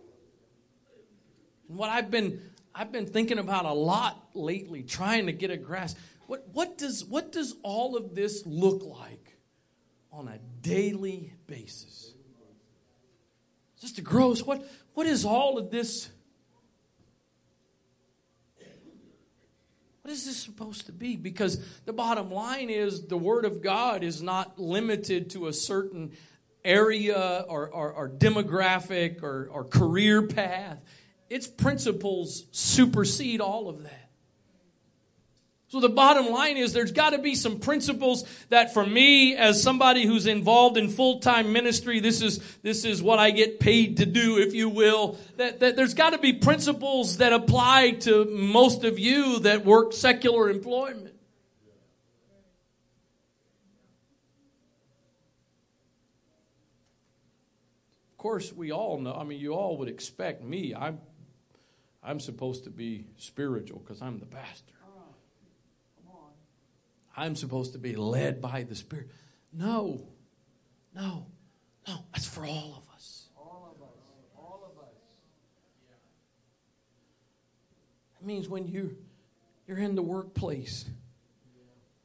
And 1.67 1.77
what 1.77 1.89
I've 1.89 2.11
been 2.11 2.41
I've 2.73 2.91
been 2.91 3.05
thinking 3.05 3.39
about 3.39 3.65
a 3.65 3.73
lot 3.73 4.29
lately, 4.33 4.83
trying 4.83 5.25
to 5.25 5.31
get 5.31 5.51
a 5.51 5.57
grasp. 5.57 5.97
What, 6.29 6.47
what, 6.53 6.77
does, 6.77 7.03
what 7.03 7.31
does 7.31 7.55
all 7.63 7.97
of 7.97 8.13
this 8.13 8.45
look 8.45 8.83
like 8.85 9.35
on 10.13 10.27
a 10.27 10.37
daily 10.61 11.33
basis? 11.47 12.13
Sister 13.77 14.03
Gross, 14.03 14.43
what, 14.43 14.63
what 14.93 15.07
is 15.07 15.25
all 15.25 15.57
of 15.57 15.71
this? 15.71 16.07
What 20.03 20.11
is 20.11 20.27
this 20.27 20.37
supposed 20.37 20.85
to 20.85 20.91
be? 20.91 21.15
Because 21.15 21.65
the 21.85 21.93
bottom 21.93 22.29
line 22.29 22.69
is 22.69 23.07
the 23.07 23.17
Word 23.17 23.43
of 23.43 23.63
God 23.63 24.03
is 24.03 24.21
not 24.21 24.59
limited 24.59 25.31
to 25.31 25.47
a 25.47 25.53
certain 25.53 26.11
area 26.63 27.43
or, 27.47 27.71
or, 27.71 27.91
or 27.91 28.07
demographic 28.07 29.23
or, 29.23 29.49
or 29.51 29.63
career 29.63 30.27
path. 30.27 30.77
Its 31.27 31.47
principles 31.47 32.45
supersede 32.51 33.41
all 33.41 33.67
of 33.67 33.81
that. 33.81 34.08
So 35.69 35.79
the 35.79 35.87
bottom 35.87 36.31
line 36.31 36.57
is 36.57 36.73
there's 36.73 36.91
got 36.91 37.11
to 37.11 37.19
be 37.19 37.35
some 37.35 37.59
principles 37.59 38.27
that 38.49 38.73
for 38.73 38.83
me 38.83 39.35
as 39.35 39.61
somebody 39.61 40.03
who's 40.03 40.25
involved 40.25 40.77
in 40.77 40.89
full-time 40.89 41.53
ministry, 41.53 41.99
this 41.99 42.23
is 42.23 42.39
this 42.63 42.85
is 42.85 43.03
what 43.03 43.19
I 43.19 43.29
get 43.29 43.59
paid 43.59 43.97
to 43.97 44.07
do 44.07 44.39
if 44.39 44.55
you 44.55 44.67
will, 44.67 45.19
that, 45.37 45.59
that 45.59 45.75
there's 45.75 45.93
got 45.93 46.09
to 46.09 46.17
be 46.17 46.33
principles 46.33 47.17
that 47.17 47.33
apply 47.33 47.91
to 48.01 48.25
most 48.25 48.83
of 48.83 48.97
you 48.97 49.41
that 49.41 49.63
work 49.63 49.93
secular 49.93 50.49
employment. 50.49 51.13
Of 58.11 58.17
course, 58.17 58.51
we 58.51 58.71
all 58.71 58.97
know, 58.97 59.13
I 59.13 59.23
mean 59.23 59.39
you 59.39 59.53
all 59.53 59.77
would 59.77 59.87
expect 59.87 60.43
me, 60.43 60.73
I'm 60.73 60.99
I'm 62.01 62.19
supposed 62.19 62.63
to 62.63 62.71
be 62.71 63.05
spiritual 63.17 63.77
because 63.77 64.01
I'm 64.01 64.17
the 64.17 64.25
pastor. 64.25 64.73
I'm 67.19 67.35
supposed 67.35 67.73
to 67.73 67.79
be 67.79 67.97
led 67.97 68.41
by 68.41 68.63
the 68.63 68.75
Spirit. 68.75 69.09
No, 69.51 70.07
no, 70.95 71.25
no. 71.85 71.95
That's 72.13 72.25
for 72.25 72.45
all 72.45 72.81
of 72.81 72.95
us. 72.95 73.27
All 73.35 73.75
of 73.75 73.81
us. 73.83 73.93
All 74.37 74.71
of 74.71 74.81
us. 74.81 74.93
That 78.19 78.25
means 78.25 78.47
when 78.47 78.67
you 78.69 78.95
you're 79.67 79.79
in 79.79 79.95
the 79.95 80.01
workplace, 80.01 80.85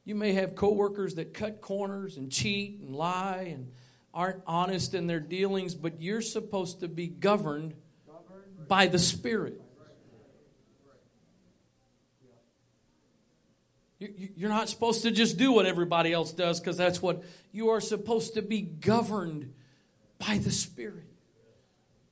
you 0.05 0.17
may 0.17 0.33
have 0.33 0.57
coworkers 0.57 1.15
that 1.15 1.33
cut 1.33 1.61
corners 1.61 2.17
and 2.17 2.31
cheat 2.31 2.81
and 2.81 2.95
lie 2.95 3.51
and 3.53 3.71
aren't 4.13 4.43
honest 4.49 4.95
in 4.95 5.07
their 5.07 5.21
dealings, 5.21 5.77
but 5.77 6.03
you're 6.03 6.23
supposed 6.23 6.81
to 6.81 6.89
be 6.89 7.07
governed 7.07 7.75
by 8.67 8.89
the 8.89 8.99
Spirit. 8.99 9.61
You're 14.37 14.51
not 14.51 14.69
supposed 14.69 15.03
to 15.03 15.11
just 15.11 15.37
do 15.37 15.53
what 15.53 15.67
everybody 15.67 16.13
else 16.13 16.33
does 16.33 16.61
because 16.61 16.77
that's 16.77 17.01
what 17.01 17.23
you 17.53 17.71
are 17.71 17.81
supposed 17.81 18.35
to 18.35 18.43
be 18.43 18.61
governed 18.61 19.53
by 20.19 20.39
the 20.39 20.51
Spirit. 20.51 21.05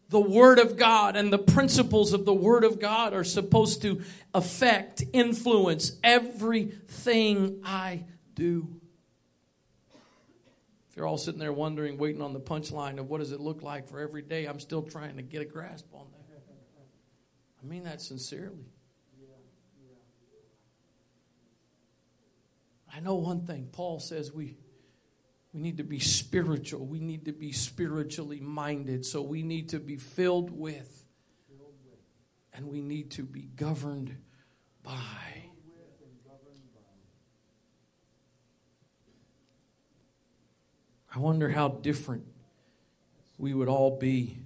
The 0.08 0.20
Word 0.20 0.58
of 0.58 0.76
God 0.76 1.16
and 1.16 1.32
the 1.32 1.38
principles 1.38 2.12
of 2.12 2.24
the 2.24 2.34
Word 2.34 2.64
of 2.64 2.78
God 2.78 3.14
are 3.14 3.24
supposed 3.24 3.82
to 3.82 4.02
affect, 4.34 5.02
influence 5.12 5.98
everything 6.04 7.60
I 7.64 8.04
do. 8.34 8.68
If 10.90 10.96
you're 10.96 11.06
all 11.06 11.16
sitting 11.16 11.40
there 11.40 11.52
wondering, 11.52 11.96
waiting 11.96 12.20
on 12.20 12.34
the 12.34 12.40
punchline 12.40 12.98
of 12.98 13.08
what 13.08 13.18
does 13.18 13.32
it 13.32 13.40
look 13.40 13.62
like 13.62 13.88
for 13.88 14.00
every 14.00 14.20
day, 14.20 14.44
I'm 14.44 14.60
still 14.60 14.82
trying 14.82 15.16
to 15.16 15.22
get 15.22 15.40
a 15.40 15.46
grasp 15.46 15.86
on 15.94 16.04
that. 16.12 16.22
I 17.62 17.66
mean 17.66 17.84
that 17.84 18.00
sincerely. 18.00 18.66
I 22.94 23.00
know 23.00 23.14
one 23.14 23.46
thing. 23.46 23.68
Paul 23.72 24.00
says 24.00 24.32
we 24.32 24.56
we 25.52 25.60
need 25.60 25.76
to 25.78 25.84
be 25.84 25.98
spiritual. 25.98 26.86
We 26.86 26.98
need 26.98 27.26
to 27.26 27.32
be 27.32 27.52
spiritually 27.52 28.40
minded. 28.40 29.04
So 29.04 29.20
we 29.20 29.42
need 29.42 29.68
to 29.70 29.78
be 29.78 29.96
filled 29.96 30.50
with 30.50 31.04
and 32.54 32.68
we 32.68 32.80
need 32.80 33.10
to 33.12 33.22
be 33.22 33.42
governed 33.56 34.16
by. 34.82 34.92
I 41.14 41.18
wonder 41.18 41.50
how 41.50 41.68
different 41.68 42.24
we 43.36 43.52
would 43.52 43.68
all 43.68 43.98
be 43.98 44.38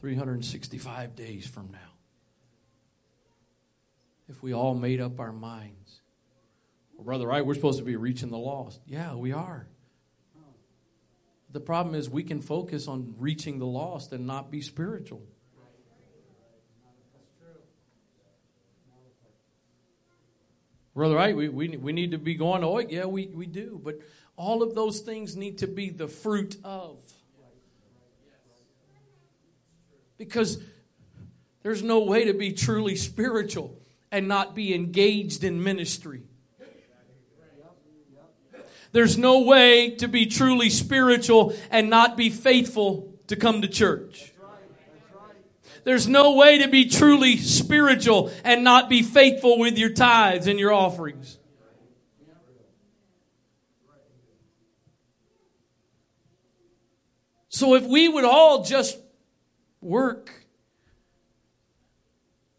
365 0.00 1.16
days 1.16 1.44
from 1.44 1.70
now 1.72 1.78
if 4.28 4.40
we 4.44 4.54
all 4.54 4.76
made 4.76 5.00
up 5.00 5.18
our 5.18 5.32
minds 5.32 6.02
well, 6.98 7.04
Brother 7.04 7.28
Wright, 7.28 7.46
we're 7.46 7.54
supposed 7.54 7.78
to 7.78 7.84
be 7.84 7.94
reaching 7.94 8.30
the 8.30 8.38
lost. 8.38 8.80
Yeah, 8.84 9.14
we 9.14 9.30
are. 9.32 9.68
The 11.50 11.60
problem 11.60 11.94
is 11.94 12.10
we 12.10 12.24
can 12.24 12.42
focus 12.42 12.88
on 12.88 13.14
reaching 13.18 13.60
the 13.60 13.66
lost 13.66 14.12
and 14.12 14.26
not 14.26 14.50
be 14.50 14.60
spiritual. 14.60 15.22
Brother 20.92 21.14
Wright, 21.14 21.36
we, 21.36 21.48
we, 21.48 21.68
we 21.76 21.92
need 21.92 22.10
to 22.10 22.18
be 22.18 22.34
going 22.34 22.62
to 22.62 22.66
oh, 22.66 22.78
Yeah, 22.80 23.04
we, 23.04 23.28
we 23.28 23.46
do. 23.46 23.80
But 23.82 24.00
all 24.36 24.64
of 24.64 24.74
those 24.74 24.98
things 24.98 25.36
need 25.36 25.58
to 25.58 25.68
be 25.68 25.90
the 25.90 26.08
fruit 26.08 26.56
of. 26.64 26.98
Because 30.16 30.60
there's 31.62 31.84
no 31.84 32.00
way 32.00 32.24
to 32.24 32.34
be 32.34 32.52
truly 32.52 32.96
spiritual 32.96 33.80
and 34.10 34.26
not 34.26 34.56
be 34.56 34.74
engaged 34.74 35.44
in 35.44 35.62
ministry. 35.62 36.24
There's 38.92 39.18
no 39.18 39.40
way 39.40 39.90
to 39.96 40.08
be 40.08 40.26
truly 40.26 40.70
spiritual 40.70 41.54
and 41.70 41.90
not 41.90 42.16
be 42.16 42.30
faithful 42.30 43.14
to 43.26 43.36
come 43.36 43.62
to 43.62 43.68
church. 43.68 44.32
There's 45.84 46.08
no 46.08 46.34
way 46.34 46.58
to 46.58 46.68
be 46.68 46.86
truly 46.86 47.36
spiritual 47.36 48.30
and 48.44 48.64
not 48.64 48.88
be 48.88 49.02
faithful 49.02 49.58
with 49.58 49.78
your 49.78 49.90
tithes 49.90 50.46
and 50.46 50.58
your 50.58 50.72
offerings. 50.72 51.38
So 57.48 57.74
if 57.74 57.84
we 57.84 58.08
would 58.08 58.24
all 58.24 58.64
just 58.64 58.98
work 59.80 60.30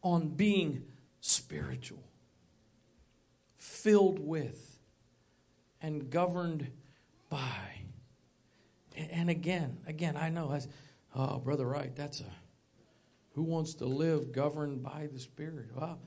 on 0.01 0.29
being 0.29 0.83
spiritual, 1.21 2.03
filled 3.55 4.19
with, 4.19 4.68
and 5.81 6.09
governed 6.09 6.67
by. 7.29 7.81
And 8.95 9.29
again, 9.29 9.77
again, 9.87 10.17
I 10.17 10.29
know, 10.29 10.51
I, 10.51 10.61
oh, 11.15 11.39
Brother 11.39 11.65
Wright, 11.65 11.95
that's 11.95 12.21
a, 12.21 12.25
who 13.33 13.43
wants 13.43 13.75
to 13.75 13.85
live 13.85 14.31
governed 14.31 14.83
by 14.83 15.07
the 15.11 15.19
Spirit? 15.19 15.67
Well, 15.75 15.99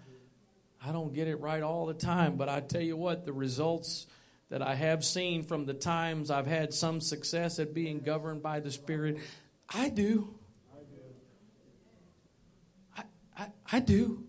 I 0.85 0.93
don't 0.93 1.15
get 1.15 1.29
it 1.29 1.41
right 1.41 1.63
all 1.63 1.87
the 1.87 1.95
time, 1.95 2.37
but 2.37 2.49
I 2.49 2.61
tell 2.61 2.83
you 2.83 2.97
what, 2.97 3.25
the 3.25 3.33
results 3.33 4.07
that 4.51 4.61
I 4.61 4.75
have 4.75 5.05
seen 5.05 5.45
from 5.45 5.65
the 5.65 5.75
times 5.75 6.31
I've 6.31 6.47
had 6.47 6.75
some 6.75 7.01
success 7.01 7.59
at 7.59 7.73
being 7.73 8.01
governed 8.01 8.43
by 8.43 8.61
the 8.61 8.71
Spirit, 8.71 9.19
I 9.71 9.89
do. 9.89 10.35
I, 12.97 13.05
I, 13.39 13.47
I 13.73 13.81
do. 13.81 14.25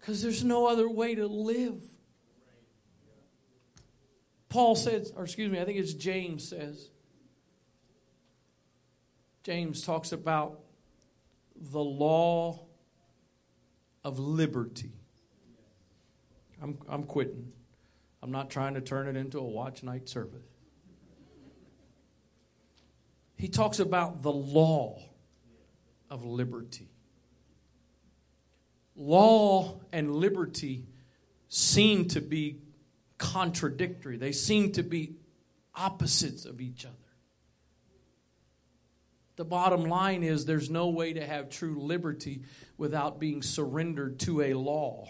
Because 0.00 0.22
there's 0.22 0.42
no 0.42 0.66
other 0.66 0.88
way 0.88 1.14
to 1.14 1.26
live. 1.28 1.80
Paul 4.50 4.74
says, 4.74 5.12
or 5.16 5.22
excuse 5.24 5.50
me, 5.50 5.60
I 5.60 5.64
think 5.64 5.78
it's 5.78 5.94
James 5.94 6.46
says. 6.46 6.90
James 9.44 9.80
talks 9.80 10.12
about 10.12 10.60
the 11.56 11.80
law 11.80 12.66
of 14.04 14.18
liberty. 14.18 14.92
I'm, 16.60 16.78
I'm 16.88 17.04
quitting. 17.04 17.52
I'm 18.22 18.32
not 18.32 18.50
trying 18.50 18.74
to 18.74 18.80
turn 18.80 19.08
it 19.08 19.16
into 19.16 19.38
a 19.38 19.44
watch 19.44 19.82
night 19.82 20.08
service. 20.08 20.44
He 23.36 23.48
talks 23.48 23.78
about 23.78 24.22
the 24.22 24.32
law 24.32 25.00
of 26.10 26.24
liberty. 26.24 26.90
Law 28.96 29.80
and 29.92 30.14
liberty 30.16 30.86
seem 31.48 32.08
to 32.08 32.20
be 32.20 32.58
contradictory, 33.20 34.16
they 34.16 34.32
seem 34.32 34.72
to 34.72 34.82
be 34.82 35.14
opposites 35.74 36.46
of 36.46 36.60
each 36.60 36.86
other. 36.86 36.96
The 39.36 39.44
bottom 39.44 39.84
line 39.84 40.22
is 40.22 40.46
there's 40.46 40.70
no 40.70 40.88
way 40.88 41.12
to 41.12 41.24
have 41.24 41.50
true 41.50 41.80
liberty 41.80 42.42
without 42.76 43.20
being 43.20 43.42
surrendered 43.42 44.18
to 44.20 44.40
a 44.40 44.54
law. 44.54 45.06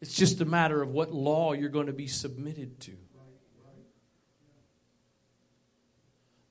It's 0.00 0.14
just 0.14 0.40
a 0.40 0.44
matter 0.44 0.82
of 0.82 0.90
what 0.90 1.12
law 1.12 1.54
you're 1.54 1.70
going 1.70 1.86
to 1.86 1.92
be 1.92 2.06
submitted 2.06 2.80
to. 2.80 2.96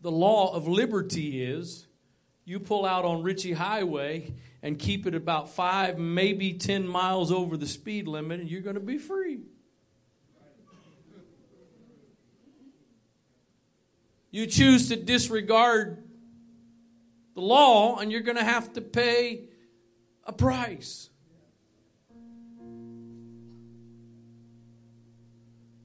The 0.01 0.11
law 0.11 0.53
of 0.53 0.67
liberty 0.67 1.43
is 1.43 1.85
you 2.43 2.59
pull 2.59 2.85
out 2.85 3.05
on 3.05 3.21
Ritchie 3.21 3.53
Highway 3.53 4.33
and 4.63 4.79
keep 4.79 5.05
it 5.05 5.13
about 5.13 5.49
five, 5.49 5.99
maybe 5.99 6.53
10 6.53 6.87
miles 6.87 7.31
over 7.31 7.55
the 7.55 7.67
speed 7.67 8.07
limit, 8.07 8.39
and 8.39 8.49
you're 8.49 8.61
going 8.61 8.75
to 8.75 8.79
be 8.79 8.97
free. 8.97 9.41
You 14.31 14.47
choose 14.47 14.89
to 14.89 14.95
disregard 14.95 16.03
the 17.35 17.41
law, 17.41 17.97
and 17.97 18.11
you're 18.11 18.21
going 18.21 18.37
to 18.37 18.43
have 18.43 18.73
to 18.73 18.81
pay 18.81 19.49
a 20.23 20.31
price. 20.31 21.09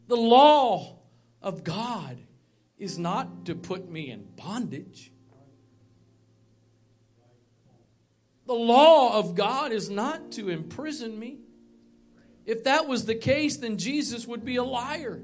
The 0.07 0.17
law 0.17 1.01
of 1.43 1.65
God 1.65 2.19
is 2.79 2.99
not 2.99 3.47
to 3.47 3.57
put 3.57 3.91
me 3.91 4.11
in 4.11 4.29
bondage. 4.37 5.11
The 8.47 8.55
law 8.55 9.19
of 9.19 9.35
God 9.35 9.73
is 9.73 9.91
not 9.91 10.31
to 10.33 10.49
imprison 10.51 11.19
me. 11.19 11.39
If 12.45 12.63
that 12.65 12.87
was 12.87 13.07
the 13.07 13.17
case, 13.17 13.57
then 13.57 13.77
Jesus 13.77 14.25
would 14.27 14.45
be 14.45 14.55
a 14.55 14.63
liar. 14.63 15.21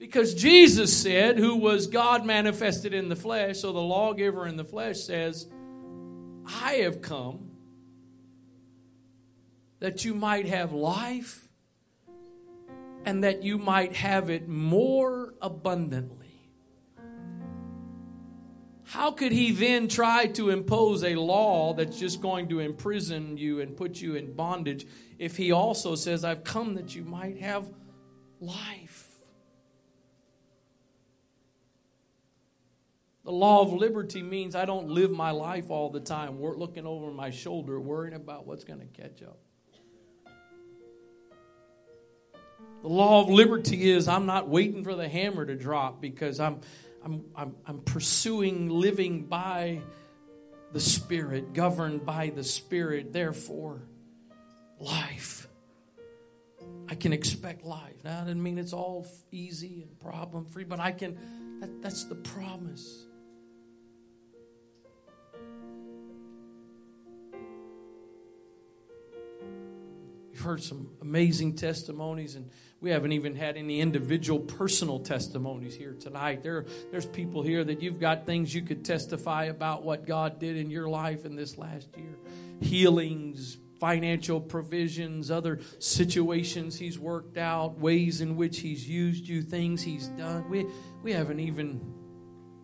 Because 0.00 0.32
Jesus 0.32 0.96
said, 0.96 1.38
who 1.38 1.56
was 1.56 1.86
God 1.86 2.24
manifested 2.24 2.94
in 2.94 3.10
the 3.10 3.16
flesh, 3.16 3.58
so 3.58 3.70
the 3.70 3.82
lawgiver 3.82 4.46
in 4.46 4.56
the 4.56 4.64
flesh 4.64 5.00
says, 5.00 5.46
I 6.46 6.76
have 6.76 7.02
come 7.02 7.50
that 9.78 10.02
you 10.06 10.14
might 10.14 10.46
have 10.46 10.72
life 10.72 11.46
and 13.04 13.24
that 13.24 13.42
you 13.42 13.58
might 13.58 13.94
have 13.94 14.30
it 14.30 14.48
more 14.48 15.34
abundantly. 15.42 16.16
How 18.84 19.10
could 19.10 19.32
he 19.32 19.52
then 19.52 19.86
try 19.86 20.28
to 20.28 20.48
impose 20.48 21.04
a 21.04 21.14
law 21.14 21.74
that's 21.74 21.98
just 21.98 22.22
going 22.22 22.48
to 22.48 22.60
imprison 22.60 23.36
you 23.36 23.60
and 23.60 23.76
put 23.76 24.00
you 24.00 24.14
in 24.16 24.32
bondage 24.32 24.86
if 25.18 25.36
he 25.36 25.52
also 25.52 25.94
says, 25.94 26.24
I've 26.24 26.42
come 26.42 26.74
that 26.76 26.94
you 26.94 27.04
might 27.04 27.38
have 27.40 27.70
life? 28.40 28.89
The 33.30 33.36
law 33.36 33.60
of 33.60 33.72
liberty 33.72 34.24
means 34.24 34.56
I 34.56 34.64
don't 34.64 34.88
live 34.88 35.12
my 35.12 35.30
life 35.30 35.70
all 35.70 35.88
the 35.88 36.00
time 36.00 36.42
looking 36.42 36.84
over 36.84 37.12
my 37.12 37.30
shoulder, 37.30 37.80
worrying 37.80 38.14
about 38.16 38.44
what's 38.44 38.64
going 38.64 38.80
to 38.80 38.86
catch 38.86 39.22
up. 39.22 39.38
The 42.82 42.88
law 42.88 43.22
of 43.22 43.28
liberty 43.28 43.88
is 43.88 44.08
I'm 44.08 44.26
not 44.26 44.48
waiting 44.48 44.82
for 44.82 44.96
the 44.96 45.08
hammer 45.08 45.46
to 45.46 45.54
drop 45.54 46.00
because 46.00 46.40
I'm, 46.40 46.60
I'm, 47.04 47.24
I'm, 47.36 47.54
I'm 47.66 47.78
pursuing 47.82 48.68
living 48.68 49.26
by 49.26 49.82
the 50.72 50.80
Spirit, 50.80 51.52
governed 51.52 52.04
by 52.04 52.30
the 52.30 52.42
Spirit. 52.42 53.12
Therefore, 53.12 53.80
life. 54.80 55.46
I 56.88 56.96
can 56.96 57.12
expect 57.12 57.64
life. 57.64 57.94
Now, 58.02 58.16
I 58.16 58.20
doesn't 58.22 58.42
mean 58.42 58.58
it's 58.58 58.72
all 58.72 59.06
easy 59.30 59.82
and 59.82 60.00
problem 60.00 60.46
free, 60.46 60.64
but 60.64 60.80
I 60.80 60.90
can, 60.90 61.16
that, 61.60 61.80
that's 61.80 62.02
the 62.06 62.16
promise. 62.16 63.06
Heard 70.42 70.62
some 70.62 70.90
amazing 71.00 71.56
testimonies, 71.56 72.34
and 72.34 72.50
we 72.80 72.90
haven't 72.90 73.12
even 73.12 73.36
had 73.36 73.56
any 73.56 73.80
individual 73.80 74.40
personal 74.40 75.00
testimonies 75.00 75.74
here 75.74 75.94
tonight. 75.94 76.42
There, 76.42 76.66
there's 76.90 77.06
people 77.06 77.42
here 77.42 77.62
that 77.64 77.82
you've 77.82 78.00
got 78.00 78.26
things 78.26 78.54
you 78.54 78.62
could 78.62 78.84
testify 78.84 79.44
about 79.44 79.84
what 79.84 80.06
God 80.06 80.38
did 80.38 80.56
in 80.56 80.70
your 80.70 80.88
life 80.88 81.24
in 81.24 81.36
this 81.36 81.58
last 81.58 81.88
year 81.96 82.16
healings, 82.60 83.56
financial 83.80 84.40
provisions, 84.40 85.30
other 85.30 85.60
situations 85.78 86.78
He's 86.78 86.98
worked 86.98 87.38
out, 87.38 87.78
ways 87.78 88.20
in 88.20 88.36
which 88.36 88.60
He's 88.60 88.88
used 88.88 89.26
you, 89.26 89.42
things 89.42 89.82
He's 89.82 90.08
done. 90.08 90.48
We, 90.48 90.66
we 91.02 91.12
haven't 91.12 91.40
even 91.40 91.80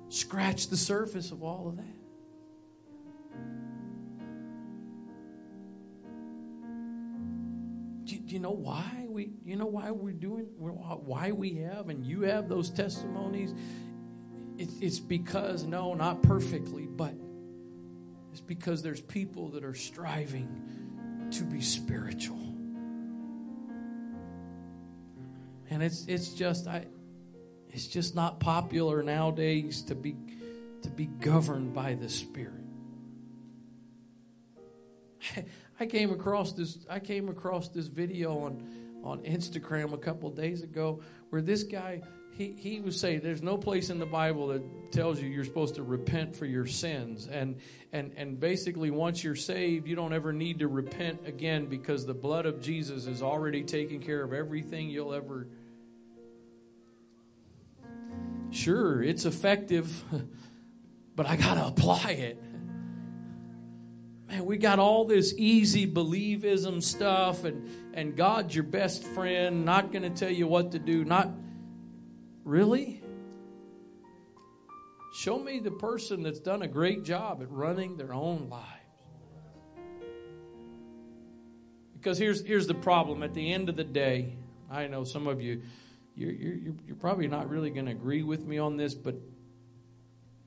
scratched 0.08 0.70
the 0.70 0.76
surface 0.76 1.30
of 1.30 1.42
all 1.42 1.68
of 1.68 1.76
that. 1.78 1.84
Do 8.06 8.34
you 8.34 8.38
know 8.38 8.52
why 8.52 9.06
we 9.08 9.32
you 9.44 9.56
know 9.56 9.66
why 9.66 9.90
we're 9.90 10.12
doing 10.12 10.44
why 10.58 11.32
we 11.32 11.54
have 11.56 11.88
and 11.88 12.06
you 12.06 12.22
have 12.22 12.48
those 12.48 12.70
testimonies? 12.70 13.52
It's 14.58 15.00
because 15.00 15.64
no 15.64 15.94
not 15.94 16.22
perfectly 16.22 16.86
but 16.86 17.14
it's 18.32 18.40
because 18.40 18.82
there's 18.82 19.00
people 19.00 19.50
that 19.50 19.64
are 19.64 19.74
striving 19.74 21.28
to 21.32 21.42
be 21.42 21.60
spiritual. 21.60 22.38
And 25.68 25.82
it's 25.82 26.06
it's 26.06 26.28
just 26.28 26.68
i 26.68 26.86
it's 27.70 27.86
just 27.86 28.14
not 28.14 28.38
popular 28.40 29.02
nowadays 29.02 29.82
to 29.82 29.94
be 29.94 30.16
to 30.82 30.90
be 30.90 31.06
governed 31.06 31.74
by 31.74 31.94
the 31.94 32.08
spirit 32.08 32.62
I 35.78 35.86
came 35.86 36.10
across 36.10 36.52
this 36.52 36.78
I 36.88 37.00
came 37.00 37.28
across 37.28 37.68
this 37.68 37.86
video 37.86 38.38
on 38.38 38.68
on 39.04 39.20
Instagram 39.20 39.92
a 39.92 39.98
couple 39.98 40.30
days 40.30 40.62
ago 40.62 41.00
where 41.30 41.42
this 41.42 41.62
guy 41.62 42.02
he, 42.32 42.52
he 42.58 42.80
was 42.80 43.00
saying 43.00 43.20
there's 43.22 43.42
no 43.42 43.56
place 43.56 43.88
in 43.88 43.98
the 43.98 44.06
Bible 44.06 44.48
that 44.48 44.92
tells 44.92 45.20
you 45.20 45.28
you're 45.28 45.44
supposed 45.44 45.76
to 45.76 45.82
repent 45.82 46.36
for 46.36 46.44
your 46.44 46.66
sins. 46.66 47.28
And 47.28 47.56
and 47.92 48.12
and 48.16 48.38
basically 48.38 48.90
once 48.90 49.22
you're 49.22 49.36
saved 49.36 49.86
you 49.86 49.96
don't 49.96 50.12
ever 50.12 50.32
need 50.32 50.58
to 50.60 50.68
repent 50.68 51.26
again 51.26 51.66
because 51.66 52.04
the 52.04 52.14
blood 52.14 52.46
of 52.46 52.60
Jesus 52.60 53.06
is 53.06 53.22
already 53.22 53.62
taking 53.62 54.00
care 54.00 54.22
of 54.22 54.32
everything 54.32 54.88
you'll 54.90 55.14
ever 55.14 55.48
Sure, 58.50 59.02
it's 59.02 59.24
effective, 59.24 60.04
but 61.16 61.26
I 61.26 61.36
got 61.36 61.54
to 61.54 61.66
apply 61.66 62.12
it 62.12 62.42
man, 64.28 64.44
we 64.44 64.56
got 64.56 64.78
all 64.78 65.04
this 65.04 65.34
easy 65.36 65.86
believism 65.86 66.82
stuff, 66.82 67.44
and, 67.44 67.68
and 67.94 68.16
God's 68.16 68.54
your 68.54 68.64
best 68.64 69.04
friend, 69.04 69.64
not 69.64 69.92
going 69.92 70.02
to 70.02 70.10
tell 70.10 70.30
you 70.30 70.46
what 70.46 70.72
to 70.72 70.78
do. 70.78 71.04
Not 71.04 71.30
really? 72.44 73.02
Show 75.14 75.38
me 75.38 75.60
the 75.60 75.70
person 75.70 76.22
that's 76.22 76.40
done 76.40 76.62
a 76.62 76.68
great 76.68 77.04
job 77.04 77.40
at 77.40 77.50
running 77.50 77.96
their 77.96 78.12
own 78.12 78.48
lives. 78.50 78.64
Because 81.94 82.18
here's, 82.18 82.44
here's 82.44 82.66
the 82.66 82.74
problem. 82.74 83.22
At 83.22 83.34
the 83.34 83.52
end 83.52 83.68
of 83.68 83.76
the 83.76 83.84
day, 83.84 84.36
I 84.70 84.86
know 84.86 85.04
some 85.04 85.26
of 85.26 85.40
you, 85.40 85.62
you're, 86.14 86.32
you're, 86.32 86.74
you're 86.86 86.96
probably 86.96 87.26
not 87.28 87.48
really 87.48 87.70
going 87.70 87.86
to 87.86 87.92
agree 87.92 88.22
with 88.22 88.44
me 88.44 88.58
on 88.58 88.76
this, 88.76 88.94
but 88.94 89.16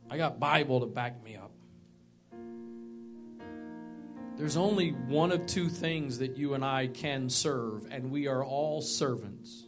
I 0.09 0.17
got 0.17 0.39
Bible 0.39 0.81
to 0.81 0.85
back 0.85 1.23
me 1.23 1.35
up. 1.35 1.51
There's 4.39 4.55
only 4.55 4.91
one 4.91 5.33
of 5.33 5.47
two 5.47 5.67
things 5.67 6.19
that 6.19 6.37
you 6.37 6.53
and 6.53 6.63
I 6.63 6.87
can 6.87 7.29
serve, 7.29 7.85
and 7.91 8.09
we 8.09 8.27
are 8.27 8.41
all 8.41 8.81
servants. 8.81 9.65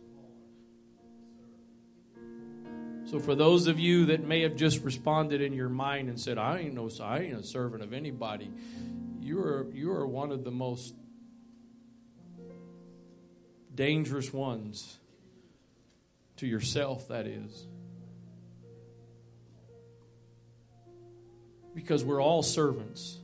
So, 3.04 3.20
for 3.20 3.36
those 3.36 3.68
of 3.68 3.82
you 3.82 4.06
that 4.06 4.24
may 4.26 4.44
have 4.44 4.56
just 4.56 4.82
responded 4.82 5.42
in 5.42 5.52
your 5.52 5.68
mind 5.68 6.08
and 6.08 6.18
said, 6.18 6.38
"I 6.38 6.60
ain't 6.60 6.74
no, 6.74 6.90
I 7.02 7.20
ain't 7.20 7.38
a 7.38 7.44
servant 7.44 7.84
of 7.84 7.92
anybody," 7.92 8.50
you 9.20 9.40
are 9.40 9.70
you 9.74 9.92
are 9.92 10.08
one 10.08 10.32
of 10.32 10.46
the 10.46 10.52
most 10.52 10.96
dangerous 13.76 14.32
ones 14.32 15.00
to 16.38 16.48
yourself. 16.48 17.10
That 17.10 17.28
is. 17.28 17.68
Because 21.76 22.06
we're 22.06 22.24
all 22.24 22.42
servants. 22.42 23.21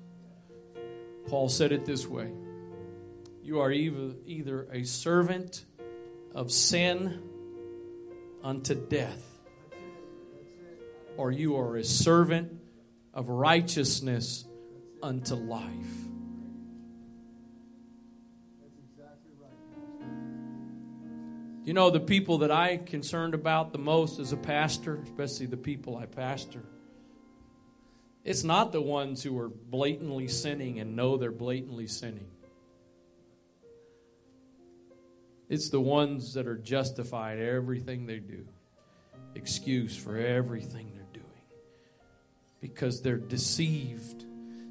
Paul 1.28 1.50
said 1.50 1.72
it 1.72 1.86
this 1.86 2.08
way 2.08 2.32
You 3.44 3.60
are 3.60 3.72
either, 3.72 4.68
a 4.72 4.84
servant 4.84 5.66
of 6.34 6.52
sin 6.52 7.22
unto 8.44 8.76
death, 8.76 9.24
or 11.18 11.32
you 11.32 11.58
are 11.58 11.78
a 11.78 11.84
servant 11.84 12.60
of 13.14 13.30
righteousness 13.30 14.46
unto 15.04 15.36
life. 15.36 16.08
You 21.66 21.74
know, 21.74 21.90
the 21.90 22.00
people 22.00 22.38
that 22.38 22.52
I 22.52 22.78
concerned 22.78 23.34
about 23.34 23.74
the 23.74 23.78
most 23.78 24.20
as 24.20 24.32
a 24.32 24.38
pastor, 24.38 25.02
especially 25.04 25.48
the 25.48 25.58
people 25.58 25.98
I 25.98 26.06
pastor, 26.06 26.64
it's 28.28 28.44
not 28.44 28.74
the 28.74 28.82
ones 28.82 29.24
who 29.24 29.40
are 29.40 29.48
blatantly 29.48 30.28
sinning 30.28 30.82
and 30.82 30.98
know 30.98 31.16
they're 31.16 31.32
blatantly 31.32 31.88
sinning. 31.88 32.28
It's 35.48 35.70
the 35.70 35.80
ones 35.80 36.34
that 36.34 36.46
are 36.46 36.58
justified 36.58 37.40
everything 37.40 38.06
they 38.06 38.20
do, 38.20 38.46
excuse 39.34 39.96
for 39.96 40.18
everything 40.18 40.92
they're 40.94 41.06
doing, 41.14 41.42
because 42.60 43.02
they're 43.02 43.16
deceived. 43.16 44.26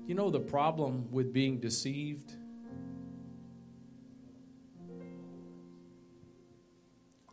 You 0.06 0.14
know 0.14 0.28
the 0.28 0.38
problem 0.38 1.10
with 1.10 1.32
being 1.32 1.58
deceived? 1.58 2.32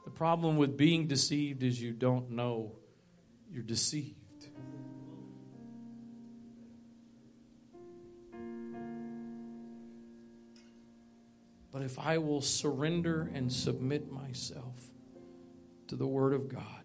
The 0.06 0.12
problem 0.12 0.56
with 0.56 0.78
being 0.78 1.08
deceived 1.08 1.64
is 1.64 1.82
you 1.82 1.92
don't 1.92 2.32
know 2.32 2.78
you're 3.52 3.62
deceived. 3.62 4.23
But 11.74 11.82
if 11.82 11.98
I 11.98 12.20
will 12.20 12.40
surrender 12.40 13.32
and 13.34 13.52
submit 13.52 14.12
myself 14.12 14.80
to 15.88 15.96
the 15.96 16.08
Word 16.08 16.34
of 16.34 16.48
God, 16.48 16.84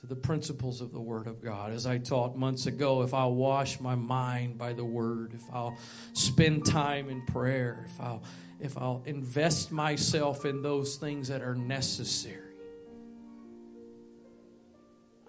to 0.00 0.06
the 0.06 0.14
principles 0.14 0.82
of 0.82 0.92
the 0.92 1.00
Word 1.00 1.26
of 1.26 1.42
God. 1.42 1.72
As 1.72 1.86
I 1.86 1.96
taught 1.96 2.36
months 2.36 2.66
ago, 2.66 3.00
if 3.00 3.14
I'll 3.14 3.34
wash 3.34 3.80
my 3.80 3.94
mind 3.94 4.58
by 4.58 4.74
the 4.74 4.84
Word, 4.84 5.32
if 5.32 5.42
I'll 5.50 5.78
spend 6.12 6.66
time 6.66 7.08
in 7.08 7.24
prayer, 7.24 7.86
if 7.88 7.98
I'll, 7.98 8.22
if 8.60 8.76
I'll 8.76 9.02
invest 9.06 9.72
myself 9.72 10.44
in 10.44 10.60
those 10.60 10.96
things 10.96 11.28
that 11.28 11.40
are 11.40 11.54
necessary, 11.54 12.52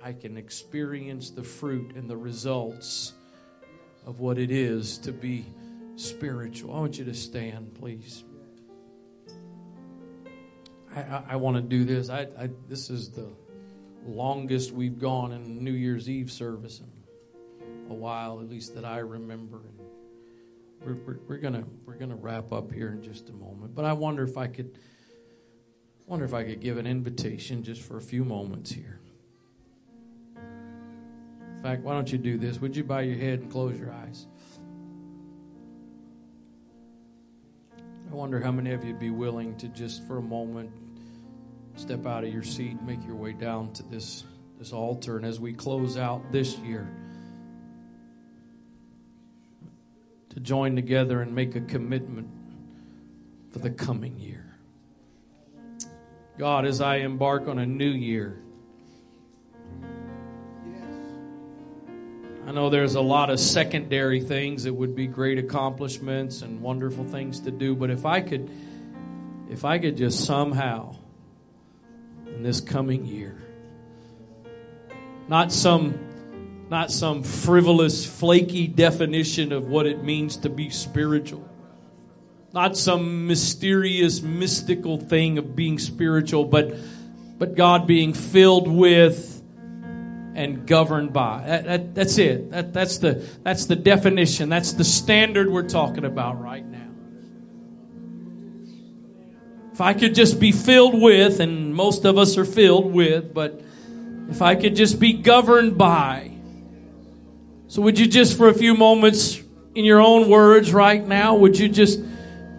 I 0.03 0.11
can 0.11 0.35
experience 0.35 1.29
the 1.29 1.43
fruit 1.43 1.95
and 1.95 2.09
the 2.09 2.17
results 2.17 3.13
of 4.05 4.19
what 4.19 4.37
it 4.37 4.51
is 4.51 4.97
to 4.99 5.13
be 5.13 5.45
spiritual. 5.95 6.75
I 6.75 6.79
want 6.79 6.97
you 6.97 7.05
to 7.05 7.13
stand, 7.13 7.73
please. 7.75 8.23
I, 10.95 10.99
I, 10.99 11.23
I 11.29 11.35
want 11.35 11.57
to 11.57 11.61
do 11.61 11.83
this. 11.83 12.09
I, 12.09 12.27
I, 12.37 12.49
this 12.67 12.89
is 12.89 13.09
the 13.11 13.29
longest 14.05 14.71
we've 14.71 14.99
gone 14.99 15.31
in 15.31 15.63
New 15.63 15.71
Year's 15.71 16.09
Eve 16.09 16.31
service 16.31 16.79
in 16.79 17.91
a 17.91 17.93
while, 17.93 18.39
at 18.39 18.49
least 18.49 18.75
that 18.75 18.85
I 18.85 18.99
remember. 18.99 19.57
And 19.57 19.79
we're, 20.85 20.93
we're, 21.05 21.19
we're 21.27 21.37
gonna 21.37 21.63
we're 21.85 21.95
gonna 21.95 22.15
wrap 22.15 22.51
up 22.51 22.71
here 22.71 22.89
in 22.89 23.01
just 23.01 23.29
a 23.29 23.33
moment. 23.33 23.73
But 23.75 23.85
I 23.85 23.93
wonder 23.93 24.23
if 24.23 24.37
I 24.37 24.47
could 24.47 24.77
wonder 26.05 26.25
if 26.25 26.33
I 26.33 26.43
could 26.43 26.59
give 26.59 26.77
an 26.77 26.85
invitation 26.85 27.63
just 27.63 27.81
for 27.81 27.97
a 27.97 28.01
few 28.01 28.23
moments 28.23 28.71
here. 28.71 28.99
In 31.55 31.63
fact, 31.63 31.81
why 31.81 31.93
don't 31.93 32.11
you 32.11 32.19
do 32.19 32.37
this? 32.37 32.59
Would 32.61 32.75
you 32.75 32.83
bow 32.83 32.99
your 32.99 33.17
head 33.17 33.39
and 33.39 33.51
close 33.51 33.79
your 33.79 33.91
eyes? 33.91 34.27
I 38.15 38.17
wonder 38.17 38.39
how 38.39 38.53
many 38.53 38.71
of 38.71 38.85
you 38.85 38.93
would 38.93 38.99
be 39.01 39.09
willing 39.09 39.57
to 39.57 39.67
just 39.67 40.07
for 40.07 40.19
a 40.19 40.21
moment 40.21 40.71
step 41.75 42.05
out 42.05 42.23
of 42.23 42.31
your 42.31 42.43
seat, 42.43 42.81
make 42.81 43.05
your 43.05 43.17
way 43.17 43.33
down 43.33 43.73
to 43.73 43.83
this, 43.83 44.23
this 44.57 44.71
altar. 44.71 45.17
And 45.17 45.25
as 45.25 45.37
we 45.37 45.51
close 45.51 45.97
out 45.97 46.31
this 46.31 46.57
year, 46.59 46.89
to 50.29 50.39
join 50.39 50.77
together 50.77 51.21
and 51.21 51.35
make 51.35 51.57
a 51.57 51.59
commitment 51.59 52.29
for 53.51 53.59
the 53.59 53.69
coming 53.69 54.17
year. 54.17 54.55
God, 56.37 56.65
as 56.65 56.79
I 56.79 56.99
embark 56.99 57.49
on 57.49 57.59
a 57.59 57.65
new 57.65 57.91
year, 57.91 58.41
I 62.45 62.51
know 62.51 62.69
there's 62.69 62.95
a 62.95 63.01
lot 63.01 63.29
of 63.29 63.39
secondary 63.39 64.21
things 64.21 64.65
that 64.65 64.73
would 64.73 64.95
be 64.95 65.07
great 65.07 65.39
accomplishments 65.39 66.41
and 66.41 66.61
wonderful 66.61 67.05
things 67.05 67.39
to 67.41 67.51
do, 67.51 67.75
but 67.75 67.89
if 67.89 68.05
I 68.05 68.21
could 68.21 68.49
if 69.49 69.65
I 69.65 69.79
could 69.79 69.97
just 69.97 70.25
somehow 70.25 70.95
in 72.27 72.43
this 72.43 72.61
coming 72.61 73.05
year. 73.05 73.41
Not 75.27 75.51
some 75.51 75.99
not 76.69 76.91
some 76.91 77.23
frivolous, 77.23 78.05
flaky 78.05 78.67
definition 78.67 79.51
of 79.51 79.67
what 79.67 79.85
it 79.85 80.03
means 80.03 80.37
to 80.37 80.49
be 80.49 80.69
spiritual. 80.69 81.47
Not 82.53 82.75
some 82.77 83.27
mysterious, 83.27 84.21
mystical 84.21 84.97
thing 84.97 85.37
of 85.37 85.55
being 85.55 85.77
spiritual, 85.77 86.45
but, 86.45 86.75
but 87.37 87.55
God 87.55 87.85
being 87.85 88.13
filled 88.13 88.67
with 88.67 89.34
and 90.35 90.67
governed 90.67 91.13
by. 91.13 91.43
That, 91.45 91.63
that, 91.65 91.95
that's 91.95 92.17
it. 92.17 92.51
That, 92.51 92.73
that's, 92.73 92.97
the, 92.99 93.25
that's 93.43 93.65
the 93.65 93.75
definition. 93.75 94.49
That's 94.49 94.73
the 94.73 94.83
standard 94.83 95.49
we're 95.49 95.67
talking 95.67 96.05
about 96.05 96.41
right 96.41 96.65
now. 96.65 96.89
If 99.73 99.81
I 99.81 99.93
could 99.93 100.13
just 100.13 100.39
be 100.39 100.51
filled 100.51 101.01
with, 101.01 101.39
and 101.39 101.73
most 101.73 102.05
of 102.05 102.17
us 102.17 102.37
are 102.37 102.45
filled 102.45 102.93
with, 102.93 103.33
but 103.33 103.61
if 104.29 104.41
I 104.41 104.55
could 104.55 104.75
just 104.75 104.99
be 104.99 105.13
governed 105.13 105.77
by. 105.77 106.31
So 107.67 107.81
would 107.81 107.97
you 107.97 108.07
just 108.07 108.37
for 108.37 108.47
a 108.47 108.53
few 108.53 108.75
moments 108.75 109.41
in 109.73 109.85
your 109.85 109.99
own 109.99 110.29
words 110.29 110.73
right 110.73 111.05
now, 111.05 111.35
would 111.35 111.57
you 111.57 111.67
just 111.67 111.99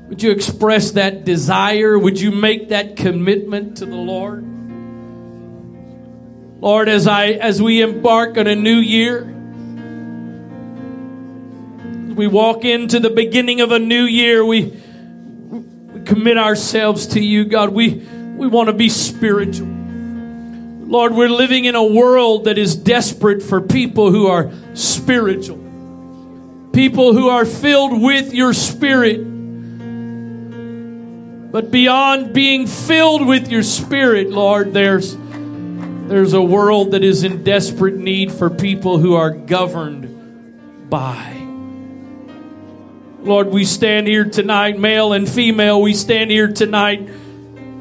would 0.08 0.22
you 0.22 0.30
express 0.30 0.92
that 0.92 1.24
desire? 1.24 1.98
Would 1.98 2.20
you 2.20 2.30
make 2.30 2.68
that 2.68 2.96
commitment 2.96 3.78
to 3.78 3.86
the 3.86 3.96
Lord? 3.96 4.55
Lord, 6.60 6.88
as 6.88 7.06
I 7.06 7.28
as 7.32 7.60
we 7.60 7.82
embark 7.82 8.38
on 8.38 8.46
a 8.46 8.56
new 8.56 8.78
year, 8.78 9.24
we 12.14 12.26
walk 12.26 12.64
into 12.64 12.98
the 12.98 13.10
beginning 13.10 13.60
of 13.60 13.72
a 13.72 13.78
new 13.78 14.04
year, 14.04 14.44
we 14.44 14.72
we 15.96 16.00
commit 16.02 16.38
ourselves 16.38 17.06
to 17.08 17.20
you, 17.20 17.44
God. 17.44 17.70
We, 17.70 17.94
we 18.36 18.46
want 18.46 18.68
to 18.68 18.74
be 18.74 18.88
spiritual. 18.88 19.68
Lord, 19.68 21.14
we're 21.14 21.28
living 21.28 21.64
in 21.64 21.74
a 21.74 21.84
world 21.84 22.44
that 22.44 22.58
is 22.58 22.76
desperate 22.76 23.42
for 23.42 23.60
people 23.60 24.10
who 24.10 24.26
are 24.26 24.52
spiritual, 24.74 25.58
people 26.72 27.12
who 27.12 27.28
are 27.28 27.44
filled 27.44 28.00
with 28.00 28.32
your 28.32 28.52
spirit. 28.52 29.18
But 31.50 31.70
beyond 31.70 32.32
being 32.32 32.66
filled 32.66 33.26
with 33.26 33.50
your 33.50 33.62
spirit, 33.62 34.30
Lord, 34.30 34.74
there's, 34.74 35.16
there's 36.08 36.32
a 36.32 36.42
world 36.42 36.92
that 36.92 37.04
is 37.04 37.24
in 37.24 37.44
desperate 37.44 37.96
need 37.96 38.32
for 38.32 38.50
people 38.50 38.98
who 38.98 39.14
are 39.14 39.30
governed 39.30 40.88
by 40.90 41.36
Lord, 43.26 43.48
we 43.48 43.64
stand 43.64 44.06
here 44.06 44.24
tonight, 44.24 44.78
male 44.78 45.12
and 45.12 45.28
female, 45.28 45.82
we 45.82 45.94
stand 45.94 46.30
here 46.30 46.46
tonight. 46.46 47.10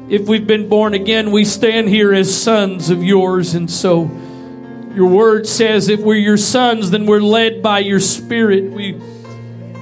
If 0.08 0.26
we've 0.26 0.46
been 0.46 0.68
born 0.68 0.92
again, 0.92 1.30
we 1.30 1.44
stand 1.44 1.88
here 1.88 2.12
as 2.12 2.36
sons 2.42 2.90
of 2.90 3.04
yours. 3.04 3.54
And 3.54 3.70
so 3.70 4.10
your 4.92 5.06
word 5.06 5.46
says 5.46 5.88
if 5.88 6.00
we're 6.00 6.16
your 6.16 6.36
sons, 6.36 6.90
then 6.90 7.06
we're 7.06 7.20
led 7.20 7.62
by 7.62 7.78
your 7.78 8.00
spirit. 8.00 8.72
We, 8.72 8.94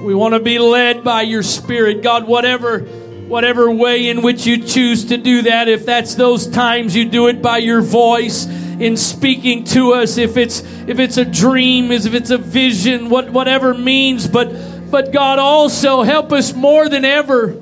we 0.03 0.13
want 0.13 0.35
to 0.35 0.39
be 0.39 0.59
led 0.59 1.03
by 1.03 1.23
your 1.23 1.41
spirit. 1.41 2.03
God, 2.03 2.27
whatever, 2.27 2.85
whatever 3.27 3.69
way 3.71 4.09
in 4.09 4.21
which 4.21 4.45
you 4.45 4.63
choose 4.63 5.05
to 5.05 5.17
do 5.17 5.43
that, 5.43 5.67
if 5.67 5.85
that's 5.85 6.15
those 6.15 6.47
times 6.47 6.95
you 6.95 7.05
do 7.05 7.27
it 7.27 7.41
by 7.41 7.57
your 7.57 7.81
voice 7.81 8.45
in 8.45 8.97
speaking 8.97 9.63
to 9.63 9.93
us, 9.93 10.17
if 10.17 10.37
it's, 10.37 10.61
if 10.87 10.99
it's 10.99 11.17
a 11.17 11.25
dream, 11.25 11.91
if 11.91 12.13
it's 12.13 12.29
a 12.29 12.37
vision, 12.37 13.09
what, 13.09 13.29
whatever 13.29 13.73
means, 13.73 14.27
but 14.27 14.51
but 14.95 15.11
God 15.11 15.39
also 15.39 16.03
help 16.03 16.31
us 16.31 16.53
more 16.53 16.87
than 16.87 17.03
ever 17.03 17.61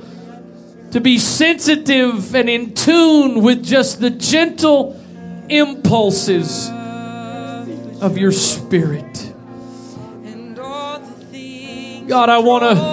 to 0.91 1.01
be 1.01 1.17
sensitive 1.17 2.35
and 2.35 2.47
in 2.47 2.75
tune 2.75 3.41
with 3.41 3.65
just 3.65 3.99
the 3.99 4.11
gentle 4.11 5.01
impulses 5.49 6.69
of 6.69 8.17
your 8.17 8.31
spirit. 8.31 9.33
God, 12.05 12.29
I 12.29 12.37
want 12.37 12.63
to 12.63 12.92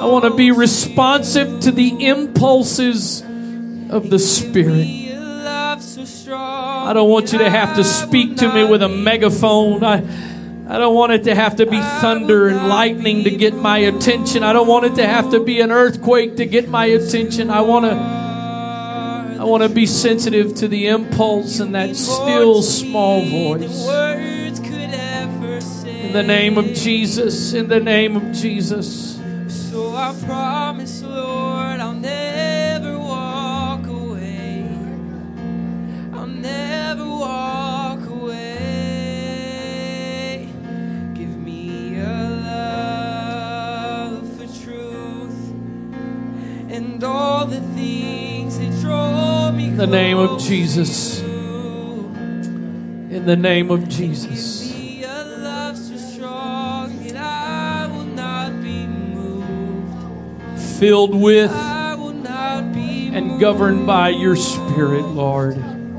I 0.00 0.06
want 0.06 0.24
to 0.24 0.34
be 0.34 0.50
responsive 0.50 1.60
to 1.60 1.70
the 1.70 2.06
impulses 2.06 3.20
of 3.90 4.08
the 4.08 4.18
spirit. 4.18 4.86
I 6.32 6.92
don't 6.94 7.10
want 7.10 7.32
you 7.32 7.38
to 7.40 7.50
have 7.50 7.76
to 7.76 7.84
speak 7.84 8.38
to 8.38 8.50
me 8.50 8.64
with 8.64 8.82
a 8.82 8.88
megaphone. 8.88 9.84
I 9.84 10.02
I 10.70 10.78
don't 10.78 10.94
want 10.94 11.12
it 11.12 11.24
to 11.24 11.34
have 11.34 11.56
to 11.56 11.66
be 11.66 11.78
thunder 12.00 12.48
and 12.48 12.68
lightning 12.68 13.24
to 13.24 13.30
get 13.30 13.54
my 13.54 13.76
attention. 13.78 14.42
I 14.42 14.54
don't 14.54 14.66
want 14.68 14.86
it 14.86 14.94
to 14.94 15.06
have 15.06 15.32
to 15.32 15.40
be 15.40 15.60
an 15.60 15.70
earthquake 15.70 16.36
to 16.36 16.46
get 16.46 16.68
my 16.68 16.86
attention. 16.86 17.50
I 17.50 17.60
want 17.60 17.84
to 17.84 17.92
I 19.40 19.44
want 19.44 19.64
to 19.64 19.68
be 19.68 19.84
sensitive 19.84 20.54
to 20.56 20.68
the 20.68 20.86
impulse 20.86 21.60
and 21.60 21.74
that 21.74 21.94
still 21.94 22.62
small 22.62 23.22
voice. 23.26 23.86
In 25.84 26.12
the 26.14 26.22
name 26.22 26.56
of 26.56 26.72
Jesus, 26.72 27.52
in 27.52 27.68
the 27.68 27.80
name 27.80 28.16
of 28.16 28.32
Jesus. 28.32 29.19
So 29.70 29.94
I 29.94 30.12
promise, 30.26 31.02
Lord, 31.04 31.78
I'll 31.78 31.92
never 31.92 32.98
walk 32.98 33.86
away. 33.86 34.66
I'll 36.12 36.26
never 36.26 37.04
walk 37.04 38.04
away. 38.08 38.48
Give 41.14 41.36
me 41.36 42.00
a 42.00 42.40
love 44.10 44.26
for 44.36 44.46
truth 44.60 45.54
and 46.68 47.04
all 47.04 47.46
the 47.46 47.60
things 47.76 48.58
that 48.58 48.72
draw 48.80 49.52
me 49.52 49.68
In 49.68 49.76
the 49.76 49.86
name 49.86 50.18
of 50.18 50.40
Jesus. 50.40 51.20
In 51.20 53.24
the 53.24 53.36
name 53.36 53.70
of 53.70 53.88
Jesus. 53.88 54.59
Filled 60.80 61.14
with 61.14 61.50
I 61.50 61.94
will 61.94 62.14
not 62.14 62.72
be 62.72 63.10
and 63.12 63.38
governed 63.38 63.86
by 63.86 64.08
your 64.08 64.34
spirit, 64.34 65.02
Lord. 65.02 65.58
In 65.58 65.92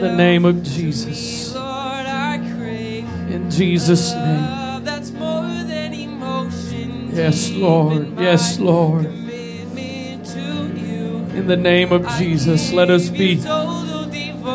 the 0.00 0.14
name 0.16 0.46
of 0.46 0.62
Jesus. 0.62 1.54
Lord, 1.54 1.66
I 2.06 2.38
crave 2.56 3.06
In 3.30 3.50
Jesus' 3.50 4.14
name. 4.14 4.84
that's 4.84 5.10
more 5.10 5.42
than 5.42 5.92
emotion. 5.92 7.10
Yes, 7.12 7.50
Lord. 7.50 8.18
Yes, 8.18 8.58
Lord. 8.58 9.04
commitment 9.04 10.24
to 10.28 10.40
you. 10.80 11.26
In 11.38 11.46
the 11.46 11.58
name 11.58 11.92
of 11.92 12.08
Jesus, 12.16 12.72
let 12.72 12.88
us 12.88 13.10
be 13.10 13.32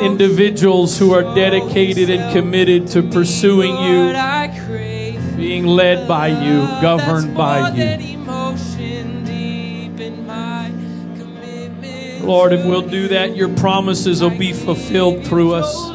individuals 0.01 0.97
who 0.97 1.13
are 1.13 1.35
dedicated 1.35 2.09
and 2.09 2.33
committed 2.33 2.87
to 2.87 3.03
pursuing 3.03 3.77
you, 3.77 4.11
being 5.37 5.65
led 5.67 6.07
by 6.07 6.27
you, 6.27 6.61
governed 6.81 7.37
by 7.37 7.69
you. 7.69 7.77
than 7.77 8.01
emotion, 8.01 9.23
deep 9.23 9.99
in 9.99 10.25
my 10.25 10.71
commitment 11.15 12.25
Lord, 12.25 12.53
if 12.53 12.65
we'll 12.65 12.87
do 12.87 13.09
that, 13.09 13.35
your 13.35 13.49
promises 13.55 14.21
will 14.21 14.37
be 14.37 14.51
fulfilled 14.51 15.25
through 15.25 15.53
us. 15.53 15.89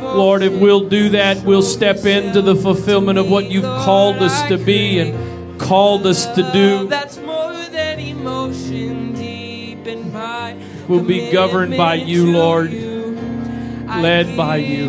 Lord, 0.00 0.42
if 0.42 0.58
we'll 0.58 0.88
do 0.88 1.10
that, 1.10 1.44
we'll 1.44 1.62
step 1.62 2.06
into 2.06 2.40
the 2.40 2.56
fulfillment 2.56 3.18
of 3.18 3.30
what 3.30 3.50
you've 3.50 3.62
called 3.62 4.16
us 4.16 4.48
to 4.48 4.56
be 4.56 4.98
and 4.98 5.60
called 5.60 6.06
us 6.06 6.26
to 6.34 6.50
do. 6.52 6.88
That's 6.88 7.18
more 7.18 7.52
than 7.52 7.98
emotion, 7.98 9.12
deep 9.12 9.86
in 9.86 10.12
my 10.12 10.56
We'll 10.88 11.04
be 11.04 11.30
governed 11.30 11.76
by 11.76 11.94
you, 11.94 12.32
Lord, 12.32 12.72
led 12.72 14.34
by 14.36 14.56
you. 14.56 14.86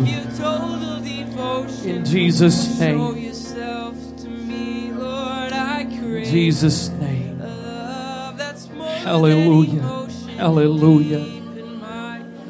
In 1.84 2.04
Jesus' 2.06 2.80
name. 2.80 3.29
Jesus' 6.30 6.88
name. 6.90 7.40
a 7.40 7.46
love 7.46 8.38
that's 8.38 8.68
more 8.68 8.86
Hallelujah. 8.86 9.82
Hallelujah. 10.36 11.18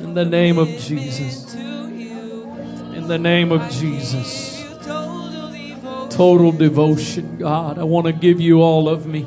in 0.01 0.14
the 0.14 0.24
name 0.24 0.59
of 0.59 0.68
Jesus. 0.68 1.55
In 1.55 3.09
the 3.09 3.18
name 3.18 3.53
of 3.53 3.70
Jesus. 3.70 4.61
give 4.61 4.70
you 4.70 4.76
total 4.85 5.51
devotion. 5.51 6.09
Total 6.11 6.53
devotion, 6.53 7.39
God. 7.39 7.78
I 7.78 7.85
want 7.85 8.07
to 8.07 8.12
give 8.12 8.41
you 8.41 8.61
all 8.61 8.89
of 8.89 9.07
me. 9.07 9.26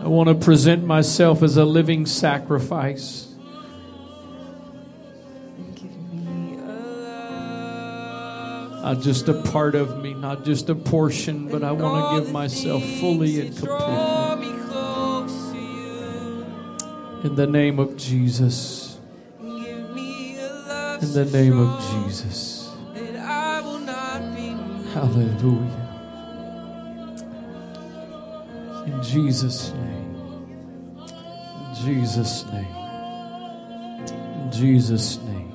I 0.00 0.08
want 0.08 0.28
to 0.28 0.34
present 0.34 0.84
myself 0.84 1.42
as 1.42 1.56
a 1.56 1.64
living 1.64 2.04
sacrifice. 2.04 3.33
Not 8.84 9.00
just 9.00 9.28
a 9.28 9.32
part 9.32 9.74
of 9.74 10.02
me, 10.02 10.12
not 10.12 10.44
just 10.44 10.68
a 10.68 10.74
portion, 10.74 11.48
but 11.48 11.64
I 11.64 11.72
want 11.72 12.18
to 12.18 12.20
give 12.20 12.30
myself 12.30 12.84
fully 13.00 13.40
and 13.40 13.56
completely. 13.56 14.46
me 14.46 14.52
close 14.68 15.52
to 15.52 15.58
you. 15.58 16.46
In 17.24 17.34
the 17.34 17.46
name 17.46 17.78
of 17.78 17.96
Jesus. 17.96 18.98
Give 19.40 19.88
me 19.94 20.38
a 20.38 20.48
love 20.68 21.02
In 21.02 21.12
the 21.14 21.24
name 21.24 21.58
of 21.58 21.80
Jesus. 22.04 22.70
that 22.92 23.16
I 23.16 23.62
will 23.62 23.78
not 23.78 24.36
be 24.36 24.50
moved. 24.50 24.90
Hallelujah. 24.90 25.80
In 28.86 29.02
Jesus' 29.02 29.72
name. 29.72 30.14
In 30.98 31.74
Jesus' 31.86 32.44
name. 32.52 32.76
In 34.42 34.52
Jesus' 34.52 35.16
name. 35.22 35.52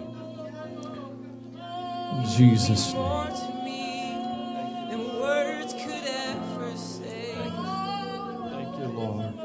In 2.18 2.26
Jesus' 2.36 2.92
name. 2.94 3.19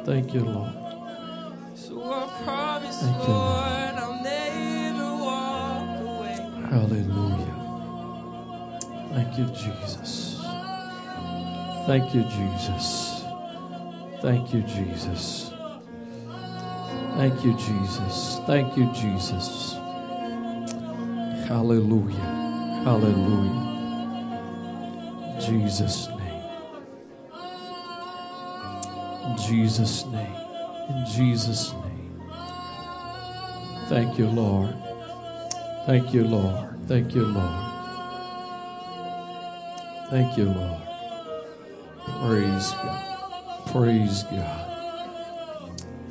Thank 0.05 0.35
you, 0.35 0.41
Lord. 0.45 0.73
So 1.75 2.03
I 2.13 2.29
promise, 2.45 3.01
Thank 3.01 3.17
you, 3.17 3.33
Lord. 3.33 3.57
Lord, 3.57 3.95
I'll 3.97 4.23
never 4.23 5.17
walk 5.25 6.01
away. 6.01 6.37
Hallelujah. 6.69 7.55
Thank 9.15 9.39
you, 9.39 9.47
Jesus. 9.47 10.41
Thank 11.87 12.15
you, 12.15 12.23
Jesus. 12.25 13.25
Thank 14.21 14.53
you, 14.55 14.63
Jesus. 14.63 15.51
Thank 17.17 17.45
you, 17.45 17.55
Jesus. 17.57 18.41
Thank 18.47 18.77
you, 18.77 18.93
Jesus. 18.93 19.75
Hallelujah. 21.49 22.83
Hallelujah. 22.85 23.73
Jesus' 25.41 26.09
In 29.25 29.37
Jesus' 29.39 30.05
name. 30.07 30.37
In 30.91 31.07
Jesus' 31.07 31.73
name. 31.73 32.21
Thank 33.89 34.19
you, 34.19 34.29
Lord. 34.29 34.75
Thank 35.87 36.13
you, 36.13 36.25
Lord. 36.25 36.69
Thank 36.87 37.15
you, 37.15 37.25
Lord. 37.25 37.71
Thank 40.11 40.37
you, 40.37 40.45
Lord. 40.47 40.83
Praise 42.21 42.73
God. 42.73 43.67
Praise 43.67 44.23
God. 44.25 44.71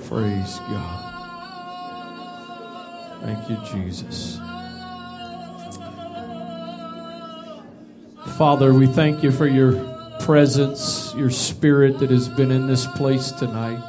Praise 0.07 0.59
God. 0.59 1.09
Thank 3.21 3.49
you, 3.49 3.57
Jesus. 3.71 4.39
Father, 8.37 8.73
we 8.73 8.87
thank 8.87 9.23
you 9.23 9.31
for 9.31 9.47
your 9.47 9.92
presence, 10.19 11.13
your 11.15 11.29
spirit 11.29 11.99
that 11.99 12.09
has 12.09 12.29
been 12.29 12.51
in 12.51 12.67
this 12.67 12.85
place 12.87 13.31
tonight. 13.31 13.81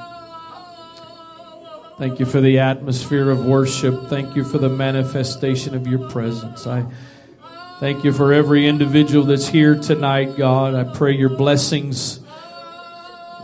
Thank 1.98 2.18
you 2.18 2.26
for 2.26 2.40
the 2.40 2.58
atmosphere 2.58 3.30
of 3.30 3.46
worship. 3.46 4.08
Thank 4.08 4.34
you 4.34 4.44
for 4.44 4.58
the 4.58 4.68
manifestation 4.68 5.74
of 5.74 5.86
your 5.86 6.10
presence. 6.10 6.66
I 6.66 6.84
thank 7.78 8.02
you 8.02 8.12
for 8.12 8.32
every 8.32 8.66
individual 8.66 9.24
that's 9.24 9.46
here 9.46 9.76
tonight, 9.76 10.36
God. 10.36 10.74
I 10.74 10.92
pray 10.92 11.12
your 11.12 11.28
blessings 11.28 12.18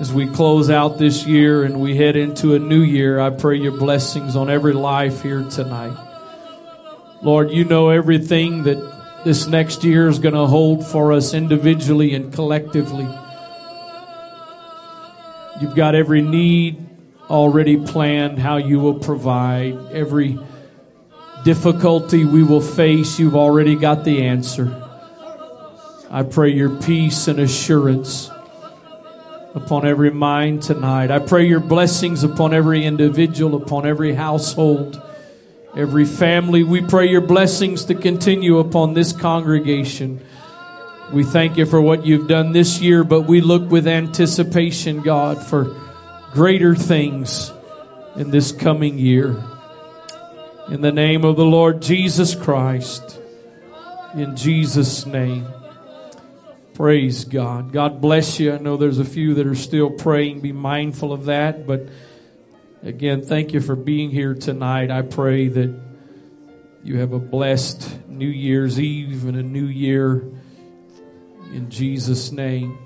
as 0.01 0.13
we 0.13 0.27
close 0.27 0.69
out 0.69 0.99
this 0.99 1.27
year 1.27 1.63
and 1.63 1.81
we 1.81 1.97
head 1.97 2.17
into 2.17 2.55
a 2.55 2.59
new 2.59 2.81
year. 2.81 3.21
I 3.21 3.31
pray 3.31 3.57
your 3.57 3.79
blessings 3.79 4.35
on 4.35 4.51
every 4.51 4.73
life 4.73 5.23
here 5.23 5.45
tonight. 5.49 5.97
Lord, 7.23 7.51
you 7.51 7.65
know 7.65 7.91
everything 7.91 8.65
that 8.65 9.00
this 9.25 9.47
next 9.47 9.85
year 9.85 10.09
is 10.09 10.19
going 10.19 10.35
to 10.35 10.47
hold 10.47 10.87
for 10.87 11.13
us 11.13 11.35
individually 11.35 12.15
and 12.15 12.33
collectively. 12.33 13.09
You've 15.61 15.75
got 15.75 15.95
every 15.95 16.23
need 16.23 16.87
already 17.29 17.77
planned, 17.77 18.39
how 18.39 18.57
you 18.57 18.81
will 18.81 18.99
provide. 18.99 19.77
Every 19.93 20.39
difficulty 21.45 22.25
we 22.25 22.43
will 22.43 22.61
face, 22.61 23.19
you've 23.19 23.37
already 23.37 23.77
got 23.77 24.05
the 24.05 24.23
answer. 24.25 24.75
I 26.11 26.23
pray 26.23 26.51
your 26.51 26.71
peace 26.81 27.29
and 27.29 27.39
assurance 27.39 28.31
upon 29.55 29.87
every 29.87 30.11
mind 30.11 30.63
tonight. 30.63 31.11
I 31.11 31.19
pray 31.19 31.47
your 31.47 31.61
blessings 31.61 32.25
upon 32.25 32.55
every 32.55 32.85
individual, 32.85 33.63
upon 33.63 33.87
every 33.87 34.15
household, 34.15 35.01
every 35.77 36.05
family. 36.05 36.63
We 36.63 36.81
pray 36.83 37.09
your 37.09 37.21
blessings 37.21 37.85
to 37.87 37.95
continue 37.95 38.59
upon 38.59 38.95
this 38.95 39.13
congregation. 39.13 40.25
We 41.13 41.25
thank 41.25 41.57
you 41.57 41.67
for 41.67 41.81
what 41.81 42.07
you've 42.07 42.29
done 42.29 42.53
this 42.53 42.81
year, 42.81 43.03
but 43.05 43.23
we 43.23 43.41
look 43.41 43.71
with 43.71 43.89
anticipation, 43.89 45.01
God, 45.01 45.43
for 45.43 45.77
greater 46.33 46.75
things 46.75 47.53
in 48.17 48.31
this 48.31 48.53
coming 48.53 48.99
year. 48.99 49.43
In 50.69 50.83
the 50.83 50.93
name 50.93 51.25
of 51.25 51.37
the 51.37 51.45
Lord 51.45 51.83
Jesus 51.83 52.35
Christ, 52.35 53.21
in 54.15 54.37
Jesus' 54.37 55.05
name. 55.05 55.47
Praise 56.75 57.25
God. 57.25 57.73
God 57.73 58.01
bless 58.01 58.41
you. 58.41 58.55
I 58.55 58.59
know 58.59 58.77
there's 58.77 59.01
a 59.01 59.05
few 59.05 59.35
that 59.35 59.47
are 59.47 59.55
still 59.55 59.91
praying. 59.91 60.41
Be 60.41 60.53
mindful 60.53 61.13
of 61.13 61.27
that. 61.27 61.67
But 61.67 61.89
again, 62.83 63.23
thank 63.23 63.53
you 63.53 63.61
for 63.61 63.77
being 63.77 64.11
here 64.11 64.35
tonight. 64.35 64.91
I 64.91 65.03
pray 65.03 65.49
that 65.49 65.81
you 66.83 66.99
have 66.99 67.13
a 67.13 67.19
blessed 67.19 68.09
New 68.09 68.29
Year's 68.29 68.81
Eve 68.81 69.27
and 69.27 69.37
a 69.37 69.43
new 69.43 69.67
year 69.67 70.25
in 71.53 71.69
Jesus' 71.69 72.33
name. 72.33 72.79